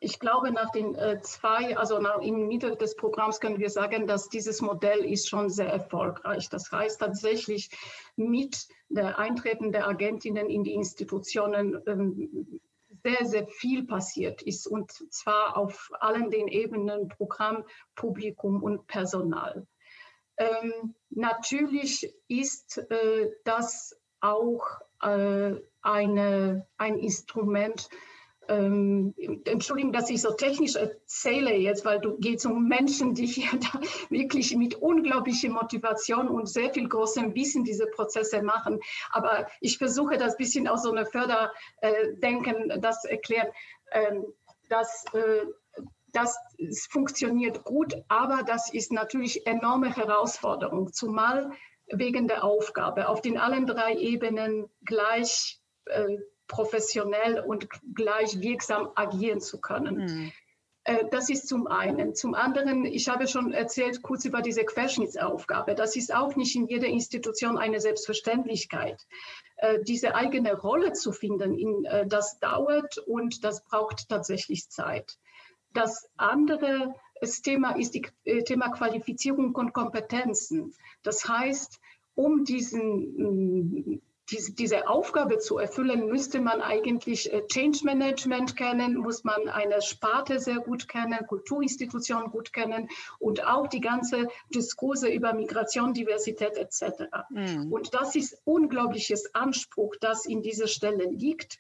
ich 0.04 0.20
glaube, 0.20 0.52
nach 0.52 0.72
den 0.72 0.96
äh, 0.96 1.22
zwei, 1.22 1.78
also 1.78 2.00
nach, 2.00 2.20
im 2.22 2.48
Mittel 2.48 2.76
des 2.76 2.96
Programms 2.96 3.40
können 3.40 3.60
wir 3.60 3.70
sagen, 3.70 4.08
dass 4.08 4.30
dieses 4.30 4.60
Modell 4.60 5.06
ist 5.06 5.30
schon 5.30 5.52
sehr 5.52 5.72
erfolgreich. 5.72 6.50
Das 6.50 6.72
heißt 6.72 7.00
tatsächlich 7.00 7.70
mit 8.16 8.68
der 8.90 9.20
Eintreten 9.20 9.72
der 9.72 9.88
Agentinnen 9.88 10.50
in 10.50 10.64
die 10.64 10.74
Institutionen 10.74 11.80
ähm, 11.86 12.60
sehr, 13.04 13.26
sehr 13.26 13.48
viel 13.48 13.86
passiert 13.86 14.42
ist 14.42 14.66
und 14.66 14.92
zwar 15.14 15.56
auf 15.56 15.92
allen 16.00 16.32
den 16.32 16.48
Ebenen 16.48 17.08
Programm, 17.08 17.64
Publikum 17.96 18.64
und 18.64 18.88
Personal. 18.88 19.68
Ähm, 20.38 20.96
natürlich 21.12 22.12
ist 22.28 22.80
äh, 22.90 23.30
das 23.44 23.96
auch 24.20 24.64
äh, 25.02 25.54
eine, 25.84 26.68
ein 26.78 26.98
Instrument, 26.98 27.88
ähm, 28.52 29.14
Entschuldigung, 29.46 29.94
dass 29.94 30.10
ich 30.10 30.22
so 30.22 30.32
technisch 30.32 30.76
erzähle 30.76 31.56
jetzt, 31.56 31.86
weil 31.86 32.02
du 32.02 32.18
geht 32.18 32.46
um 32.46 32.68
Menschen, 32.68 33.14
die 33.14 33.26
hier 33.26 33.50
wirklich 34.10 34.56
mit 34.58 34.76
unglaublicher 34.76 35.50
Motivation 35.50 36.28
und 36.28 36.50
sehr 36.50 36.74
viel 36.74 36.90
großem 36.90 37.34
Wissen 37.34 37.64
diese 37.64 37.88
Prozesse 37.88 38.42
machen. 38.42 38.80
Aber 39.12 39.48
ich 39.62 39.78
versuche 39.78 40.18
das 40.18 40.36
bisschen 40.36 40.68
aus 40.68 40.84
so 40.84 40.92
einer 40.92 41.06
Förderdenken, 41.06 42.82
das 42.82 43.06
erklären, 43.06 43.48
ähm, 43.94 44.26
dass 44.70 45.06
äh, 45.14 45.46
das 46.12 46.38
funktioniert 46.90 47.64
gut, 47.64 47.96
aber 48.10 48.44
das 48.44 48.74
ist 48.74 48.92
natürlich 48.92 49.48
enorme 49.48 49.96
Herausforderung, 49.96 50.92
zumal 50.92 51.52
wegen 51.88 52.28
der 52.28 52.44
Aufgabe 52.44 53.08
auf 53.08 53.22
den 53.22 53.38
allen 53.38 53.66
drei 53.66 53.96
Ebenen 53.96 54.70
gleich 54.84 55.62
äh, 55.86 56.18
professionell 56.52 57.40
und 57.40 57.70
gleich 57.96 58.40
wirksam 58.42 58.90
agieren 58.96 59.40
zu 59.40 59.60
können. 59.60 59.96
Mhm. 59.96 60.32
Das 61.12 61.30
ist 61.30 61.48
zum 61.48 61.68
einen. 61.68 62.16
Zum 62.16 62.34
anderen, 62.34 62.86
ich 62.86 63.08
habe 63.08 63.28
schon 63.28 63.54
erzählt 63.54 64.02
kurz 64.02 64.26
über 64.26 64.42
diese 64.42 64.66
Querschnittsaufgabe. 64.66 65.76
Das 65.76 65.96
ist 65.96 66.14
auch 66.14 66.36
nicht 66.36 66.56
in 66.56 66.68
jeder 66.68 66.88
Institution 66.88 67.58
eine 67.58 67.80
Selbstverständlichkeit. 67.80 69.00
Äh, 69.58 69.84
diese 69.84 70.16
eigene 70.16 70.60
Rolle 70.60 70.94
zu 70.94 71.12
finden, 71.12 71.86
das 72.08 72.40
dauert 72.40 72.98
und 72.98 73.44
das 73.44 73.64
braucht 73.64 74.10
tatsächlich 74.10 74.70
Zeit. 74.70 75.20
Das 75.74 76.10
andere 76.18 76.96
Thema 77.44 77.76
ist 77.78 77.96
das 78.26 78.44
Thema 78.46 78.70
Qualifizierung 78.70 79.54
und 79.54 79.74
Kompetenzen. 79.74 80.74
Das 81.04 81.30
heißt, 81.30 81.80
um 82.16 82.44
diesen 82.44 84.02
diese, 84.32 84.54
diese 84.54 84.88
Aufgabe 84.88 85.40
zu 85.40 85.58
erfüllen, 85.58 86.08
müsste 86.08 86.40
man 86.40 86.62
eigentlich 86.62 87.32
äh, 87.32 87.46
Change 87.48 87.80
Management 87.84 88.56
kennen, 88.56 88.98
muss 88.98 89.24
man 89.24 89.50
eine 89.50 89.82
Sparte 89.82 90.40
sehr 90.40 90.60
gut 90.60 90.88
kennen, 90.88 91.26
Kulturinstitutionen 91.28 92.30
gut 92.32 92.54
kennen 92.54 92.88
und 93.20 93.46
auch 93.46 93.68
die 93.68 93.82
ganze 93.82 94.30
Diskurse 94.54 95.10
über 95.10 95.34
Migration, 95.34 95.94
Diversität 95.94 96.58
etc. 96.58 97.04
Mhm. 97.30 97.72
Und 97.72 97.94
das 97.94 98.16
ist 98.16 98.42
unglaubliches 98.46 99.36
Anspruch, 99.36 99.96
das 100.00 100.26
in 100.26 100.42
dieser 100.42 100.68
Stelle 100.68 101.06
liegt. 101.06 101.60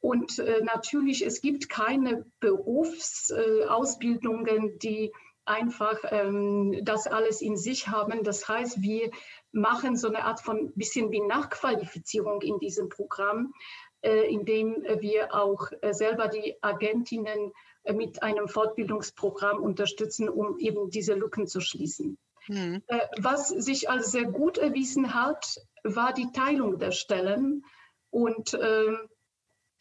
Und 0.00 0.38
äh, 0.38 0.62
natürlich, 0.62 1.26
es 1.26 1.40
gibt 1.40 1.68
keine 1.68 2.24
Berufsausbildungen, 2.40 4.68
äh, 4.68 4.78
die 4.78 5.12
einfach 5.48 5.98
ähm, 6.10 6.78
das 6.82 7.06
alles 7.06 7.40
in 7.40 7.56
sich 7.56 7.88
haben. 7.88 8.22
Das 8.22 8.48
heißt, 8.48 8.82
wir 8.82 9.10
machen 9.52 9.96
so 9.96 10.08
eine 10.08 10.24
Art 10.24 10.40
von 10.40 10.72
bisschen 10.74 11.10
wie 11.10 11.20
Nachqualifizierung 11.20 12.42
in 12.42 12.58
diesem 12.58 12.88
Programm, 12.88 13.52
äh, 14.00 14.32
indem 14.32 14.82
wir 15.00 15.34
auch 15.34 15.70
äh, 15.80 15.92
selber 15.92 16.28
die 16.28 16.56
Agentinnen 16.62 17.52
äh, 17.82 17.92
mit 17.92 18.22
einem 18.22 18.48
Fortbildungsprogramm 18.48 19.60
unterstützen, 19.60 20.28
um 20.28 20.58
eben 20.58 20.90
diese 20.90 21.14
Lücken 21.14 21.46
zu 21.46 21.60
schließen. 21.60 22.18
Mhm. 22.46 22.82
Was 23.18 23.48
sich 23.48 23.90
als 23.90 24.10
sehr 24.10 24.24
gut 24.24 24.56
erwiesen 24.56 25.14
hat, 25.14 25.60
war 25.82 26.14
die 26.14 26.32
Teilung 26.32 26.78
der 26.78 26.92
Stellen 26.92 27.64
und 28.10 28.54
ähm, 28.54 29.08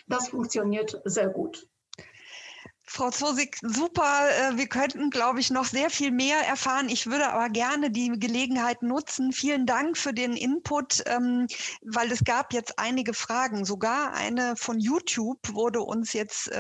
das 0.07 0.29
funktioniert 0.29 0.99
sehr 1.05 1.29
gut. 1.29 1.69
Frau 2.89 3.11
Zosig, 3.11 3.57
super. 3.61 4.29
Äh, 4.29 4.57
wir 4.57 4.67
könnten, 4.67 5.09
glaube 5.09 5.41
ich, 5.41 5.49
noch 5.49 5.65
sehr 5.65 5.89
viel 5.89 6.09
mehr 6.09 6.39
erfahren. 6.47 6.87
Ich 6.87 7.05
würde 7.05 7.29
aber 7.29 7.49
gerne 7.49 7.91
die 7.91 8.07
Gelegenheit 8.17 8.81
nutzen. 8.81 9.33
Vielen 9.33 9.65
Dank 9.65 9.97
für 9.97 10.13
den 10.13 10.37
Input, 10.37 11.03
ähm, 11.05 11.47
weil 11.83 12.09
es 12.11 12.23
gab 12.23 12.53
jetzt 12.53 12.79
einige 12.79 13.13
Fragen. 13.13 13.65
Sogar 13.65 14.13
eine 14.13 14.55
von 14.55 14.79
YouTube 14.79 15.39
wurde 15.51 15.81
uns 15.81 16.13
jetzt 16.13 16.47
äh, 16.47 16.59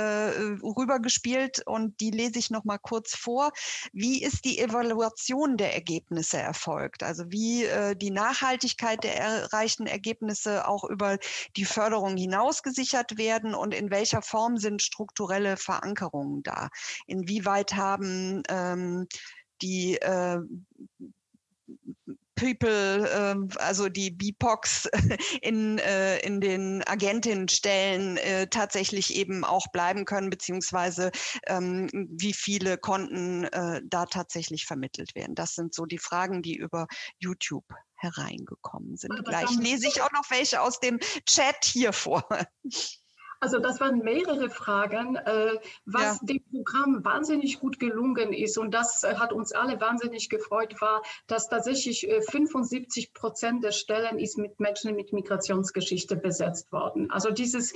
rübergespielt 0.61 1.65
und 1.65 1.99
die 2.01 2.11
lese 2.11 2.39
ich 2.39 2.49
noch 2.49 2.65
mal 2.65 2.77
kurz 2.77 3.15
vor. 3.15 3.51
Wie 3.93 4.21
ist 4.21 4.43
die 4.43 4.59
Evaluation 4.59 5.55
der 5.55 5.73
Ergebnisse 5.75 6.39
erfolgt? 6.39 7.03
Also 7.03 7.23
wie 7.29 7.63
äh, 7.63 7.95
die 7.95 8.11
Nachhaltigkeit 8.11 9.01
der 9.05 9.17
erreichten 9.17 9.87
Ergebnisse 9.87 10.67
auch 10.67 10.83
über 10.83 11.17
die 11.55 11.65
Förderung 11.65 12.17
hinaus 12.17 12.63
gesichert 12.63 13.17
werden 13.17 13.55
und 13.55 13.73
in 13.73 13.91
welcher 13.91 14.21
Form 14.21 14.57
sind 14.57 14.81
strukturelle 14.81 15.55
Verankerungen 15.55 16.16
Veränderungen 16.17 16.43
da? 16.43 16.69
Inwieweit 17.05 17.75
haben 17.75 18.43
ähm, 18.49 19.07
die 19.61 19.97
äh, 19.97 20.39
People, 22.35 23.09
äh, 23.09 23.57
also 23.57 23.89
die 23.89 24.11
BIPOX 24.11 24.87
in, 25.41 25.79
äh, 25.79 26.19
in 26.19 26.39
den 26.39 26.83
Agentinnenstellen 26.87 28.17
äh, 28.17 28.47
tatsächlich 28.47 29.15
eben 29.15 29.43
auch 29.43 29.67
bleiben 29.71 30.05
können, 30.05 30.29
beziehungsweise 30.29 31.11
ähm, 31.47 31.89
wie 31.91 32.33
viele 32.33 32.77
Konten 32.77 33.45
äh, 33.45 33.81
da 33.83 34.05
tatsächlich 34.05 34.65
vermittelt 34.65 35.15
werden. 35.15 35.33
Das 35.33 35.55
sind 35.55 35.73
so 35.73 35.85
die 35.85 35.97
Fragen, 35.97 36.43
die 36.43 36.55
über 36.55 36.87
YouTube 37.17 37.65
hereingekommen 37.95 38.95
sind. 38.97 39.25
Gleich 39.25 39.49
lese 39.57 39.87
ich 39.87 40.03
auch 40.03 40.11
noch 40.11 40.29
welche 40.29 40.61
aus 40.61 40.79
dem 40.79 40.99
Chat 41.25 41.65
hier 41.65 41.91
vor. 41.91 42.23
Also 43.39 43.59
das 43.59 43.79
waren 43.79 43.99
mehrere 43.99 44.49
Fragen, 44.49 45.15
äh, 45.15 45.57
was 45.85 46.19
ja. 46.21 46.27
dem 46.27 46.43
Programm 46.51 47.05
wahnsinnig 47.05 47.59
gut 47.59 47.79
gelungen 47.79 48.33
ist 48.33 48.57
und 48.57 48.73
das 48.73 49.03
äh, 49.03 49.15
hat 49.15 49.31
uns 49.31 49.51
alle 49.51 49.79
wahnsinnig 49.79 50.29
gefreut, 50.29 50.79
war, 50.81 51.03
dass 51.27 51.49
tatsächlich 51.49 52.07
75 52.29 53.05
äh, 53.05 53.11
Prozent 53.13 53.63
der 53.63 53.71
Stellen 53.71 54.17
ist 54.17 54.37
mit 54.37 54.59
Menschen 54.59 54.95
mit 54.95 55.13
Migrationsgeschichte 55.13 56.15
besetzt 56.15 56.71
worden. 56.71 57.11
Also 57.11 57.31
dieses 57.31 57.73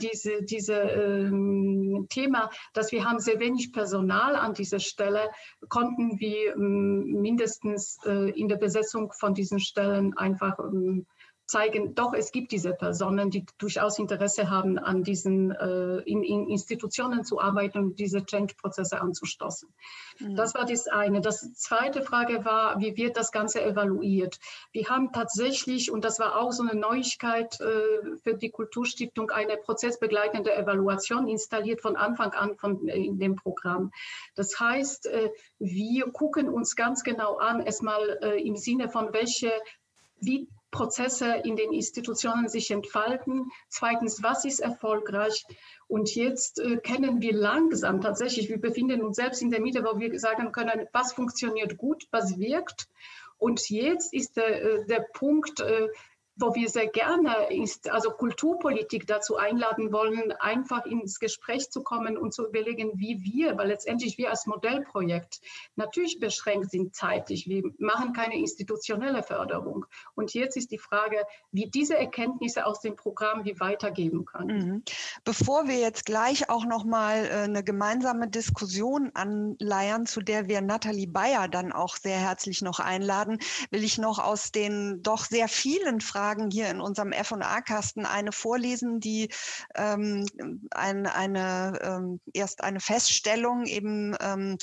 diese, 0.00 0.42
diese 0.42 0.74
ähm, 0.74 2.06
Thema, 2.08 2.50
dass 2.72 2.92
wir 2.92 3.04
haben 3.04 3.18
sehr 3.18 3.40
wenig 3.40 3.72
Personal 3.72 4.36
an 4.36 4.54
dieser 4.54 4.78
Stelle, 4.78 5.30
konnten 5.68 6.18
wir 6.20 6.54
ähm, 6.54 7.20
mindestens 7.20 7.98
in 8.04 8.48
der 8.48 8.56
Besetzung 8.56 9.12
von 9.12 9.34
diesen 9.34 9.60
Stellen 9.60 10.16
einfach 10.16 10.58
ähm, 10.58 11.06
zeigen, 11.46 11.94
doch, 11.94 12.12
es 12.12 12.32
gibt 12.32 12.52
diese 12.52 12.72
Personen, 12.72 13.30
die 13.30 13.46
durchaus 13.58 13.98
Interesse 13.98 14.50
haben, 14.50 14.78
an 14.78 15.02
diesen 15.02 15.52
äh, 15.52 15.98
in, 15.98 16.22
in, 16.22 16.48
Institutionen 16.48 17.24
zu 17.24 17.40
arbeiten 17.40 17.78
und 17.78 17.98
diese 17.98 18.24
Change-Prozesse 18.24 19.00
anzustoßen. 19.00 19.68
Mhm. 20.18 20.36
Das 20.36 20.54
war 20.54 20.66
das 20.66 20.88
eine. 20.88 21.20
Das 21.20 21.52
zweite 21.54 22.02
Frage 22.02 22.44
war, 22.44 22.80
wie 22.80 22.96
wird 22.96 23.16
das 23.16 23.30
Ganze 23.30 23.62
evaluiert? 23.62 24.38
Wir 24.72 24.88
haben 24.88 25.12
tatsächlich, 25.12 25.90
und 25.90 26.04
das 26.04 26.18
war 26.18 26.40
auch 26.40 26.52
so 26.52 26.64
eine 26.64 26.78
Neuigkeit 26.78 27.60
äh, 27.60 28.16
für 28.22 28.34
die 28.34 28.50
Kulturstiftung, 28.50 29.30
eine 29.30 29.56
prozessbegleitende 29.56 30.54
Evaluation 30.54 31.28
installiert 31.28 31.80
von 31.80 31.96
Anfang 31.96 32.32
an 32.32 32.56
von, 32.56 32.88
äh, 32.88 32.96
in 32.96 33.18
dem 33.18 33.36
Programm. 33.36 33.92
Das 34.34 34.58
heißt, 34.58 35.06
äh, 35.06 35.30
wir 35.60 36.10
gucken 36.10 36.48
uns 36.48 36.74
ganz 36.74 37.04
genau 37.04 37.36
an, 37.36 37.60
erstmal 37.60 38.18
äh, 38.22 38.42
im 38.42 38.56
Sinne 38.56 38.88
von 38.88 39.12
welche 39.12 39.52
wie 40.18 40.48
Prozesse 40.76 41.40
in 41.44 41.56
den 41.56 41.72
Institutionen 41.72 42.48
sich 42.48 42.70
entfalten. 42.70 43.50
Zweitens, 43.68 44.22
was 44.22 44.44
ist 44.44 44.60
erfolgreich? 44.60 45.44
Und 45.88 46.14
jetzt 46.14 46.58
äh, 46.58 46.76
kennen 46.76 47.20
wir 47.20 47.32
langsam 47.32 48.00
tatsächlich, 48.00 48.48
wir 48.48 48.60
befinden 48.60 49.02
uns 49.02 49.16
selbst 49.16 49.40
in 49.40 49.50
der 49.50 49.60
Mitte, 49.60 49.84
wo 49.84 49.98
wir 49.98 50.18
sagen 50.18 50.52
können, 50.52 50.86
was 50.92 51.12
funktioniert 51.12 51.78
gut, 51.78 52.06
was 52.10 52.38
wirkt. 52.38 52.88
Und 53.38 53.68
jetzt 53.70 54.12
ist 54.12 54.36
der, 54.36 54.62
äh, 54.62 54.86
der 54.86 55.06
Punkt, 55.14 55.60
äh, 55.60 55.88
wo 56.36 56.54
wir 56.54 56.68
sehr 56.68 56.88
gerne 56.88 57.50
ist, 57.50 57.88
also 57.90 58.10
Kulturpolitik 58.10 59.06
dazu 59.06 59.36
einladen 59.36 59.90
wollen, 59.90 60.32
einfach 60.32 60.84
ins 60.84 61.18
Gespräch 61.18 61.70
zu 61.70 61.82
kommen 61.82 62.18
und 62.18 62.34
zu 62.34 62.46
überlegen, 62.46 62.92
wie 62.96 63.22
wir, 63.22 63.56
weil 63.56 63.68
letztendlich 63.68 64.18
wir 64.18 64.30
als 64.30 64.46
Modellprojekt 64.46 65.40
natürlich 65.76 66.20
beschränkt 66.20 66.70
sind 66.70 66.94
zeitlich. 66.94 67.48
Wir 67.48 67.62
machen 67.78 68.12
keine 68.12 68.36
institutionelle 68.38 69.22
Förderung. 69.22 69.86
Und 70.14 70.34
jetzt 70.34 70.58
ist 70.58 70.70
die 70.72 70.78
Frage, 70.78 71.22
wie 71.52 71.70
diese 71.70 71.96
Erkenntnisse 71.96 72.66
aus 72.66 72.80
dem 72.80 72.96
Programm 72.96 73.44
wir 73.44 73.58
weitergeben 73.58 74.26
können. 74.26 74.58
Mhm. 74.58 74.82
Bevor 75.24 75.68
wir 75.68 75.78
jetzt 75.78 76.04
gleich 76.04 76.50
auch 76.50 76.66
noch 76.66 76.84
mal 76.84 77.24
äh, 77.24 77.30
eine 77.44 77.64
gemeinsame 77.64 78.28
Diskussion 78.28 79.10
anleiern, 79.14 80.04
zu 80.04 80.20
der 80.20 80.48
wir 80.48 80.60
Nathalie 80.60 81.08
Bayer 81.08 81.48
dann 81.48 81.72
auch 81.72 81.96
sehr 81.96 82.18
herzlich 82.18 82.60
noch 82.60 82.78
einladen, 82.78 83.38
will 83.70 83.84
ich 83.84 83.96
noch 83.96 84.18
aus 84.18 84.52
den 84.52 85.02
doch 85.02 85.24
sehr 85.24 85.48
vielen 85.48 86.02
Fragen 86.02 86.25
Fragen 86.26 86.50
hier 86.50 86.68
in 86.70 86.80
unserem 86.80 87.12
F&A-Kasten 87.12 88.04
eine 88.04 88.32
vorlesen, 88.32 88.98
die 88.98 89.28
ähm, 89.76 90.26
ein, 90.72 91.06
eine, 91.06 91.78
ähm, 91.80 92.20
erst 92.32 92.64
eine 92.64 92.80
Feststellung 92.80 93.64
eben 93.66 94.16
ähm, 94.20 94.58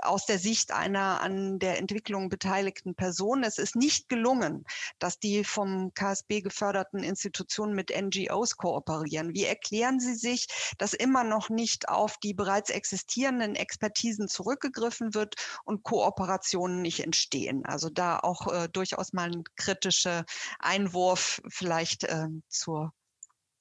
aus 0.00 0.26
der 0.26 0.38
Sicht 0.38 0.72
einer 0.72 1.20
an 1.20 1.58
der 1.58 1.78
Entwicklung 1.78 2.28
beteiligten 2.28 2.94
Person. 2.94 3.42
Es 3.42 3.58
ist 3.58 3.76
nicht 3.76 4.08
gelungen, 4.08 4.64
dass 4.98 5.18
die 5.18 5.44
vom 5.44 5.92
KSB 5.94 6.42
geförderten 6.42 7.02
Institutionen 7.02 7.74
mit 7.74 7.90
NGOs 7.90 8.56
kooperieren. 8.56 9.34
Wie 9.34 9.44
erklären 9.44 10.00
Sie 10.00 10.14
sich, 10.14 10.46
dass 10.78 10.92
immer 10.94 11.24
noch 11.24 11.48
nicht 11.48 11.88
auf 11.88 12.18
die 12.18 12.34
bereits 12.34 12.70
existierenden 12.70 13.54
Expertisen 13.54 14.28
zurückgegriffen 14.28 15.14
wird 15.14 15.34
und 15.64 15.82
Kooperationen 15.82 16.82
nicht 16.82 17.00
entstehen? 17.00 17.64
Also 17.64 17.88
da 17.88 18.18
auch 18.18 18.52
äh, 18.52 18.68
durchaus 18.68 19.12
mal 19.12 19.30
kritische 19.56 20.24
Einwurf 20.58 20.98
Vorwurf 20.98 21.40
vielleicht 21.48 22.04
äh, 22.04 22.28
zur 22.48 22.92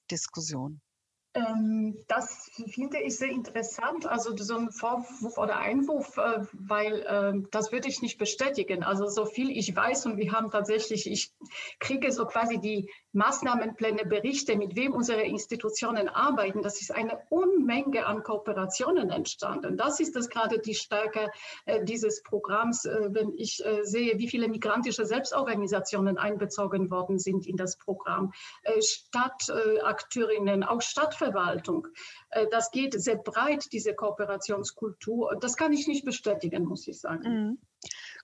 Diskussion. 0.10 0.82
Ähm, 1.38 1.98
das 2.08 2.50
finde 2.74 3.00
ich 3.00 3.18
sehr 3.18 3.30
interessant, 3.30 4.08
also 4.08 4.36
so 4.36 4.58
ein 4.58 4.72
Vorwurf 4.72 5.38
oder 5.38 5.58
Einwurf, 5.58 6.18
äh, 6.18 6.42
weil 6.54 7.06
ähm, 7.08 7.48
das 7.52 7.72
würde 7.72 7.88
ich 7.88 8.02
nicht 8.02 8.18
bestätigen. 8.18 8.84
Also 8.84 9.08
so 9.08 9.26
viel 9.26 9.52
ich 9.52 9.76
weiß 9.76 10.08
und 10.08 10.18
wir 10.18 10.32
haben 10.32 10.50
tatsächlich, 10.50 11.10
ich 11.10 11.32
kriege 11.80 12.12
so 12.12 12.26
quasi 12.26 12.58
die 12.60 12.90
Maßnahmenpläne, 13.18 14.06
Berichte, 14.06 14.56
mit 14.56 14.76
wem 14.76 14.94
unsere 14.94 15.24
Institutionen 15.24 16.08
arbeiten. 16.08 16.62
Das 16.62 16.82
ist 16.82 16.92
eine 16.92 17.20
Unmenge 17.30 18.06
an 18.06 18.24
Kooperationen 18.24 19.10
entstanden. 19.10 19.76
Das 19.76 20.00
ist 20.00 20.16
das 20.16 20.30
gerade 20.30 20.60
die 20.60 20.76
Stärke 20.76 21.32
äh, 21.66 21.84
dieses 21.84 22.24
Programms, 22.24 22.86
äh, 22.86 23.10
wenn 23.10 23.34
ich 23.36 23.64
sehe, 23.82 24.18
wie 24.20 24.28
viele 24.28 24.48
migrantische 24.48 25.06
Selbstorganisationen 25.06 26.18
einbezogen 26.18 26.90
worden 26.92 27.20
sind 27.20 27.48
in 27.48 27.58
das 27.58 27.78
Programm. 27.78 28.32
Stadtakteurinnen, 28.80 30.64
auch 30.64 30.82
Stadtverwaltung. 30.82 31.88
Äh, 32.30 32.48
das 32.52 32.72
geht 32.72 33.00
sehr 33.00 33.18
breit, 33.18 33.72
diese 33.72 33.94
Kooperationskultur. 33.94 35.38
Das 35.40 35.56
kann 35.56 35.74
ich 35.74 35.88
nicht 35.88 36.06
bestätigen, 36.06 36.66
muss 36.66 36.88
ich 36.88 37.00
sagen. 37.00 37.22
Mhm. 37.24 37.58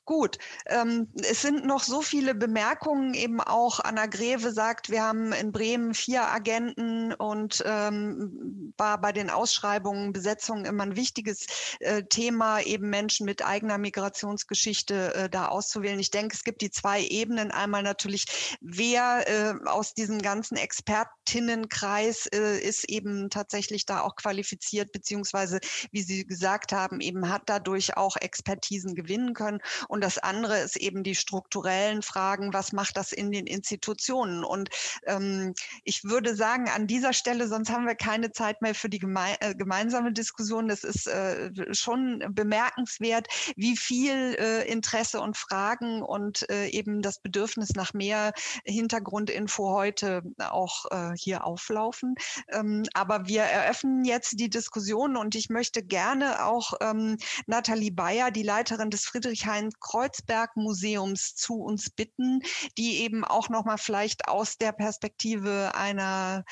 Gut, 0.06 0.38
ähm, 0.66 1.08
es 1.16 1.42
sind 1.42 1.66
noch 1.66 1.82
so 1.82 2.02
viele 2.02 2.36
Bemerkungen, 2.36 3.14
eben 3.14 3.40
auch 3.40 3.80
Anna 3.80 4.06
Greve 4.06 4.52
sagt, 4.52 4.90
wir 4.90 5.02
haben 5.02 5.32
in 5.32 5.54
Bremen 5.54 5.94
vier 5.94 6.28
Agenten 6.28 7.14
und 7.14 7.64
ähm, 7.66 8.74
war 8.78 9.00
bei 9.00 9.14
den 9.14 9.30
Ausschreibungen, 9.30 10.12
Besetzungen 10.12 10.66
immer 10.66 10.84
ein 10.84 10.98
wichtiges 10.98 11.46
äh, 11.80 12.04
Thema, 12.04 12.60
eben 12.60 12.90
Menschen 12.90 13.26
mit 13.26 13.46
eigener 13.46 13.78
Migrationsgeschichte 13.78 15.14
äh, 15.16 15.30
da 15.30 15.48
auszuwählen. 15.48 16.00
Ich 16.02 16.12
denke, 16.12 16.36
es 16.36 16.44
gibt 16.44 16.62
die 16.62 16.72
zwei 16.72 17.02
Ebenen. 17.02 17.52
Einmal 17.52 17.84
natürlich, 17.84 18.58
wer 18.60 19.24
äh, 19.28 19.54
aus 19.70 19.94
diesem 19.94 20.22
ganzen 20.22 20.58
Expertinnenkreis 20.58 22.26
äh, 22.28 22.60
ist 22.60 22.90
eben 22.90 23.30
tatsächlich 23.30 23.86
da 23.86 24.02
auch 24.02 24.18
qualifiziert, 24.18 24.92
beziehungsweise, 24.92 25.62
wie 25.92 26.04
Sie 26.04 26.26
gesagt 26.26 26.74
haben, 26.74 27.00
eben 27.00 27.30
hat 27.30 27.44
dadurch 27.46 27.96
auch 27.96 28.18
Expertisen 28.18 28.96
gewinnen 28.96 29.34
können. 29.34 29.62
Und 29.94 30.04
das 30.04 30.18
andere 30.18 30.58
ist 30.58 30.76
eben 30.78 31.04
die 31.04 31.14
strukturellen 31.14 32.02
Fragen, 32.02 32.52
was 32.52 32.72
macht 32.72 32.98
das 32.98 33.12
in 33.12 33.32
den 33.32 33.46
Institutionen? 33.46 34.44
Und 34.44 34.70
ähm, 35.06 35.54
ich 35.84 36.04
würde 36.04 36.36
sagen, 36.36 36.68
an 36.68 36.88
dieser 36.88 37.14
Stelle, 37.14 37.48
sonst 37.48 37.70
haben 37.70 37.86
wir 37.86 37.94
keine 37.94 38.32
Zeit 38.32 38.64
mehr 38.64 38.74
für 38.74 38.90
die 38.90 38.98
geme 38.98 39.40
äh, 39.40 39.54
gemeinsame 39.54 40.12
Diskussion. 40.12 40.68
Das 40.68 40.84
ist 40.84 41.06
äh, 41.06 41.52
schon 41.76 42.24
bemerkenswert, 42.32 43.28
wie 43.56 43.78
viel 43.78 44.36
äh, 44.40 44.68
Interesse 44.68 45.22
und 45.22 45.38
Fragen 45.38 46.02
und 46.02 46.50
äh, 46.50 46.70
eben 46.70 47.04
das 47.04 47.20
Bedürfnis 47.20 47.76
nach 47.76 47.94
mehr 47.94 48.34
Hintergrundinfo 48.66 49.74
heute 49.74 50.24
auch 50.40 50.86
äh, 50.90 51.12
hier 51.16 51.46
auflaufen. 51.46 52.16
Ähm, 52.50 52.82
aber 52.96 53.28
wir 53.28 53.44
eröffnen 53.44 54.06
jetzt 54.06 54.40
die 54.40 54.50
Diskussion 54.50 55.18
und 55.18 55.36
ich 55.36 55.52
möchte 55.52 55.84
gerne 55.84 56.48
auch 56.48 56.74
ähm, 56.82 57.18
Nathalie 57.46 57.92
Bayer, 57.92 58.32
die 58.32 58.42
Leiterin 58.42 58.90
des 58.90 59.06
Friedrich-Heinz 59.06 59.76
Kreuzberg 59.80 59.83
Museums 60.56 61.36
zu 61.36 61.62
uns 61.62 61.92
bitten, 61.92 62.42
die 62.78 63.02
eben 63.02 63.24
auch 63.24 63.50
noch 63.50 63.66
mal 63.66 63.78
vielleicht 63.78 64.28
aus 64.28 64.58
der 64.58 64.72
Perspektive 64.72 65.76
einer 65.76 66.44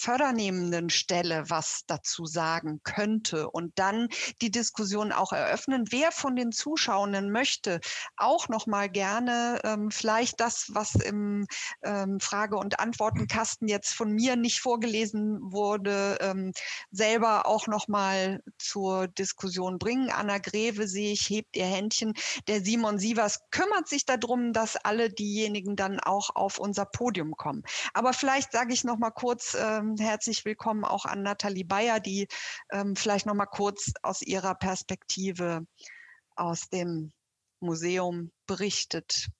fördernehmenden 0.00 0.88
Stelle 0.88 1.44
was 1.48 1.82
dazu 1.86 2.24
sagen 2.24 2.80
könnte 2.82 3.50
und 3.50 3.78
dann 3.78 4.08
die 4.40 4.50
Diskussion 4.50 5.12
auch 5.12 5.32
eröffnen. 5.32 5.84
Wer 5.90 6.10
von 6.10 6.36
den 6.36 6.52
Zuschauenden 6.52 7.30
möchte 7.30 7.80
auch 8.16 8.48
noch 8.48 8.66
mal 8.66 8.88
gerne 8.88 9.60
ähm, 9.64 9.90
vielleicht 9.90 10.40
das, 10.40 10.70
was 10.72 10.94
im 10.94 11.46
ähm, 11.82 12.18
Frage- 12.20 12.56
und 12.56 12.80
Antwortenkasten 12.80 13.68
jetzt 13.68 13.92
von 13.92 14.12
mir 14.12 14.36
nicht 14.36 14.60
vorgelesen 14.60 15.38
wurde, 15.40 16.18
ähm, 16.20 16.52
selber 16.90 17.46
auch 17.46 17.66
noch 17.66 17.88
mal 17.88 18.42
zur 18.58 19.08
Diskussion 19.08 19.78
bringen. 19.78 20.10
Anna 20.10 20.38
Greve 20.38 20.88
sehe 20.88 21.12
ich, 21.12 21.28
hebt 21.28 21.56
ihr 21.56 21.66
Händchen. 21.66 22.14
Der 22.48 22.62
Simon 22.62 22.98
Sievers 22.98 23.40
kümmert 23.50 23.88
sich 23.88 24.06
darum, 24.06 24.52
dass 24.52 24.76
alle 24.76 25.10
diejenigen 25.10 25.76
dann 25.76 26.00
auch 26.00 26.30
auf 26.34 26.58
unser 26.58 26.86
Podium 26.86 27.36
kommen. 27.36 27.62
Aber 27.92 28.12
vielleicht 28.12 28.52
sage 28.52 28.72
ich 28.72 28.84
noch 28.84 28.98
mal 28.98 29.10
kurz, 29.10 29.56
ähm, 29.58 29.89
herzlich 29.98 30.44
willkommen 30.44 30.84
auch 30.84 31.04
an 31.04 31.22
Nathalie 31.22 31.64
Bayer, 31.64 32.00
die 32.00 32.28
ähm, 32.70 32.94
vielleicht 32.96 33.26
noch 33.26 33.34
mal 33.34 33.46
kurz 33.46 33.92
aus 34.02 34.22
ihrer 34.22 34.54
Perspektive 34.54 35.66
aus 36.36 36.68
dem 36.68 37.12
Museum 37.60 38.30
berichtet. 38.50 39.30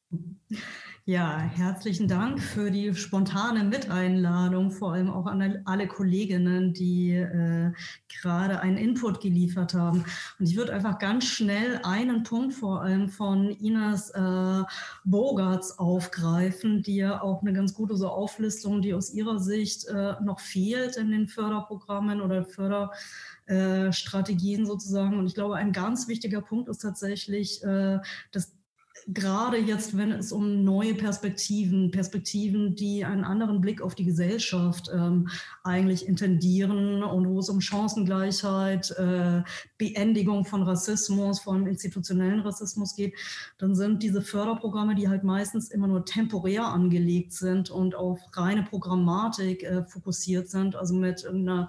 Ja, 1.05 1.39
herzlichen 1.39 2.07
Dank 2.07 2.41
für 2.41 2.71
die 2.71 2.95
spontane 2.95 3.65
Miteinladung, 3.65 4.71
vor 4.71 4.93
allem 4.93 5.11
auch 5.11 5.27
an 5.27 5.63
alle 5.65 5.89
Kolleginnen, 5.89 6.73
die 6.73 7.17
äh, 7.17 7.73
gerade 8.21 8.61
einen 8.61 8.77
Input 8.77 9.21
geliefert 9.21 9.75
haben. 9.75 10.05
Und 10.39 10.47
ich 10.47 10.57
würde 10.57 10.73
einfach 10.73 11.01
ganz 11.01 11.25
schnell 11.25 11.81
einen 11.83 12.23
Punkt 12.23 12.55
vor 12.55 12.83
allem 12.83 13.09
von 13.09 13.51
Ines 13.51 14.11
äh, 14.11 14.63
Bogarts 15.05 15.81
aufgreifen, 15.81 16.85
die 16.85 16.95
ja 16.97 17.21
auch 17.21 17.43
eine 17.43 17.53
ganz 17.53 17.75
gute 17.75 17.97
so 17.97 18.07
Auflistung, 18.07 18.81
die 18.81 18.95
aus 18.95 19.13
ihrer 19.13 19.41
Sicht 19.41 19.89
äh, 19.89 20.15
noch 20.23 20.39
fehlt 20.39 20.97
in 20.97 21.11
den 21.11 21.27
Förderprogrammen 21.27 22.21
oder 22.21 22.45
Förderstrategien 22.45 24.67
sozusagen. 24.67 25.19
Und 25.19 25.27
ich 25.27 25.35
glaube, 25.35 25.57
ein 25.57 25.73
ganz 25.73 26.07
wichtiger 26.07 26.43
Punkt 26.43 26.69
ist 26.69 26.79
tatsächlich, 26.79 27.65
äh, 27.65 27.99
dass 28.31 28.60
gerade 29.09 29.59
jetzt, 29.59 29.97
wenn 29.97 30.13
es 30.13 30.33
um 30.33 30.65
neue 30.65 30.95
Perspektiven, 30.95 31.91
Perspektiven, 31.91 32.75
die 32.75 33.05
einen 33.05 33.25
anderen 33.25 33.61
Blick 33.61 33.83
auf 33.83 33.95
die 33.95 34.05
Gesellschaft 34.05 34.91
ähm, 34.93 35.29
eigentlich 35.65 36.07
intendieren 36.07 37.03
und 37.03 37.29
wo 37.29 37.39
es 37.39 37.49
um 37.49 37.61
Chancengleichheit, 37.61 38.91
äh, 38.93 39.43
Beendigung 39.79 40.45
von 40.45 40.63
Rassismus, 40.63 41.41
vor 41.41 41.55
allem 41.55 41.67
institutionellen 41.67 42.41
Rassismus 42.41 42.95
geht, 42.95 43.15
dann 43.59 43.75
sind 43.75 44.03
diese 44.03 44.23
Förderprogramme, 44.23 44.95
die 44.95 45.09
halt 45.09 45.25
meistens 45.25 45.71
immer 45.71 45.89
nur 45.89 46.05
temporär 46.05 46.65
angelegt 46.65 47.33
sind 47.33 47.71
und 47.71 47.95
auf 47.95 48.21
reine 48.35 48.63
Programmatik 48.63 49.63
äh, 49.63 49.85
fokussiert 49.85 50.49
sind, 50.49 50.77
also 50.77 50.95
mit 50.95 51.25
irgendeiner 51.25 51.69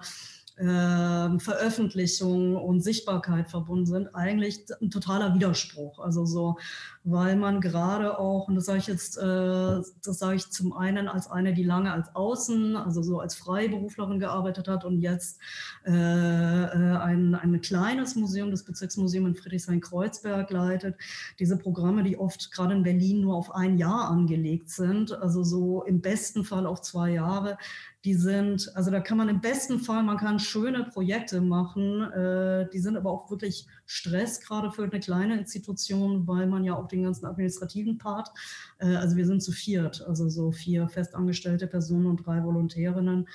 äh, 0.56 1.38
Veröffentlichung 1.38 2.56
und 2.56 2.80
Sichtbarkeit 2.80 3.48
verbunden 3.48 3.86
sind, 3.86 4.14
eigentlich 4.14 4.64
ein 4.80 4.90
totaler 4.90 5.34
Widerspruch. 5.34 5.98
Also 5.98 6.24
so, 6.26 6.58
weil 7.04 7.34
man 7.34 7.60
gerade 7.60 8.18
auch, 8.18 8.46
und 8.46 8.54
das 8.54 8.66
sage 8.66 8.78
ich 8.78 8.86
jetzt, 8.86 9.18
äh, 9.18 9.22
das 9.22 10.18
sage 10.18 10.36
ich 10.36 10.50
zum 10.50 10.72
einen 10.72 11.08
als 11.08 11.28
eine, 11.28 11.52
die 11.52 11.64
lange 11.64 11.92
als 11.92 12.14
Außen, 12.14 12.76
also 12.76 13.02
so 13.02 13.18
als 13.18 13.34
Freiberuflerin 13.34 14.20
gearbeitet 14.20 14.68
hat 14.68 14.84
und 14.84 15.00
jetzt 15.00 15.40
äh, 15.84 15.90
äh 15.90 16.96
ein, 17.02 17.34
ein 17.34 17.60
kleines 17.60 18.14
Museum, 18.14 18.52
das 18.52 18.62
Bezirksmuseum 18.64 19.26
in 19.26 19.34
Friedrichshain-Kreuzberg 19.34 20.50
leitet. 20.50 20.96
Diese 21.40 21.56
Programme, 21.56 22.04
die 22.04 22.18
oft 22.18 22.52
gerade 22.52 22.74
in 22.74 22.84
Berlin 22.84 23.22
nur 23.22 23.34
auf 23.34 23.52
ein 23.52 23.78
Jahr 23.78 24.08
angelegt 24.08 24.70
sind, 24.70 25.12
also 25.12 25.42
so 25.42 25.82
im 25.82 26.00
besten 26.00 26.44
Fall 26.44 26.66
auf 26.66 26.82
zwei 26.82 27.10
Jahre, 27.10 27.58
die 28.04 28.14
sind, 28.14 28.70
also 28.74 28.90
da 28.90 29.00
kann 29.00 29.18
man 29.18 29.28
im 29.28 29.40
besten 29.40 29.78
Fall, 29.78 30.02
man 30.02 30.16
kann 30.16 30.40
schöne 30.40 30.82
Projekte 30.84 31.40
machen, 31.40 32.68
die 32.72 32.78
sind 32.80 32.96
aber 32.96 33.12
auch 33.12 33.30
wirklich 33.30 33.68
Stress, 33.92 34.40
gerade 34.40 34.70
für 34.70 34.84
eine 34.84 35.00
kleine 35.00 35.38
Institution, 35.38 36.26
weil 36.26 36.46
man 36.46 36.64
ja 36.64 36.74
auch 36.74 36.88
den 36.88 37.02
ganzen 37.02 37.26
administrativen 37.26 37.98
Part, 37.98 38.30
äh, 38.78 38.96
also 38.96 39.16
wir 39.16 39.26
sind 39.26 39.42
zu 39.42 39.52
viert, 39.52 40.02
also 40.06 40.28
so 40.28 40.50
vier 40.50 40.88
festangestellte 40.88 41.66
Personen 41.66 42.06
und 42.06 42.26
drei 42.26 42.42
Volontärinnen, 42.42 43.26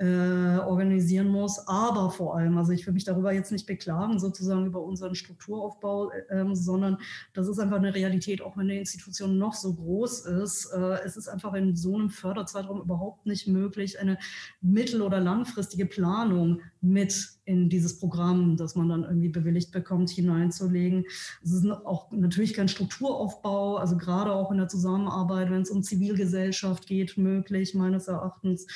äh, 0.00 0.58
organisieren 0.58 1.28
muss. 1.28 1.58
Aber 1.68 2.10
vor 2.10 2.36
allem, 2.36 2.56
also 2.56 2.72
ich 2.72 2.86
will 2.86 2.94
mich 2.94 3.04
darüber 3.04 3.32
jetzt 3.32 3.52
nicht 3.52 3.66
beklagen, 3.66 4.18
sozusagen 4.18 4.64
über 4.64 4.82
unseren 4.82 5.14
Strukturaufbau, 5.14 6.10
äh, 6.10 6.44
sondern 6.54 6.96
das 7.34 7.48
ist 7.48 7.58
einfach 7.58 7.76
eine 7.76 7.94
Realität, 7.94 8.40
auch 8.40 8.56
wenn 8.56 8.64
eine 8.64 8.78
Institution 8.78 9.36
noch 9.36 9.52
so 9.52 9.74
groß 9.74 10.26
ist. 10.26 10.72
Äh, 10.72 11.00
es 11.04 11.18
ist 11.18 11.28
einfach 11.28 11.52
in 11.52 11.76
so 11.76 11.94
einem 11.94 12.08
Förderzeitraum 12.08 12.80
überhaupt 12.80 13.26
nicht 13.26 13.46
möglich, 13.46 14.00
eine 14.00 14.18
mittel- 14.62 15.02
oder 15.02 15.20
langfristige 15.20 15.84
Planung 15.84 16.62
mit 16.80 17.39
in 17.44 17.68
dieses 17.68 17.98
Programm, 17.98 18.56
das 18.56 18.74
man 18.76 18.88
dann 18.88 19.04
irgendwie 19.04 19.28
bewilligt 19.28 19.72
bekommt, 19.72 20.10
hineinzulegen. 20.10 21.04
Es 21.42 21.52
ist 21.52 21.68
auch 21.70 22.10
natürlich 22.12 22.54
kein 22.54 22.68
Strukturaufbau, 22.68 23.76
also 23.76 23.96
gerade 23.96 24.32
auch 24.32 24.50
in 24.50 24.58
der 24.58 24.68
Zusammenarbeit, 24.68 25.50
wenn 25.50 25.62
es 25.62 25.70
um 25.70 25.82
Zivilgesellschaft 25.82 26.86
geht, 26.86 27.16
möglich 27.16 27.74
meines 27.74 28.08
Erachtens. 28.08 28.66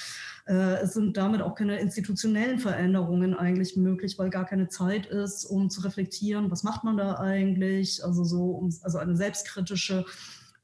Äh, 0.47 0.83
es 0.83 0.95
sind 0.95 1.17
damit 1.17 1.43
auch 1.43 1.55
keine 1.55 1.79
institutionellen 1.79 2.59
Veränderungen 2.59 3.35
eigentlich 3.35 3.77
möglich, 3.77 4.19
weil 4.19 4.31
gar 4.31 4.45
keine 4.45 4.69
Zeit 4.69 5.07
ist, 5.07 5.45
um 5.45 5.71
zu 5.71 5.83
reflektieren, 5.83 6.51
was 6.51 6.62
macht 6.62 6.85
man 6.85 6.97
da 6.97 7.15
eigentlich, 7.15 8.05
also 8.05 8.25
so, 8.25 8.69
also 8.83 8.99
eine 8.99 9.17
selbstkritische 9.17 10.05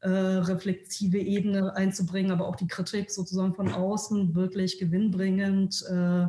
äh, 0.03 0.09
reflexive 0.09 1.19
Ebene 1.19 1.77
einzubringen, 1.77 2.33
aber 2.33 2.49
auch 2.49 2.57
die 2.57 2.67
Kritik 2.67 3.11
sozusagen 3.11 3.55
von 3.55 3.71
außen 3.71 4.35
wirklich 4.35 4.79
gewinnbringend 4.79 5.85
äh, 5.91 6.27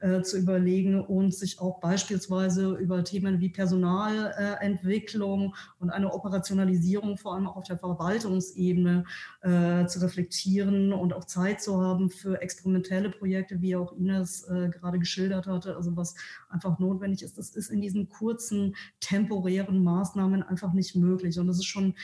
äh, 0.00 0.22
zu 0.22 0.36
überlegen 0.36 1.00
und 1.00 1.34
sich 1.34 1.58
auch 1.58 1.80
beispielsweise 1.80 2.74
über 2.74 3.02
Themen 3.02 3.40
wie 3.40 3.48
Personalentwicklung 3.48 5.54
und 5.78 5.88
eine 5.88 6.12
Operationalisierung 6.12 7.16
vor 7.16 7.34
allem 7.34 7.46
auch 7.46 7.56
auf 7.56 7.64
der 7.64 7.78
Verwaltungsebene 7.78 9.04
äh, 9.40 9.86
zu 9.86 10.02
reflektieren 10.02 10.92
und 10.92 11.14
auch 11.14 11.24
Zeit 11.24 11.62
zu 11.62 11.80
haben 11.80 12.10
für 12.10 12.42
experimentelle 12.42 13.08
Projekte, 13.08 13.62
wie 13.62 13.76
auch 13.76 13.96
Ines 13.96 14.46
äh, 14.48 14.68
gerade 14.68 14.98
geschildert 14.98 15.46
hatte, 15.46 15.76
also 15.76 15.96
was 15.96 16.14
einfach 16.50 16.78
notwendig 16.78 17.22
ist. 17.22 17.38
Das 17.38 17.56
ist 17.56 17.70
in 17.70 17.80
diesen 17.80 18.10
kurzen 18.10 18.76
temporären 19.00 19.82
Maßnahmen 19.82 20.42
einfach 20.42 20.74
nicht 20.74 20.94
möglich 20.94 21.38
und 21.38 21.46
das 21.46 21.56
ist 21.56 21.66
schon 21.66 21.94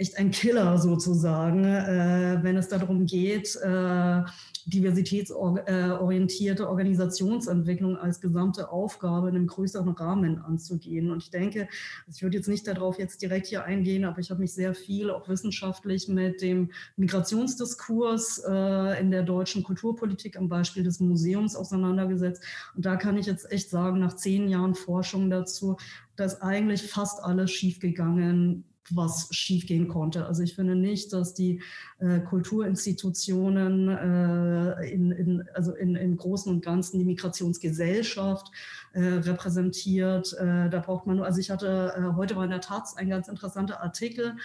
echt 0.00 0.16
ein 0.16 0.30
Killer 0.30 0.78
sozusagen, 0.78 1.64
äh, 1.64 2.38
wenn 2.42 2.56
es 2.56 2.68
darum 2.68 3.04
geht, 3.04 3.54
äh, 3.56 4.22
diversitätsorientierte 4.64 6.68
Organisationsentwicklung 6.68 7.98
als 7.98 8.20
gesamte 8.20 8.70
Aufgabe 8.70 9.28
in 9.28 9.36
einem 9.36 9.46
größeren 9.46 9.90
Rahmen 9.90 10.38
anzugehen. 10.38 11.10
Und 11.10 11.22
ich 11.22 11.30
denke, 11.30 11.68
ich 12.10 12.22
würde 12.22 12.38
jetzt 12.38 12.48
nicht 12.48 12.66
darauf 12.66 12.98
jetzt 12.98 13.20
direkt 13.20 13.48
hier 13.48 13.64
eingehen, 13.64 14.04
aber 14.04 14.20
ich 14.20 14.30
habe 14.30 14.40
mich 14.40 14.54
sehr 14.54 14.74
viel 14.74 15.10
auch 15.10 15.28
wissenschaftlich 15.28 16.08
mit 16.08 16.40
dem 16.40 16.70
Migrationsdiskurs 16.96 18.42
äh, 18.48 19.00
in 19.00 19.10
der 19.10 19.22
deutschen 19.22 19.62
Kulturpolitik 19.62 20.38
am 20.38 20.48
Beispiel 20.48 20.82
des 20.82 21.00
Museums 21.00 21.56
auseinandergesetzt. 21.56 22.42
Und 22.74 22.86
da 22.86 22.96
kann 22.96 23.18
ich 23.18 23.26
jetzt 23.26 23.52
echt 23.52 23.68
sagen, 23.68 24.00
nach 24.00 24.16
zehn 24.16 24.48
Jahren 24.48 24.74
Forschung 24.74 25.28
dazu, 25.28 25.76
dass 26.16 26.40
eigentlich 26.40 26.90
fast 26.90 27.22
alles 27.22 27.50
schiefgegangen 27.50 28.64
was 28.90 29.28
schiefgehen 29.30 29.88
konnte. 29.88 30.26
Also 30.26 30.42
ich 30.42 30.54
finde 30.54 30.74
nicht, 30.74 31.12
dass 31.12 31.34
die 31.34 31.60
äh, 31.98 32.20
Kulturinstitutionen 32.20 33.88
äh, 33.88 34.90
in, 34.90 35.12
in, 35.12 35.44
also 35.54 35.74
in, 35.74 35.96
im 35.96 36.16
Großen 36.16 36.52
und 36.52 36.64
Ganzen 36.64 36.98
die 36.98 37.04
Migrationsgesellschaft 37.04 38.50
äh, 38.92 39.00
repräsentiert. 39.00 40.32
Äh, 40.32 40.68
da 40.70 40.80
braucht 40.84 41.06
man 41.06 41.16
nur, 41.16 41.26
also 41.26 41.38
ich 41.38 41.50
hatte 41.50 41.94
äh, 41.96 42.16
heute 42.16 42.34
bei 42.34 42.46
der 42.46 42.60
Taz 42.60 42.96
ein 42.96 43.08
ganz 43.08 43.28
interessanter 43.28 43.80
Artikel 43.82 44.36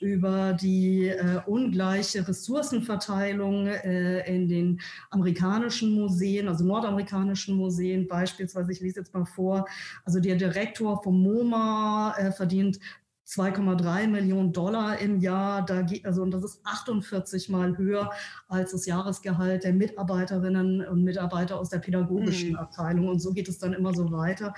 über 0.00 0.54
die 0.54 1.08
äh, 1.08 1.42
ungleiche 1.44 2.26
Ressourcenverteilung 2.26 3.66
in 3.66 4.48
den 4.48 4.80
amerikanischen 5.10 5.92
Museen, 5.92 6.48
also 6.48 6.64
nordamerikanischen 6.64 7.54
Museen 7.54 8.08
beispielsweise. 8.08 8.72
Ich 8.72 8.80
lese 8.80 9.00
jetzt 9.00 9.12
mal 9.12 9.26
vor. 9.26 9.66
Also 10.06 10.18
der 10.20 10.36
Direktor 10.36 11.02
vom 11.02 11.22
MoMA 11.22 12.14
verdient 12.34 12.80
2,3 13.30 14.08
Millionen 14.08 14.52
Dollar 14.52 14.98
im 14.98 15.20
Jahr. 15.20 15.64
Da 15.64 15.82
geht, 15.82 16.04
also, 16.04 16.22
und 16.22 16.32
das 16.32 16.42
ist 16.42 16.60
48 16.64 17.48
Mal 17.48 17.78
höher 17.78 18.10
als 18.48 18.72
das 18.72 18.86
Jahresgehalt 18.86 19.62
der 19.62 19.72
Mitarbeiterinnen 19.72 20.86
und 20.86 21.04
Mitarbeiter 21.04 21.58
aus 21.58 21.68
der 21.68 21.78
pädagogischen 21.78 22.50
mhm. 22.50 22.56
Abteilung. 22.56 23.08
Und 23.08 23.20
so 23.20 23.32
geht 23.32 23.48
es 23.48 23.58
dann 23.58 23.72
immer 23.72 23.94
so 23.94 24.10
weiter. 24.10 24.52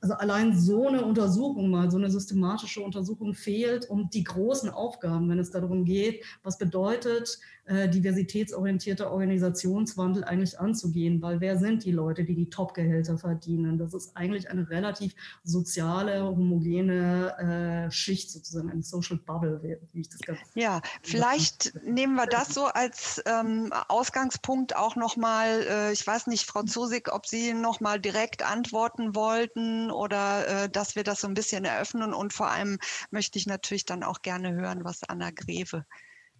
Also 0.00 0.14
allein 0.14 0.58
so 0.58 0.88
eine 0.88 1.04
Untersuchung 1.04 1.70
mal, 1.70 1.90
so 1.90 1.98
eine 1.98 2.10
systematische 2.10 2.80
Untersuchung 2.80 3.34
fehlt, 3.34 3.88
um 3.90 4.08
die 4.08 4.24
großen 4.24 4.70
Aufgaben, 4.70 5.28
wenn 5.28 5.38
es 5.38 5.50
darum 5.50 5.84
geht, 5.84 6.24
was 6.42 6.56
bedeutet 6.56 7.38
äh, 7.70 7.88
diversitätsorientierter 7.88 9.12
Organisationswandel 9.12 10.24
eigentlich 10.24 10.58
anzugehen, 10.58 11.22
weil 11.22 11.40
wer 11.40 11.56
sind 11.56 11.84
die 11.84 11.92
Leute, 11.92 12.24
die 12.24 12.34
die 12.34 12.50
Top-Gehälter 12.50 13.16
verdienen? 13.16 13.78
Das 13.78 13.94
ist 13.94 14.16
eigentlich 14.16 14.50
eine 14.50 14.68
relativ 14.68 15.14
soziale, 15.44 16.24
homogene 16.24 17.86
äh, 17.86 17.90
Schicht 17.92 18.30
sozusagen, 18.32 18.70
eine 18.70 18.82
Social 18.82 19.18
Bubble, 19.18 19.60
wie 19.92 20.00
ich 20.00 20.08
das 20.08 20.20
ganz 20.20 20.40
Ja, 20.54 20.80
vielleicht 21.02 21.72
nehmen 21.84 22.16
wir 22.16 22.26
das 22.26 22.48
so 22.54 22.64
als 22.64 23.22
ähm, 23.26 23.72
Ausgangspunkt 23.88 24.74
auch 24.74 24.96
nochmal, 24.96 25.64
äh, 25.68 25.92
ich 25.92 26.04
weiß 26.04 26.26
nicht, 26.26 26.46
Frau 26.46 26.64
Zusig, 26.64 27.12
ob 27.12 27.26
Sie 27.26 27.52
nochmal 27.52 28.00
direkt 28.00 28.44
antworten 28.44 29.14
wollten 29.14 29.89
oder 29.90 30.64
äh, 30.64 30.70
dass 30.70 30.96
wir 30.96 31.04
das 31.04 31.20
so 31.20 31.28
ein 31.28 31.34
bisschen 31.34 31.64
eröffnen. 31.64 32.14
Und 32.14 32.32
vor 32.32 32.50
allem 32.50 32.78
möchte 33.10 33.38
ich 33.38 33.46
natürlich 33.46 33.84
dann 33.84 34.02
auch 34.02 34.22
gerne 34.22 34.52
hören, 34.52 34.84
was 34.84 35.02
Anna 35.04 35.30
Greve 35.30 35.84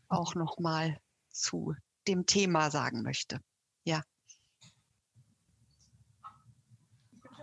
auch 0.08 0.34
nochmal 0.34 0.98
zu 1.30 1.74
dem 2.08 2.26
Thema 2.26 2.70
sagen 2.70 3.02
möchte. 3.02 3.40
Ja 3.84 4.02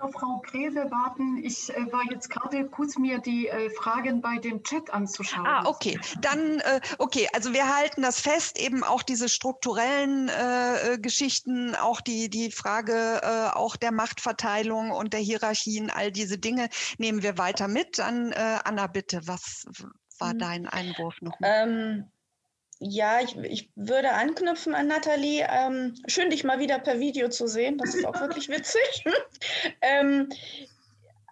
auf 0.01 0.13
Frau 0.13 0.41
Greve 0.45 0.89
warten. 0.91 1.37
Ich 1.43 1.69
äh, 1.75 1.91
war 1.91 2.03
jetzt 2.11 2.29
gerade 2.29 2.65
kurz 2.67 2.97
mir 2.97 3.19
die 3.19 3.47
äh, 3.47 3.69
Fragen 3.69 4.21
bei 4.21 4.37
dem 4.37 4.63
Chat 4.63 4.89
anzuschauen. 4.91 5.45
Ah, 5.45 5.63
okay. 5.65 5.99
Dann, 6.21 6.59
äh, 6.59 6.81
okay, 6.97 7.27
also 7.33 7.53
wir 7.53 7.75
halten 7.75 8.01
das 8.01 8.19
fest, 8.19 8.59
eben 8.59 8.83
auch 8.83 9.03
diese 9.03 9.29
strukturellen 9.29 10.29
äh, 10.29 10.93
äh, 10.93 10.97
Geschichten, 10.99 11.75
auch 11.75 12.01
die, 12.01 12.29
die 12.29 12.51
Frage 12.51 13.21
äh, 13.23 13.55
auch 13.55 13.75
der 13.75 13.91
Machtverteilung 13.91 14.91
und 14.91 15.13
der 15.13 15.19
Hierarchien, 15.19 15.89
all 15.89 16.11
diese 16.11 16.37
Dinge 16.37 16.69
nehmen 16.97 17.23
wir 17.23 17.37
weiter 17.37 17.67
mit. 17.67 17.99
Dann, 17.99 18.33
Anna, 18.33 18.87
bitte, 18.87 19.21
was 19.25 19.65
war 20.19 20.31
hm. 20.31 20.39
dein 20.39 20.67
Einwurf 20.67 21.15
noch? 21.21 21.37
Ähm, 21.43 22.05
ja, 22.79 23.21
ich, 23.21 23.35
ich 23.37 23.71
würde 23.75 24.11
anknüpfen 24.11 24.75
an 24.75 24.87
Nathalie. 24.87 25.47
Ähm, 25.49 25.95
schön, 26.07 26.29
dich 26.29 26.43
mal 26.43 26.59
wieder 26.59 26.79
per 26.79 26.99
Video 26.99 27.29
zu 27.29 27.47
sehen. 27.47 27.77
Das 27.77 27.95
ist 27.95 28.05
auch 28.05 28.19
wirklich 28.21 28.49
witzig. 28.49 29.05
ähm, 29.81 30.29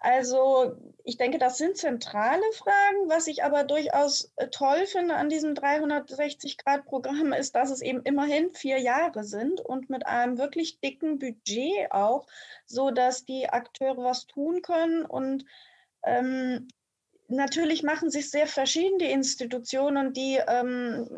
also, 0.00 0.76
ich 1.04 1.16
denke, 1.16 1.38
das 1.38 1.58
sind 1.58 1.76
zentrale 1.76 2.42
Fragen. 2.52 3.08
Was 3.08 3.28
ich 3.28 3.44
aber 3.44 3.64
durchaus 3.64 4.32
äh, 4.36 4.48
toll 4.48 4.86
finde 4.86 5.14
an 5.14 5.28
diesem 5.28 5.54
360-Grad-Programm 5.54 7.32
ist, 7.32 7.54
dass 7.54 7.70
es 7.70 7.80
eben 7.80 8.02
immerhin 8.02 8.50
vier 8.50 8.78
Jahre 8.78 9.24
sind 9.24 9.60
und 9.60 9.88
mit 9.88 10.06
einem 10.06 10.38
wirklich 10.38 10.80
dicken 10.80 11.18
Budget 11.18 11.92
auch, 11.92 12.26
so 12.66 12.90
dass 12.90 13.24
die 13.24 13.48
Akteure 13.48 13.98
was 13.98 14.26
tun 14.26 14.62
können 14.62 15.04
und 15.04 15.44
ähm, 16.04 16.68
natürlich 17.28 17.82
machen 17.82 18.10
sich 18.10 18.30
sehr 18.30 18.46
verschiedene 18.46 19.10
Institutionen, 19.10 20.12
die 20.12 20.40
ähm, 20.46 21.08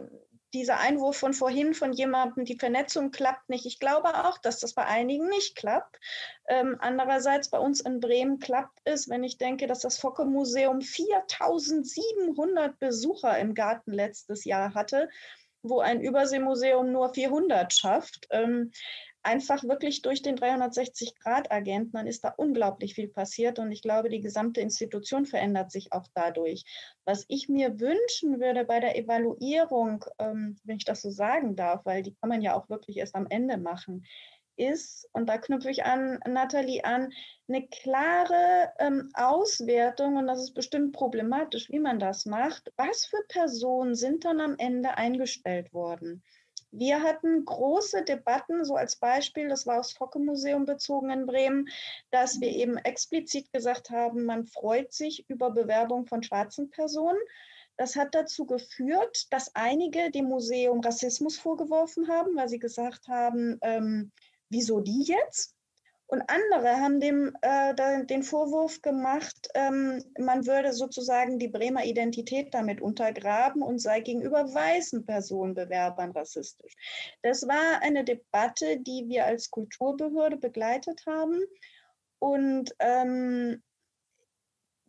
dieser 0.54 0.78
Einwurf 0.78 1.18
von 1.18 1.34
vorhin 1.34 1.74
von 1.74 1.92
jemandem, 1.92 2.44
die 2.44 2.58
Vernetzung 2.58 3.10
klappt 3.10 3.48
nicht. 3.50 3.66
Ich 3.66 3.78
glaube 3.78 4.24
auch, 4.26 4.38
dass 4.38 4.60
das 4.60 4.72
bei 4.72 4.86
einigen 4.86 5.28
nicht 5.28 5.56
klappt. 5.56 6.00
Ähm, 6.48 6.76
andererseits 6.80 7.50
bei 7.50 7.58
uns 7.58 7.80
in 7.80 8.00
Bremen 8.00 8.38
klappt 8.38 8.78
es, 8.84 9.08
wenn 9.10 9.24
ich 9.24 9.36
denke, 9.36 9.66
dass 9.66 9.80
das 9.80 9.98
Focke-Museum 9.98 10.80
4700 10.80 12.78
Besucher 12.78 13.38
im 13.38 13.54
Garten 13.54 13.92
letztes 13.92 14.44
Jahr 14.44 14.74
hatte, 14.74 15.10
wo 15.62 15.80
ein 15.80 16.00
Überseemuseum 16.00 16.92
nur 16.92 17.12
400 17.12 17.72
schafft. 17.72 18.26
Ähm, 18.30 18.72
einfach 19.22 19.64
wirklich 19.64 20.02
durch 20.02 20.22
den 20.22 20.36
360-Grad-Agenten, 20.36 21.92
dann 21.92 22.06
ist 22.06 22.24
da 22.24 22.34
unglaublich 22.36 22.94
viel 22.94 23.08
passiert 23.08 23.58
und 23.58 23.72
ich 23.72 23.82
glaube, 23.82 24.08
die 24.08 24.20
gesamte 24.20 24.60
Institution 24.60 25.26
verändert 25.26 25.70
sich 25.70 25.92
auch 25.92 26.06
dadurch. 26.14 26.64
Was 27.04 27.24
ich 27.28 27.48
mir 27.48 27.80
wünschen 27.80 28.40
würde 28.40 28.64
bei 28.64 28.80
der 28.80 28.96
Evaluierung, 28.96 30.04
ähm, 30.18 30.56
wenn 30.64 30.76
ich 30.76 30.84
das 30.84 31.02
so 31.02 31.10
sagen 31.10 31.56
darf, 31.56 31.84
weil 31.84 32.02
die 32.02 32.14
kann 32.14 32.28
man 32.28 32.42
ja 32.42 32.54
auch 32.54 32.68
wirklich 32.68 32.96
erst 32.96 33.14
am 33.14 33.26
Ende 33.28 33.58
machen, 33.58 34.04
ist, 34.58 35.08
und 35.12 35.28
da 35.28 35.38
knüpfe 35.38 35.70
ich 35.70 35.84
an 35.84 36.18
Nathalie 36.26 36.84
an, 36.84 37.12
eine 37.48 37.66
klare 37.68 38.72
ähm, 38.78 39.10
Auswertung, 39.14 40.16
und 40.16 40.26
das 40.26 40.42
ist 40.42 40.54
bestimmt 40.54 40.92
problematisch, 40.92 41.70
wie 41.70 41.78
man 41.78 41.98
das 41.98 42.26
macht, 42.26 42.72
was 42.76 43.06
für 43.06 43.22
Personen 43.28 43.94
sind 43.94 44.24
dann 44.24 44.40
am 44.40 44.56
Ende 44.58 44.96
eingestellt 44.96 45.72
worden? 45.72 46.22
Wir 46.70 47.02
hatten 47.02 47.44
große 47.44 48.04
Debatten, 48.04 48.64
so 48.64 48.74
als 48.74 48.96
Beispiel, 48.96 49.48
das 49.48 49.66
war 49.66 49.80
aufs 49.80 49.92
Focke-Museum 49.92 50.66
bezogen 50.66 51.10
in 51.10 51.26
Bremen, 51.26 51.68
dass 52.10 52.40
wir 52.40 52.50
eben 52.50 52.76
explizit 52.76 53.52
gesagt 53.52 53.90
haben, 53.90 54.24
man 54.24 54.46
freut 54.46 54.92
sich 54.92 55.28
über 55.28 55.50
Bewerbung 55.50 56.06
von 56.06 56.22
schwarzen 56.22 56.70
Personen. 56.70 57.18
Das 57.76 57.96
hat 57.96 58.14
dazu 58.14 58.44
geführt, 58.44 59.32
dass 59.32 59.54
einige 59.54 60.10
dem 60.10 60.26
Museum 60.26 60.80
Rassismus 60.80 61.38
vorgeworfen 61.38 62.08
haben, 62.08 62.36
weil 62.36 62.48
sie 62.48 62.58
gesagt 62.58 63.08
haben, 63.08 63.58
ähm, 63.62 64.12
wieso 64.50 64.80
die 64.80 65.04
jetzt? 65.04 65.57
Und 66.10 66.22
andere 66.28 66.80
haben 66.80 67.00
dem 67.00 67.36
äh, 67.42 67.74
den 68.06 68.22
Vorwurf 68.22 68.80
gemacht, 68.80 69.48
ähm, 69.54 70.02
man 70.18 70.46
würde 70.46 70.72
sozusagen 70.72 71.38
die 71.38 71.48
Bremer 71.48 71.84
Identität 71.84 72.54
damit 72.54 72.80
untergraben 72.80 73.60
und 73.60 73.78
sei 73.78 74.00
gegenüber 74.00 74.42
weißen 74.54 75.04
Personenbewerbern 75.04 76.12
rassistisch. 76.12 76.74
Das 77.20 77.46
war 77.46 77.82
eine 77.82 78.04
Debatte, 78.04 78.80
die 78.80 79.04
wir 79.08 79.26
als 79.26 79.50
Kulturbehörde 79.50 80.38
begleitet 80.38 81.04
haben. 81.06 81.42
Und 82.20 82.74
ähm, 82.78 83.62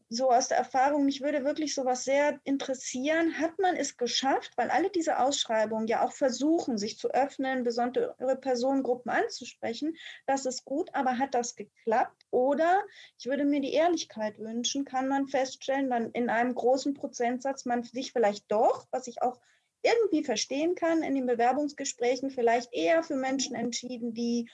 so 0.10 0.32
aus 0.32 0.48
der 0.48 0.58
Erfahrung, 0.58 1.06
mich 1.06 1.22
würde 1.22 1.46
wirklich 1.46 1.76
sowas 1.76 2.04
sehr 2.04 2.40
interessieren. 2.44 3.40
Hat 3.40 3.60
man 3.60 3.76
es 3.76 3.96
geschafft, 3.96 4.52
weil 4.58 4.72
alle 4.72 4.90
diese 4.90 5.20
Ausschreibungen 5.20 5.88
ja 5.88 6.04
auch 6.04 6.14
versuchen, 6.14 6.80
sich 6.80 6.98
zu 6.98 7.10
öffnen, 7.12 7.64
besondere 7.64 8.16
Personengruppen 8.42 9.12
anzusprechen, 9.12 9.96
das 10.26 10.46
ist 10.46 10.66
gut, 10.66 10.90
aber 10.94 11.20
hat 11.20 11.36
das 11.36 11.56
geklappt? 11.56 12.26
Oder 12.32 12.84
ich 13.20 13.28
würde 13.28 13.46
mir 13.46 13.62
die 13.62 13.74
Ehrlichkeit 13.74 14.40
wünschen, 14.40 14.84
kann 14.84 15.08
man 15.08 15.28
feststellen, 15.28 15.90
dann 15.90 16.12
in 16.12 16.30
einem 16.30 16.56
großen 16.56 16.96
Prozentsatz 16.96 17.66
man 17.66 17.84
sich 17.84 18.12
vielleicht 18.12 18.52
doch, 18.52 18.88
was 18.92 19.06
ich 19.06 19.22
auch 19.22 19.40
irgendwie 19.82 20.24
verstehen 20.24 20.76
kann, 20.76 21.04
in 21.04 21.16
den 21.16 21.26
Bewerbungsgesprächen 21.26 22.32
vielleicht 22.32 22.74
eher 22.74 23.04
für 23.04 23.16
Menschen 23.16 23.56
entschieden, 23.56 24.14
die 24.14 24.50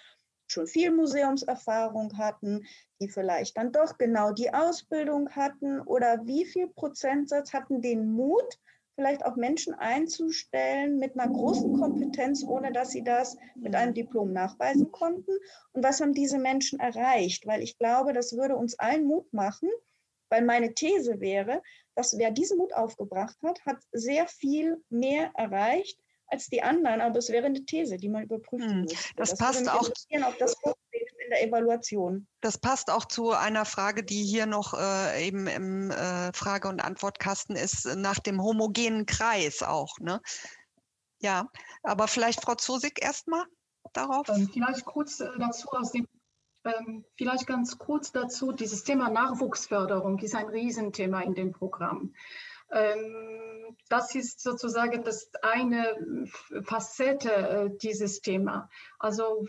schon 0.47 0.67
viel 0.67 0.91
Museumserfahrung 0.91 2.17
hatten, 2.17 2.65
die 3.01 3.09
vielleicht 3.09 3.57
dann 3.57 3.71
doch 3.71 3.97
genau 3.97 4.31
die 4.31 4.53
Ausbildung 4.53 5.29
hatten 5.31 5.81
oder 5.81 6.25
wie 6.25 6.45
viel 6.45 6.67
Prozentsatz 6.67 7.53
hatten 7.53 7.81
den 7.81 8.11
Mut, 8.11 8.59
vielleicht 8.95 9.25
auch 9.25 9.35
Menschen 9.35 9.73
einzustellen 9.73 10.97
mit 10.99 11.19
einer 11.19 11.31
großen 11.31 11.77
Kompetenz, 11.77 12.43
ohne 12.43 12.71
dass 12.71 12.91
sie 12.91 13.03
das 13.03 13.37
mit 13.55 13.75
einem 13.75 13.93
Diplom 13.93 14.31
nachweisen 14.31 14.91
konnten. 14.91 15.31
Und 15.73 15.83
was 15.83 15.99
haben 15.99 16.13
diese 16.13 16.39
Menschen 16.39 16.79
erreicht? 16.79 17.45
Weil 17.45 17.61
ich 17.61 17.77
glaube, 17.77 18.13
das 18.13 18.37
würde 18.37 18.55
uns 18.55 18.79
allen 18.79 19.05
Mut 19.05 19.31
machen, 19.33 19.69
weil 20.29 20.43
meine 20.43 20.73
These 20.73 21.19
wäre, 21.19 21.61
dass 21.95 22.17
wer 22.17 22.31
diesen 22.31 22.57
Mut 22.57 22.73
aufgebracht 22.73 23.37
hat, 23.43 23.65
hat 23.65 23.77
sehr 23.91 24.27
viel 24.27 24.81
mehr 24.89 25.31
erreicht 25.35 25.99
als 26.27 26.47
die 26.47 26.61
anderen. 26.63 27.01
Aber 27.01 27.19
es 27.19 27.29
wäre 27.29 27.45
eine 27.45 27.65
These, 27.65 27.97
die 27.97 28.09
man 28.09 28.23
überprüfen 28.23 28.69
hm, 28.69 28.81
muss. 28.83 28.93
Das, 29.15 29.29
das 29.29 29.37
passt 29.37 29.69
auch. 29.69 29.89
Ob 29.89 30.37
das 30.37 30.55
in 31.25 31.31
der 31.31 31.43
Evaluation. 31.43 32.27
Das 32.41 32.57
passt 32.57 32.91
auch 32.91 33.05
zu 33.05 33.31
einer 33.31 33.65
Frage, 33.65 34.03
die 34.03 34.23
hier 34.23 34.45
noch 34.45 34.73
äh, 34.73 35.27
eben 35.27 35.47
im 35.47 35.91
äh, 35.91 36.31
Frage- 36.33 36.67
und 36.67 36.83
Antwortkasten 36.83 37.55
ist, 37.55 37.85
nach 37.95 38.19
dem 38.19 38.41
homogenen 38.41 39.05
Kreis 39.05 39.63
auch. 39.63 39.99
Ne? 39.99 40.21
Ja, 41.19 41.49
aber 41.83 42.07
vielleicht 42.07 42.41
Frau 42.41 42.55
Zosig 42.55 43.01
erstmal 43.01 43.43
darauf. 43.93 44.29
Ähm, 44.29 44.49
vielleicht 44.51 44.85
kurz 44.85 45.19
äh, 45.19 45.29
dazu 45.39 45.69
aus 45.69 45.91
dem 45.91 46.07
ähm, 46.65 47.05
vielleicht 47.15 47.45
ganz 47.45 47.77
kurz 47.77 48.11
dazu, 48.11 48.51
dieses 48.51 48.83
Thema 48.83 49.09
Nachwuchsförderung 49.09 50.17
ist 50.19 50.33
ein 50.33 50.47
Riesenthema 50.47 51.21
in 51.21 51.35
dem 51.35 51.51
Programm. 51.51 52.13
Ähm, 52.71 53.75
das 53.89 54.15
ist 54.15 54.41
sozusagen 54.41 55.03
das 55.03 55.29
eine 55.41 56.27
Facette 56.63 57.31
äh, 57.31 57.69
dieses 57.81 58.21
Thema. 58.21 58.69
Also 58.99 59.45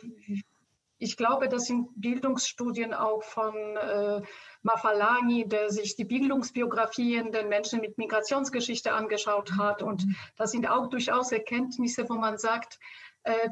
ich 0.98 1.16
glaube, 1.16 1.48
dass 1.48 1.68
in 1.68 1.88
Bildungsstudien 1.94 2.94
auch 2.94 3.22
von 3.22 3.54
äh, 3.54 4.22
Mafalani, 4.62 5.46
der 5.46 5.70
sich 5.70 5.96
die 5.96 6.04
Bildungsbiografien 6.04 7.32
der 7.32 7.46
Menschen 7.46 7.80
mit 7.80 7.98
Migrationsgeschichte 7.98 8.92
angeschaut 8.92 9.52
hat. 9.56 9.82
Und 9.82 10.06
das 10.36 10.52
sind 10.52 10.68
auch 10.68 10.88
durchaus 10.88 11.32
Erkenntnisse, 11.32 12.08
wo 12.08 12.14
man 12.14 12.38
sagt, 12.38 12.78
äh, 13.24 13.48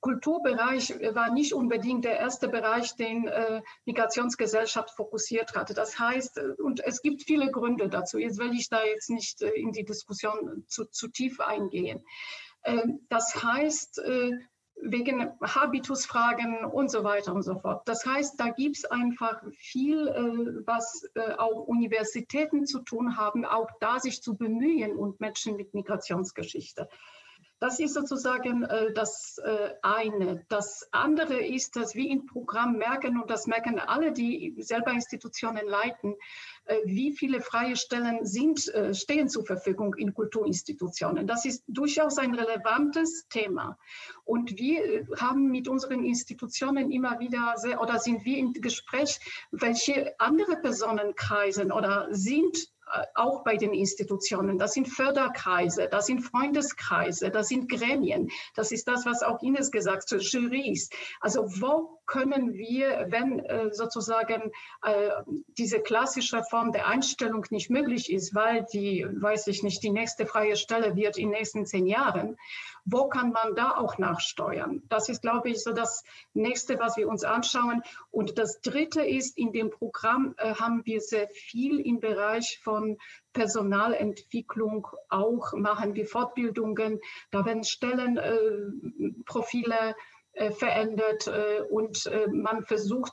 Kulturbereich 0.00 0.94
war 1.14 1.32
nicht 1.32 1.52
unbedingt 1.52 2.04
der 2.04 2.18
erste 2.18 2.48
Bereich, 2.48 2.94
den 2.94 3.26
äh, 3.26 3.62
Migrationsgesellschaft 3.84 4.90
fokussiert 4.90 5.56
hatte. 5.56 5.74
Das 5.74 5.98
heißt, 5.98 6.38
äh, 6.38 6.62
und 6.62 6.80
es 6.84 7.02
gibt 7.02 7.22
viele 7.22 7.50
Gründe 7.50 7.88
dazu. 7.88 8.18
Jetzt 8.18 8.38
will 8.38 8.52
ich 8.52 8.68
da 8.68 8.84
jetzt 8.84 9.10
nicht 9.10 9.42
äh, 9.42 9.50
in 9.50 9.72
die 9.72 9.84
Diskussion 9.84 10.64
zu, 10.68 10.84
zu 10.84 11.08
tief 11.08 11.40
eingehen. 11.40 12.04
Ähm, 12.64 13.00
das 13.08 13.42
heißt, 13.42 14.00
wegen 14.80 15.32
Habitusfragen 15.42 16.64
und 16.64 16.88
so 16.88 17.02
weiter 17.02 17.34
und 17.34 17.42
so 17.42 17.58
fort. 17.58 17.82
Das 17.88 18.06
heißt, 18.06 18.38
da 18.38 18.50
gibt 18.50 18.76
es 18.76 18.84
einfach 18.84 19.42
viel, 19.56 20.62
was 20.66 21.04
auch 21.38 21.66
Universitäten 21.66 22.64
zu 22.64 22.80
tun 22.80 23.16
haben, 23.16 23.44
auch 23.44 23.68
da 23.80 23.98
sich 23.98 24.22
zu 24.22 24.36
bemühen 24.36 24.96
und 24.96 25.18
Menschen 25.18 25.56
mit 25.56 25.74
Migrationsgeschichte. 25.74 26.88
Das 27.60 27.80
ist 27.80 27.94
sozusagen 27.94 28.62
äh, 28.62 28.92
das 28.92 29.38
äh, 29.38 29.70
eine. 29.82 30.44
Das 30.48 30.88
andere 30.92 31.44
ist, 31.44 31.74
dass 31.74 31.94
wir 31.94 32.08
im 32.08 32.26
Programm 32.26 32.76
merken, 32.76 33.20
und 33.20 33.30
das 33.30 33.46
merken 33.46 33.80
alle, 33.80 34.12
die 34.12 34.54
selber 34.58 34.92
Institutionen 34.92 35.66
leiten, 35.66 36.14
äh, 36.66 36.76
wie 36.84 37.12
viele 37.12 37.40
freie 37.40 37.76
Stellen 37.76 38.24
sind, 38.24 38.72
äh, 38.74 38.94
stehen 38.94 39.28
zur 39.28 39.44
Verfügung 39.44 39.94
in 39.94 40.14
Kulturinstitutionen. 40.14 41.26
Das 41.26 41.44
ist 41.44 41.64
durchaus 41.66 42.18
ein 42.18 42.34
relevantes 42.34 43.26
Thema. 43.28 43.76
Und 44.24 44.56
wir 44.56 44.84
äh, 44.84 45.06
haben 45.18 45.50
mit 45.50 45.66
unseren 45.66 46.04
Institutionen 46.04 46.92
immer 46.92 47.18
wieder 47.18 47.54
sehr, 47.56 47.80
oder 47.80 47.98
sind 47.98 48.24
wir 48.24 48.38
im 48.38 48.52
Gespräch, 48.52 49.18
welche 49.50 50.14
andere 50.20 50.56
Personen 50.56 51.16
kreisen 51.16 51.72
oder 51.72 52.06
sind 52.10 52.70
auch 53.14 53.44
bei 53.44 53.56
den 53.56 53.72
Institutionen. 53.72 54.58
Das 54.58 54.72
sind 54.72 54.88
Förderkreise, 54.88 55.88
das 55.90 56.06
sind 56.06 56.20
Freundeskreise, 56.20 57.30
das 57.30 57.48
sind 57.48 57.68
Gremien. 57.68 58.30
Das 58.54 58.72
ist 58.72 58.88
das, 58.88 59.06
was 59.06 59.22
auch 59.22 59.42
Ines 59.42 59.70
gesagt 59.70 60.10
hat, 60.10 60.22
Juries. 60.22 60.90
Also 61.20 61.44
wo 61.60 61.98
können 62.06 62.54
wir, 62.54 63.06
wenn 63.10 63.38
äh, 63.40 63.72
sozusagen 63.72 64.50
äh, 64.82 65.10
diese 65.58 65.80
klassische 65.80 66.42
Form 66.42 66.72
der 66.72 66.88
Einstellung 66.88 67.44
nicht 67.50 67.70
möglich 67.70 68.10
ist, 68.10 68.34
weil 68.34 68.66
die, 68.72 69.06
weiß 69.08 69.46
ich 69.48 69.62
nicht, 69.62 69.82
die 69.82 69.90
nächste 69.90 70.26
freie 70.26 70.56
Stelle 70.56 70.96
wird 70.96 71.18
in 71.18 71.30
den 71.30 71.38
nächsten 71.38 71.66
zehn 71.66 71.86
Jahren, 71.86 72.36
wo 72.90 73.08
kann 73.08 73.32
man 73.32 73.54
da 73.54 73.76
auch 73.76 73.98
nachsteuern? 73.98 74.82
Das 74.88 75.08
ist, 75.08 75.22
glaube 75.22 75.48
ich, 75.50 75.62
so 75.62 75.72
das 75.72 76.04
nächste, 76.32 76.78
was 76.78 76.96
wir 76.96 77.08
uns 77.08 77.24
anschauen. 77.24 77.82
Und 78.10 78.38
das 78.38 78.60
dritte 78.60 79.02
ist, 79.02 79.36
in 79.36 79.52
dem 79.52 79.70
Programm 79.70 80.34
äh, 80.38 80.54
haben 80.54 80.86
wir 80.86 81.00
sehr 81.00 81.28
viel 81.28 81.80
im 81.80 81.98
Bereich 82.00 82.60
von 82.62 82.98
Personalentwicklung 83.32 84.86
auch, 85.08 85.52
machen 85.52 85.94
wir 85.94 86.06
Fortbildungen, 86.06 87.00
da 87.30 87.44
werden 87.44 87.62
Stellenprofile 87.62 89.94
äh, 90.32 90.50
verändert 90.52 91.26
äh, 91.26 91.62
und 91.68 92.06
äh, 92.06 92.28
man 92.28 92.64
versucht, 92.64 93.12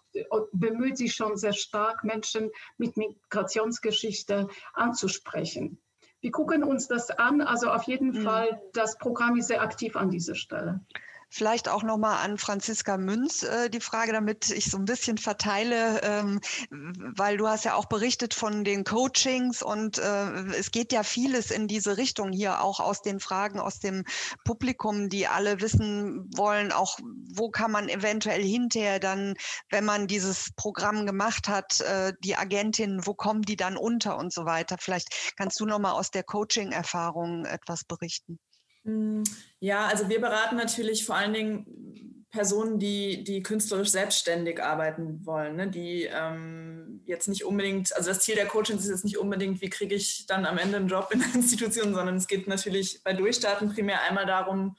bemüht 0.52 0.98
sich 0.98 1.16
schon 1.16 1.38
sehr 1.38 1.54
stark, 1.54 2.04
Menschen 2.04 2.52
mit 2.78 2.98
Migrationsgeschichte 2.98 4.48
anzusprechen. 4.74 5.80
Wir 6.22 6.32
gucken 6.32 6.64
uns 6.64 6.88
das 6.88 7.12
an. 7.12 7.42
Also 7.42 7.70
auf 7.70 7.84
jeden 7.84 8.10
mhm. 8.10 8.24
Fall, 8.24 8.62
das 8.74 8.98
Programm 8.98 9.38
ist 9.38 9.48
sehr 9.48 9.62
aktiv 9.62 9.96
an 9.96 10.10
dieser 10.10 10.36
Stelle. 10.36 10.82
Vielleicht 11.30 11.68
auch 11.68 11.84
nochmal 11.84 12.24
an 12.24 12.38
Franziska 12.38 12.98
Münz 12.98 13.44
äh, 13.44 13.70
die 13.70 13.80
Frage, 13.80 14.14
damit 14.14 14.50
ich 14.52 14.72
so 14.72 14.78
ein 14.78 14.86
bisschen 14.86 15.18
verteile, 15.18 16.02
ähm, 16.04 16.40
weil 16.70 17.38
du 17.38 17.48
hast 17.48 17.66
ja 17.66 17.76
auch 17.76 17.86
berichtet 17.86 18.34
von 18.34 18.64
den 18.64 18.84
Coachings 18.84 19.62
und 19.62 19.98
äh, 19.98 20.32
es 20.58 20.72
geht 20.72 20.92
ja 20.92 21.04
vieles 21.04 21.52
in 21.52 21.68
diese 21.68 21.98
Richtung 21.98 22.32
hier 22.32 22.62
auch 22.62 22.80
aus 22.80 23.02
den 23.02 23.20
Fragen 23.20 23.60
aus 23.60 23.80
dem 23.80 24.04
Publikum, 24.44 25.10
die 25.10 25.28
alle 25.28 25.62
wissen 25.62 26.30
wollen, 26.36 26.72
auch 26.72 27.00
wo 27.34 27.50
kann 27.50 27.72
man 27.72 27.90
eventuell 27.90 28.44
hinterher 28.44 29.00
dann, 29.00 29.36
wenn 29.70 29.86
man 29.86 30.08
dieses 30.08 30.52
Programm 30.56 31.06
gemacht 31.06 31.48
hat, 31.48 31.82
äh, 31.82 32.14
die 32.24 32.36
Agentin, 32.36 33.06
wo 33.06 33.14
kommen 33.14 33.42
die 33.42 33.56
dann 33.56 33.78
unter 33.78 34.18
und 34.18 34.32
so 34.34 34.46
weiter. 34.46 34.78
Vielleicht 34.80 35.34
kannst 35.38 35.60
du 35.60 35.66
nochmal 35.66 35.94
aus 35.94 36.12
der 36.12 36.24
Coaching-Erfahrung 36.24 37.46
etwas 37.46 37.84
berichten. 37.84 38.40
Hm, 38.86 39.24
ja, 39.60 39.88
also 39.88 40.10
wir 40.10 40.22
beraten 40.22 40.56
natürlich 40.56 41.06
vor 41.06 41.16
allen 41.16 41.34
Dingen 41.34 42.26
Personen, 42.30 42.80
die, 42.80 43.24
die 43.24 43.42
künstlerisch 43.42 43.90
selbstständig 43.90 44.62
arbeiten 44.62 45.26
wollen, 45.26 45.56
ne? 45.56 45.70
die 45.70 46.04
ähm, 46.04 47.02
jetzt 47.06 47.28
nicht 47.28 47.46
unbedingt, 47.46 47.96
also 47.96 48.10
das 48.10 48.20
Ziel 48.20 48.36
der 48.36 48.46
Coachings 48.46 48.84
ist 48.84 48.90
jetzt 48.90 49.06
nicht 49.06 49.18
unbedingt, 49.18 49.62
wie 49.62 49.70
kriege 49.70 49.96
ich 49.96 50.26
dann 50.28 50.46
am 50.46 50.58
Ende 50.58 50.78
einen 50.78 50.90
Job 50.90 51.10
in 51.12 51.20
der 51.20 51.30
Institution, 51.34 51.94
sondern 51.94 52.18
es 52.18 52.28
geht 52.28 52.48
natürlich 52.48 53.02
bei 53.04 53.14
Durchstarten 53.14 53.74
primär 53.74 54.02
einmal 54.02 54.26
darum 54.26 54.76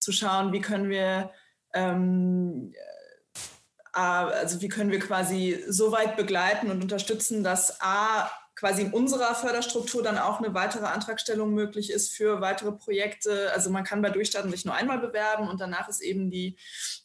zu 0.00 0.12
schauen, 0.12 0.52
wie 0.52 0.60
können 0.60 0.88
wir 0.88 1.30
ähm, 1.74 2.72
äh, 2.74 3.98
also 4.00 4.60
wie 4.60 4.68
können 4.68 4.90
wir 4.90 5.00
quasi 5.00 5.62
so 5.68 5.92
weit 5.92 6.16
begleiten 6.16 6.70
und 6.70 6.82
unterstützen, 6.82 7.44
dass 7.44 7.80
A, 7.80 8.30
quasi 8.56 8.82
in 8.82 8.92
unserer 8.92 9.34
Förderstruktur 9.34 10.02
dann 10.02 10.16
auch 10.16 10.38
eine 10.38 10.54
weitere 10.54 10.86
Antragstellung 10.86 11.54
möglich 11.54 11.90
ist 11.90 12.14
für 12.14 12.40
weitere 12.40 12.72
Projekte. 12.72 13.50
Also 13.52 13.70
man 13.70 13.82
kann 13.82 14.00
bei 14.00 14.10
Durchstarten 14.10 14.50
sich 14.50 14.64
nur 14.64 14.74
einmal 14.74 14.98
bewerben 14.98 15.48
und 15.48 15.60
danach 15.60 15.88
ist 15.88 16.00
eben 16.00 16.30
die, 16.30 16.56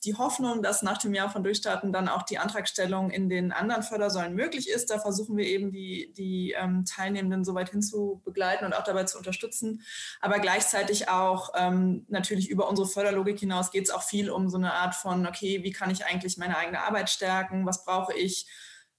die 0.04 0.16
Hoffnung, 0.16 0.62
dass 0.62 0.84
nach 0.84 1.00
dem 1.00 1.14
Jahr 1.14 1.30
von 1.30 1.44
Durchstarten 1.44 1.92
dann 1.92 2.08
auch 2.08 2.24
die 2.24 2.38
Antragstellung 2.38 3.10
in 3.10 3.30
den 3.30 3.52
anderen 3.52 3.82
Fördersäulen 3.82 4.36
möglich 4.36 4.70
ist. 4.70 4.92
Da 4.92 5.00
versuchen 5.00 5.38
wir 5.38 5.46
eben 5.46 5.72
die, 5.72 6.14
die 6.16 6.56
ähm, 6.58 6.86
Teilnehmenden 6.86 7.44
so 7.44 7.56
weit 7.56 7.70
hin 7.70 7.82
zu 7.82 8.22
begleiten 8.24 8.66
und 8.66 8.74
auch 8.74 8.84
dabei 8.84 9.06
zu 9.06 9.18
unterstützen. 9.18 9.82
Aber 10.22 10.38
gleichzeitig 10.40 11.10
auch 11.10 11.54
ähm, 11.58 12.06
natürlich 12.10 12.50
über 12.50 12.70
unsere 12.70 12.88
Förderlogik 12.88 13.40
hinaus 13.40 13.72
geht 13.72 13.86
es 13.86 13.92
auch 13.92 14.04
viel 14.04 14.30
um 14.30 14.50
so 14.50 14.58
eine 14.58 14.74
Art 14.74 14.94
von, 14.94 15.26
okay, 15.26 15.64
wie 15.64 15.72
kann 15.72 15.90
ich 15.90 16.06
eigentlich 16.06 16.38
meine 16.38 16.58
eigene 16.58 16.82
Arbeit 16.82 17.10
stärken? 17.10 17.66
Was 17.66 17.86
brauche 17.86 18.14
ich? 18.14 18.48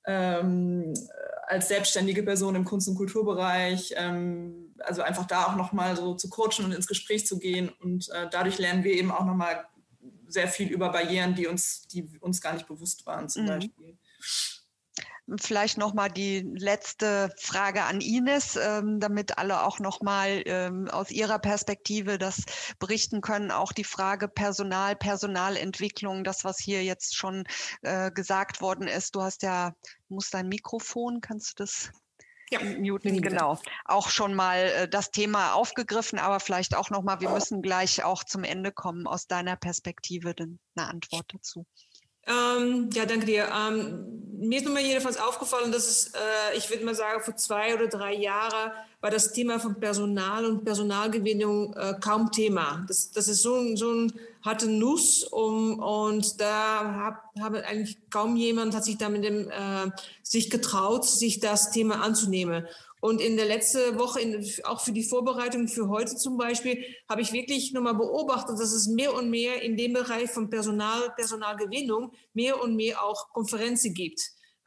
ähm, 0.06 0.94
als 1.50 1.66
selbstständige 1.66 2.22
Person 2.22 2.54
im 2.54 2.64
Kunst- 2.64 2.88
und 2.88 2.94
Kulturbereich, 2.94 3.92
ähm, 3.96 4.72
also 4.78 5.02
einfach 5.02 5.26
da 5.26 5.46
auch 5.46 5.56
nochmal 5.56 5.96
so 5.96 6.14
zu 6.14 6.30
coachen 6.30 6.64
und 6.64 6.70
ins 6.70 6.86
Gespräch 6.86 7.26
zu 7.26 7.40
gehen. 7.40 7.70
Und 7.80 8.08
äh, 8.10 8.28
dadurch 8.30 8.58
lernen 8.58 8.84
wir 8.84 8.92
eben 8.92 9.10
auch 9.10 9.24
nochmal 9.24 9.64
sehr 10.28 10.46
viel 10.46 10.68
über 10.68 10.90
Barrieren, 10.90 11.34
die 11.34 11.48
uns, 11.48 11.88
die 11.88 12.08
uns 12.20 12.40
gar 12.40 12.54
nicht 12.54 12.68
bewusst 12.68 13.04
waren, 13.04 13.28
zum 13.28 13.42
mhm. 13.42 13.48
Beispiel. 13.48 13.98
Vielleicht 15.38 15.78
noch 15.78 15.94
mal 15.94 16.08
die 16.08 16.40
letzte 16.40 17.32
Frage 17.38 17.82
an 17.84 18.00
Ines, 18.00 18.56
ähm, 18.56 19.00
damit 19.00 19.38
alle 19.38 19.64
auch 19.64 19.78
noch 19.78 20.00
mal 20.00 20.42
ähm, 20.46 20.88
aus 20.88 21.10
ihrer 21.10 21.38
Perspektive 21.38 22.18
das 22.18 22.44
berichten 22.78 23.20
können. 23.20 23.50
Auch 23.50 23.72
die 23.72 23.84
Frage 23.84 24.28
Personal, 24.28 24.96
Personalentwicklung, 24.96 26.24
das, 26.24 26.44
was 26.44 26.58
hier 26.58 26.82
jetzt 26.82 27.16
schon 27.16 27.44
äh, 27.82 28.10
gesagt 28.10 28.60
worden 28.60 28.88
ist. 28.88 29.14
Du 29.14 29.22
hast 29.22 29.42
ja, 29.42 29.74
musst 30.08 30.34
dein 30.34 30.48
Mikrofon, 30.48 31.20
kannst 31.20 31.58
du 31.58 31.64
das 31.64 31.90
ja, 32.50 32.60
muten, 32.64 33.22
genau. 33.22 33.60
Auch 33.84 34.10
schon 34.10 34.34
mal 34.34 34.58
äh, 34.58 34.88
das 34.88 35.12
Thema 35.12 35.54
aufgegriffen, 35.54 36.18
aber 36.18 36.40
vielleicht 36.40 36.74
auch 36.74 36.90
noch 36.90 37.02
mal, 37.02 37.20
wir 37.20 37.30
müssen 37.30 37.62
gleich 37.62 38.02
auch 38.02 38.24
zum 38.24 38.42
Ende 38.42 38.72
kommen, 38.72 39.06
aus 39.06 39.28
deiner 39.28 39.54
Perspektive 39.56 40.34
denn 40.34 40.58
eine 40.74 40.88
Antwort 40.88 41.26
dazu. 41.32 41.64
Ähm, 42.26 42.90
ja, 42.92 43.06
danke 43.06 43.26
dir. 43.26 43.48
Ähm, 43.48 44.20
mir 44.40 44.58
ist 44.58 44.64
nun 44.64 44.72
mal 44.72 44.82
jedenfalls 44.82 45.18
aufgefallen, 45.18 45.70
dass 45.70 45.86
es, 45.86 46.12
äh, 46.14 46.56
ich 46.56 46.70
würde 46.70 46.84
mal 46.84 46.94
sagen, 46.94 47.22
vor 47.22 47.36
zwei 47.36 47.74
oder 47.74 47.88
drei 47.88 48.14
Jahren 48.14 48.72
war 49.00 49.10
das 49.10 49.32
Thema 49.32 49.60
von 49.60 49.78
Personal 49.78 50.46
und 50.46 50.64
Personalgewinnung 50.64 51.74
äh, 51.74 51.94
kaum 52.00 52.32
Thema. 52.32 52.84
Das, 52.88 53.10
das 53.10 53.28
ist 53.28 53.42
so, 53.42 53.54
ein, 53.56 53.76
so 53.76 53.92
ein 53.92 54.12
harte 54.42 54.68
Nuss 54.68 55.24
um, 55.24 55.78
und 55.78 56.40
da 56.40 56.84
habe 56.94 57.18
hab 57.40 57.54
eigentlich 57.54 57.98
kaum 58.10 58.36
jemand 58.36 58.74
hat 58.74 58.84
sich 58.84 58.96
da 58.96 59.10
mit 59.10 59.24
dem, 59.24 59.50
äh, 59.50 59.90
sich 60.22 60.48
getraut, 60.48 61.06
sich 61.06 61.40
das 61.40 61.70
Thema 61.70 62.02
anzunehmen. 62.02 62.66
Und 63.00 63.20
in 63.20 63.36
der 63.36 63.46
letzten 63.46 63.98
Woche, 63.98 64.20
in, 64.20 64.46
auch 64.64 64.80
für 64.80 64.92
die 64.92 65.02
Vorbereitung 65.02 65.68
für 65.68 65.88
heute 65.88 66.16
zum 66.16 66.36
Beispiel, 66.36 66.84
habe 67.08 67.22
ich 67.22 67.32
wirklich 67.32 67.72
nochmal 67.72 67.94
beobachtet, 67.94 68.58
dass 68.58 68.72
es 68.72 68.86
mehr 68.86 69.14
und 69.14 69.30
mehr 69.30 69.62
in 69.62 69.76
dem 69.76 69.94
Bereich 69.94 70.30
von 70.30 70.50
Personal, 70.50 71.12
Personalgewinnung 71.16 72.12
mehr 72.34 72.62
und 72.62 72.76
mehr 72.76 73.02
auch 73.02 73.30
Konferenzen 73.32 73.94
gibt. 73.94 74.20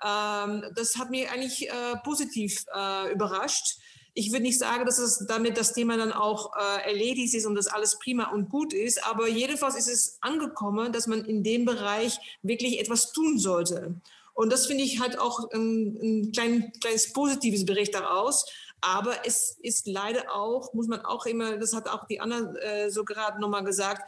Ähm, 0.03 0.63
das 0.75 0.95
hat 0.97 1.11
mich 1.11 1.29
eigentlich 1.29 1.69
äh, 1.69 1.95
positiv 2.03 2.65
äh, 2.75 3.11
überrascht. 3.13 3.77
Ich 4.15 4.31
würde 4.31 4.43
nicht 4.43 4.59
sagen, 4.59 4.85
dass 4.85 4.99
es 4.99 5.25
damit 5.27 5.57
das 5.57 5.73
Thema 5.73 5.97
dann 5.97 6.11
auch 6.11 6.51
äh, 6.55 6.89
erledigt 6.89 7.33
ist 7.33 7.45
und 7.45 7.55
dass 7.55 7.67
alles 7.67 7.97
prima 7.97 8.31
und 8.31 8.49
gut 8.49 8.73
ist, 8.73 9.03
aber 9.07 9.27
jedenfalls 9.27 9.75
ist 9.75 9.87
es 9.87 10.17
angekommen, 10.21 10.91
dass 10.91 11.07
man 11.07 11.25
in 11.25 11.43
dem 11.43 11.65
Bereich 11.65 12.19
wirklich 12.43 12.79
etwas 12.79 13.11
tun 13.11 13.39
sollte. 13.39 13.95
Und 14.33 14.51
das 14.51 14.65
finde 14.65 14.83
ich 14.83 14.99
halt 14.99 15.19
auch 15.19 15.51
ein, 15.51 15.97
ein 16.01 16.31
klein, 16.31 16.71
kleines 16.81 17.13
positives 17.13 17.65
Bericht 17.65 17.93
daraus. 17.93 18.45
Aber 18.81 19.25
es 19.25 19.57
ist 19.61 19.87
leider 19.87 20.35
auch, 20.35 20.73
muss 20.73 20.87
man 20.87 21.01
auch 21.01 21.25
immer, 21.25 21.57
das 21.57 21.73
hat 21.73 21.87
auch 21.87 22.05
die 22.07 22.19
Anna 22.19 22.53
äh, 22.57 22.89
so 22.89 23.05
gerade 23.05 23.39
nochmal 23.39 23.63
gesagt, 23.63 24.01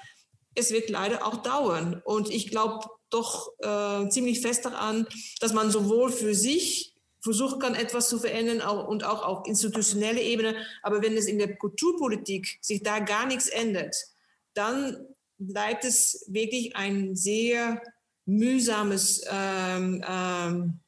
es 0.56 0.72
wird 0.72 0.90
leider 0.90 1.26
auch 1.26 1.38
dauern. 1.38 2.02
Und 2.04 2.30
ich 2.30 2.50
glaube 2.50 2.86
doch 3.10 3.52
äh, 3.60 4.10
ziemlich 4.10 4.42
fest 4.42 4.66
daran, 4.66 5.08
dass 5.40 5.54
man 5.54 5.72
sowohl 5.72 6.12
für 6.12 6.34
sich 6.34 6.96
versuchen 7.22 7.60
kann, 7.60 7.76
etwas 7.76 8.10
zu 8.10 8.20
verändern 8.20 8.62
auch, 8.62 8.88
und 8.88 9.04
auch 9.04 9.24
auf 9.24 9.48
institutionelle 9.48 10.22
Ebene. 10.22 10.56
Aber 10.84 11.02
wenn 11.02 11.18
es 11.18 11.26
in 11.26 11.40
der 11.40 11.56
Kulturpolitik 11.56 12.58
sich 12.62 12.84
da 12.84 13.00
gar 13.00 13.26
nichts 13.26 13.48
ändert, 13.48 13.96
dann 14.54 15.08
bleibt 15.38 15.86
es 15.86 16.26
wirklich 16.28 16.76
ein 16.76 17.16
sehr 17.16 17.82
mühsames, 18.26 19.22
ähm, 19.30 20.04
ähm, 20.08 20.80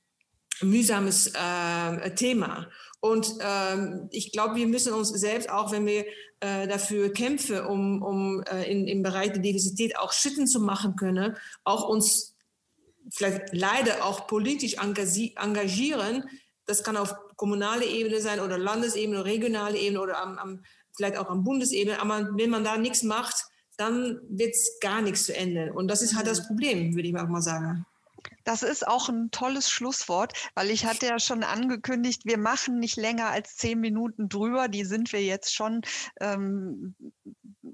mühsames 0.62 1.28
äh, 1.34 2.12
Thema. 2.16 2.68
Und 3.00 3.32
ähm, 3.42 4.10
ich 4.12 4.32
glaube, 4.32 4.56
wir 4.56 4.68
müssen 4.68 4.94
uns 4.94 5.10
selbst, 5.10 5.50
auch 5.50 5.72
wenn 5.72 5.86
wir 5.86 6.06
äh, 6.40 6.68
dafür 6.68 7.14
kämpfen, 7.14 7.62
um, 7.62 8.02
um 8.02 8.44
äh, 8.44 8.70
in, 8.72 8.88
im 8.88 9.04
Bereich 9.04 9.32
der 9.34 9.42
Diversität 9.42 9.98
auch 9.98 10.12
Schritten 10.12 10.48
zu 10.48 10.60
machen 10.60 10.96
können, 10.96 11.38
auch 11.64 11.88
uns 11.88 12.36
vielleicht 13.12 13.54
leider 13.54 14.04
auch 14.04 14.28
politisch 14.28 14.76
engagieren. 14.76 16.30
Das 16.66 16.84
kann 16.84 16.98
auf 16.98 17.16
kommunale 17.36 17.86
Ebene 17.86 18.20
sein 18.20 18.40
oder 18.40 18.58
Landesebene, 18.58 19.24
regionale 19.24 19.78
Ebene 19.78 20.02
oder 20.02 20.22
am, 20.22 20.38
am, 20.38 20.64
vielleicht 20.96 21.18
auch 21.18 21.30
am 21.30 21.44
Bundesebene. 21.44 22.02
Aber 22.02 22.30
wenn 22.36 22.50
man 22.50 22.64
da 22.64 22.78
nichts 22.78 23.04
macht, 23.04 23.46
dann 23.78 24.20
wird 24.30 24.56
es 24.56 24.80
gar 24.82 25.02
nichts 25.02 25.26
zu 25.26 25.36
ändern. 25.36 25.72
Und 25.72 25.88
das 25.88 26.02
ist 26.02 26.16
halt 26.16 26.28
das 26.28 26.42
mhm. 26.42 26.48
Problem, 26.48 26.96
würde 26.96 27.08
ich 27.08 27.14
mal 27.14 27.42
sagen. 27.42 27.86
Das 28.44 28.64
ist 28.64 28.88
auch 28.88 29.10
ein 29.10 29.30
tolles 29.32 29.70
Schlusswort, 29.70 30.34
weil 30.56 30.70
ich 30.70 30.86
hatte 30.86 31.06
ja 31.06 31.20
schon 31.20 31.44
angekündigt, 31.44 32.24
wir 32.26 32.38
machen 32.38 32.80
nicht 32.80 32.96
länger 32.96 33.28
als 33.28 33.58
zehn 33.58 33.80
Minuten 33.80 34.30
drüber. 34.30 34.70
Die 34.70 34.86
sind 34.86 35.12
wir 35.12 35.22
jetzt 35.22 35.54
schon 35.54 35.82
ähm, 36.20 36.96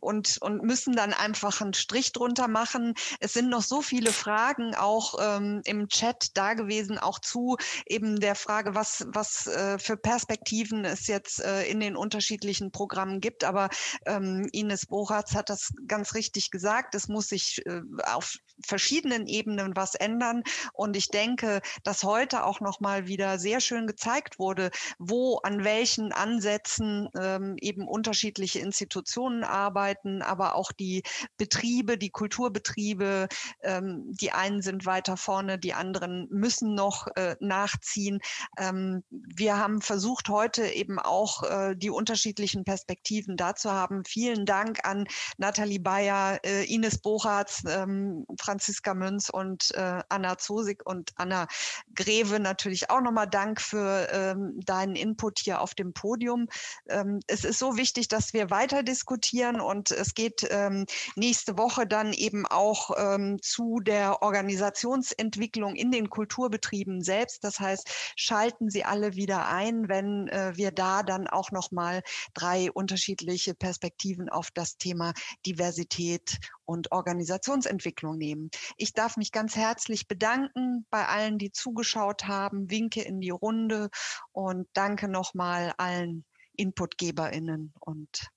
und, 0.04 0.38
und 0.42 0.64
müssen 0.64 0.96
dann 0.96 1.14
einfach 1.14 1.62
einen 1.62 1.74
Strich 1.74 2.12
drunter 2.12 2.48
machen. 2.48 2.94
Es 3.20 3.34
sind 3.34 3.50
noch 3.50 3.62
so 3.62 3.82
viele 3.82 4.12
Fragen 4.12 4.76
auch 4.76 5.16
ähm, 5.20 5.62
im 5.66 5.88
Chat 5.88 6.36
da 6.36 6.54
gewesen, 6.54 6.98
auch 6.98 7.20
zu 7.20 7.58
eben 7.86 8.20
der 8.20 8.36
Frage, 8.36 8.76
was, 8.76 9.06
was 9.08 9.48
äh, 9.48 9.80
für 9.80 9.98
Perspektiven 9.98 10.86
es 10.86 11.08
jetzt 11.08 11.42
äh, 11.42 11.64
in 11.64 11.80
den 11.80 11.96
unterschiedlichen 11.96 12.72
Programmen 12.72 13.22
gibt. 13.22 13.44
Aber 13.44 13.70
ähm, 14.06 14.48
Ines 14.52 14.86
Boratz 14.86 15.34
hat 15.36 15.50
das 15.50 15.72
ganz 15.88 16.14
richtig 16.14 16.52
gesagt. 16.52 16.96
Es 16.96 17.08
muss 17.08 17.30
sich 17.30 17.66
äh, 17.66 17.82
auf 18.06 18.38
verschiedenen 18.66 19.28
Ebenen 19.28 19.76
was 19.76 19.96
ändern. 19.96 20.44
Und 20.74 20.96
ich 20.96 21.10
denke, 21.10 21.62
dass 21.84 22.04
heute 22.04 22.46
auch 22.46 22.60
noch 22.60 22.80
mal 22.80 23.08
wieder 23.08 23.40
sehr 23.40 23.60
schön 23.60 23.88
gezeigt 23.88 24.40
wurde, 24.40 24.72
wo 25.00 25.38
an 25.38 25.64
welchen 25.64 26.12
Ansätzen 26.12 27.10
ähm, 27.20 27.56
eben 27.60 27.88
unterschiedliche 27.88 28.60
Institutionen 28.60 29.44
arbeiten, 29.44 30.22
aber 30.22 30.56
auch 30.56 30.72
die 30.72 31.04
Betriebe, 31.38 31.98
die 31.98 32.10
Kulturbetriebe, 32.10 33.28
ähm, 33.62 34.04
die 34.08 34.32
einen 34.32 34.62
sind 34.62 34.86
weiter 34.86 35.18
vorne, 35.18 35.58
die 35.60 35.74
anderen 35.74 36.28
müssen 36.30 36.76
noch 36.76 37.08
äh, 37.16 37.36
nachziehen. 37.40 38.20
Ähm, 38.58 39.04
wir 39.10 39.58
haben 39.58 39.82
versucht, 39.82 40.30
heute 40.30 40.68
eben 40.68 41.00
auch 41.00 41.44
äh, 41.44 41.76
die 41.76 41.90
unterschiedlichen 41.90 42.64
Perspektiven 42.64 43.38
dazu 43.38 43.72
haben. 43.72 44.04
Vielen 44.06 44.46
Dank 44.46 44.86
an 44.86 45.06
Nathalie 45.38 45.80
Bayer, 45.80 46.40
äh, 46.46 46.66
Ines 46.66 47.00
Bochartz, 47.00 47.64
ähm, 47.68 48.26
Franziska 48.44 48.94
Münz 48.94 49.30
und 49.30 49.74
äh, 49.76 50.02
Anna 50.10 50.38
Zosig 50.38 50.86
und 50.86 51.12
Anna 51.16 51.48
Greve 51.96 52.40
natürlich 52.40 52.90
auch 52.90 53.02
nochmal 53.02 53.28
Dank 53.28 53.62
für 53.62 54.08
ähm, 54.12 54.60
deinen 54.66 54.96
Input 54.96 55.40
hier 55.40 55.62
auf 55.62 55.76
dem 55.76 55.94
Podium. 55.94 56.48
Ähm, 56.90 57.20
es 57.28 57.46
ist 57.46 57.60
so 57.60 57.78
wichtig, 57.78 58.08
dass 58.10 58.34
wir 58.34 58.50
weiter 58.50 58.84
diskutieren 58.84 59.62
und 59.62 59.92
es 59.92 60.14
geht 60.14 60.46
ähm, 60.50 60.86
nächste 61.16 61.58
Woche 61.58 61.88
dann 61.88 62.14
eben 62.14 62.46
auch 62.46 62.92
ähm, 62.98 63.42
zu 63.42 63.80
der 63.80 64.22
Organisationsentwicklung 64.22 65.76
in 65.76 65.92
den 65.92 66.10
Kulturbetrieben 66.10 67.02
selbst. 67.02 67.44
Das 67.44 67.60
heißt, 67.60 67.90
schalten 68.16 68.70
Sie 68.70 68.84
alle 68.84 69.16
wieder 69.16 69.48
ein, 69.48 69.88
wenn 69.88 70.28
äh, 70.28 70.52
wir 70.56 70.72
da 70.72 71.04
dann 71.04 71.28
auch 71.28 71.52
nochmal 71.52 72.02
drei 72.34 72.72
unterschiedliche 72.72 73.54
Perspektiven 73.54 74.30
auf 74.30 74.52
das 74.52 74.78
Thema 74.78 75.14
Diversität 75.46 76.40
und 76.66 76.92
Organisationsentwicklung 76.92 78.18
nehmen. 78.18 78.50
Ich 78.78 78.94
darf 78.94 79.18
mich 79.18 79.32
ganz 79.32 79.56
herzlich 79.56 80.08
bedanken 80.08 80.86
bei 80.90 81.08
allen, 81.08 81.38
die 81.38 81.52
zugeschaut 81.52 82.26
haben, 82.26 82.70
winke 82.70 83.02
in 83.02 83.20
die 83.20 83.32
Runde 83.32 83.90
und 84.32 84.68
danke 84.74 85.08
nochmal 85.08 85.74
allen 85.78 86.26
Inputgeberinnen 86.56 87.74
und 87.80 88.30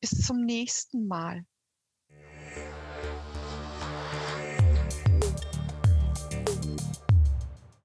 bis 0.00 0.10
zum 0.10 0.44
nächsten 0.44 1.06
Mal. 1.06 1.44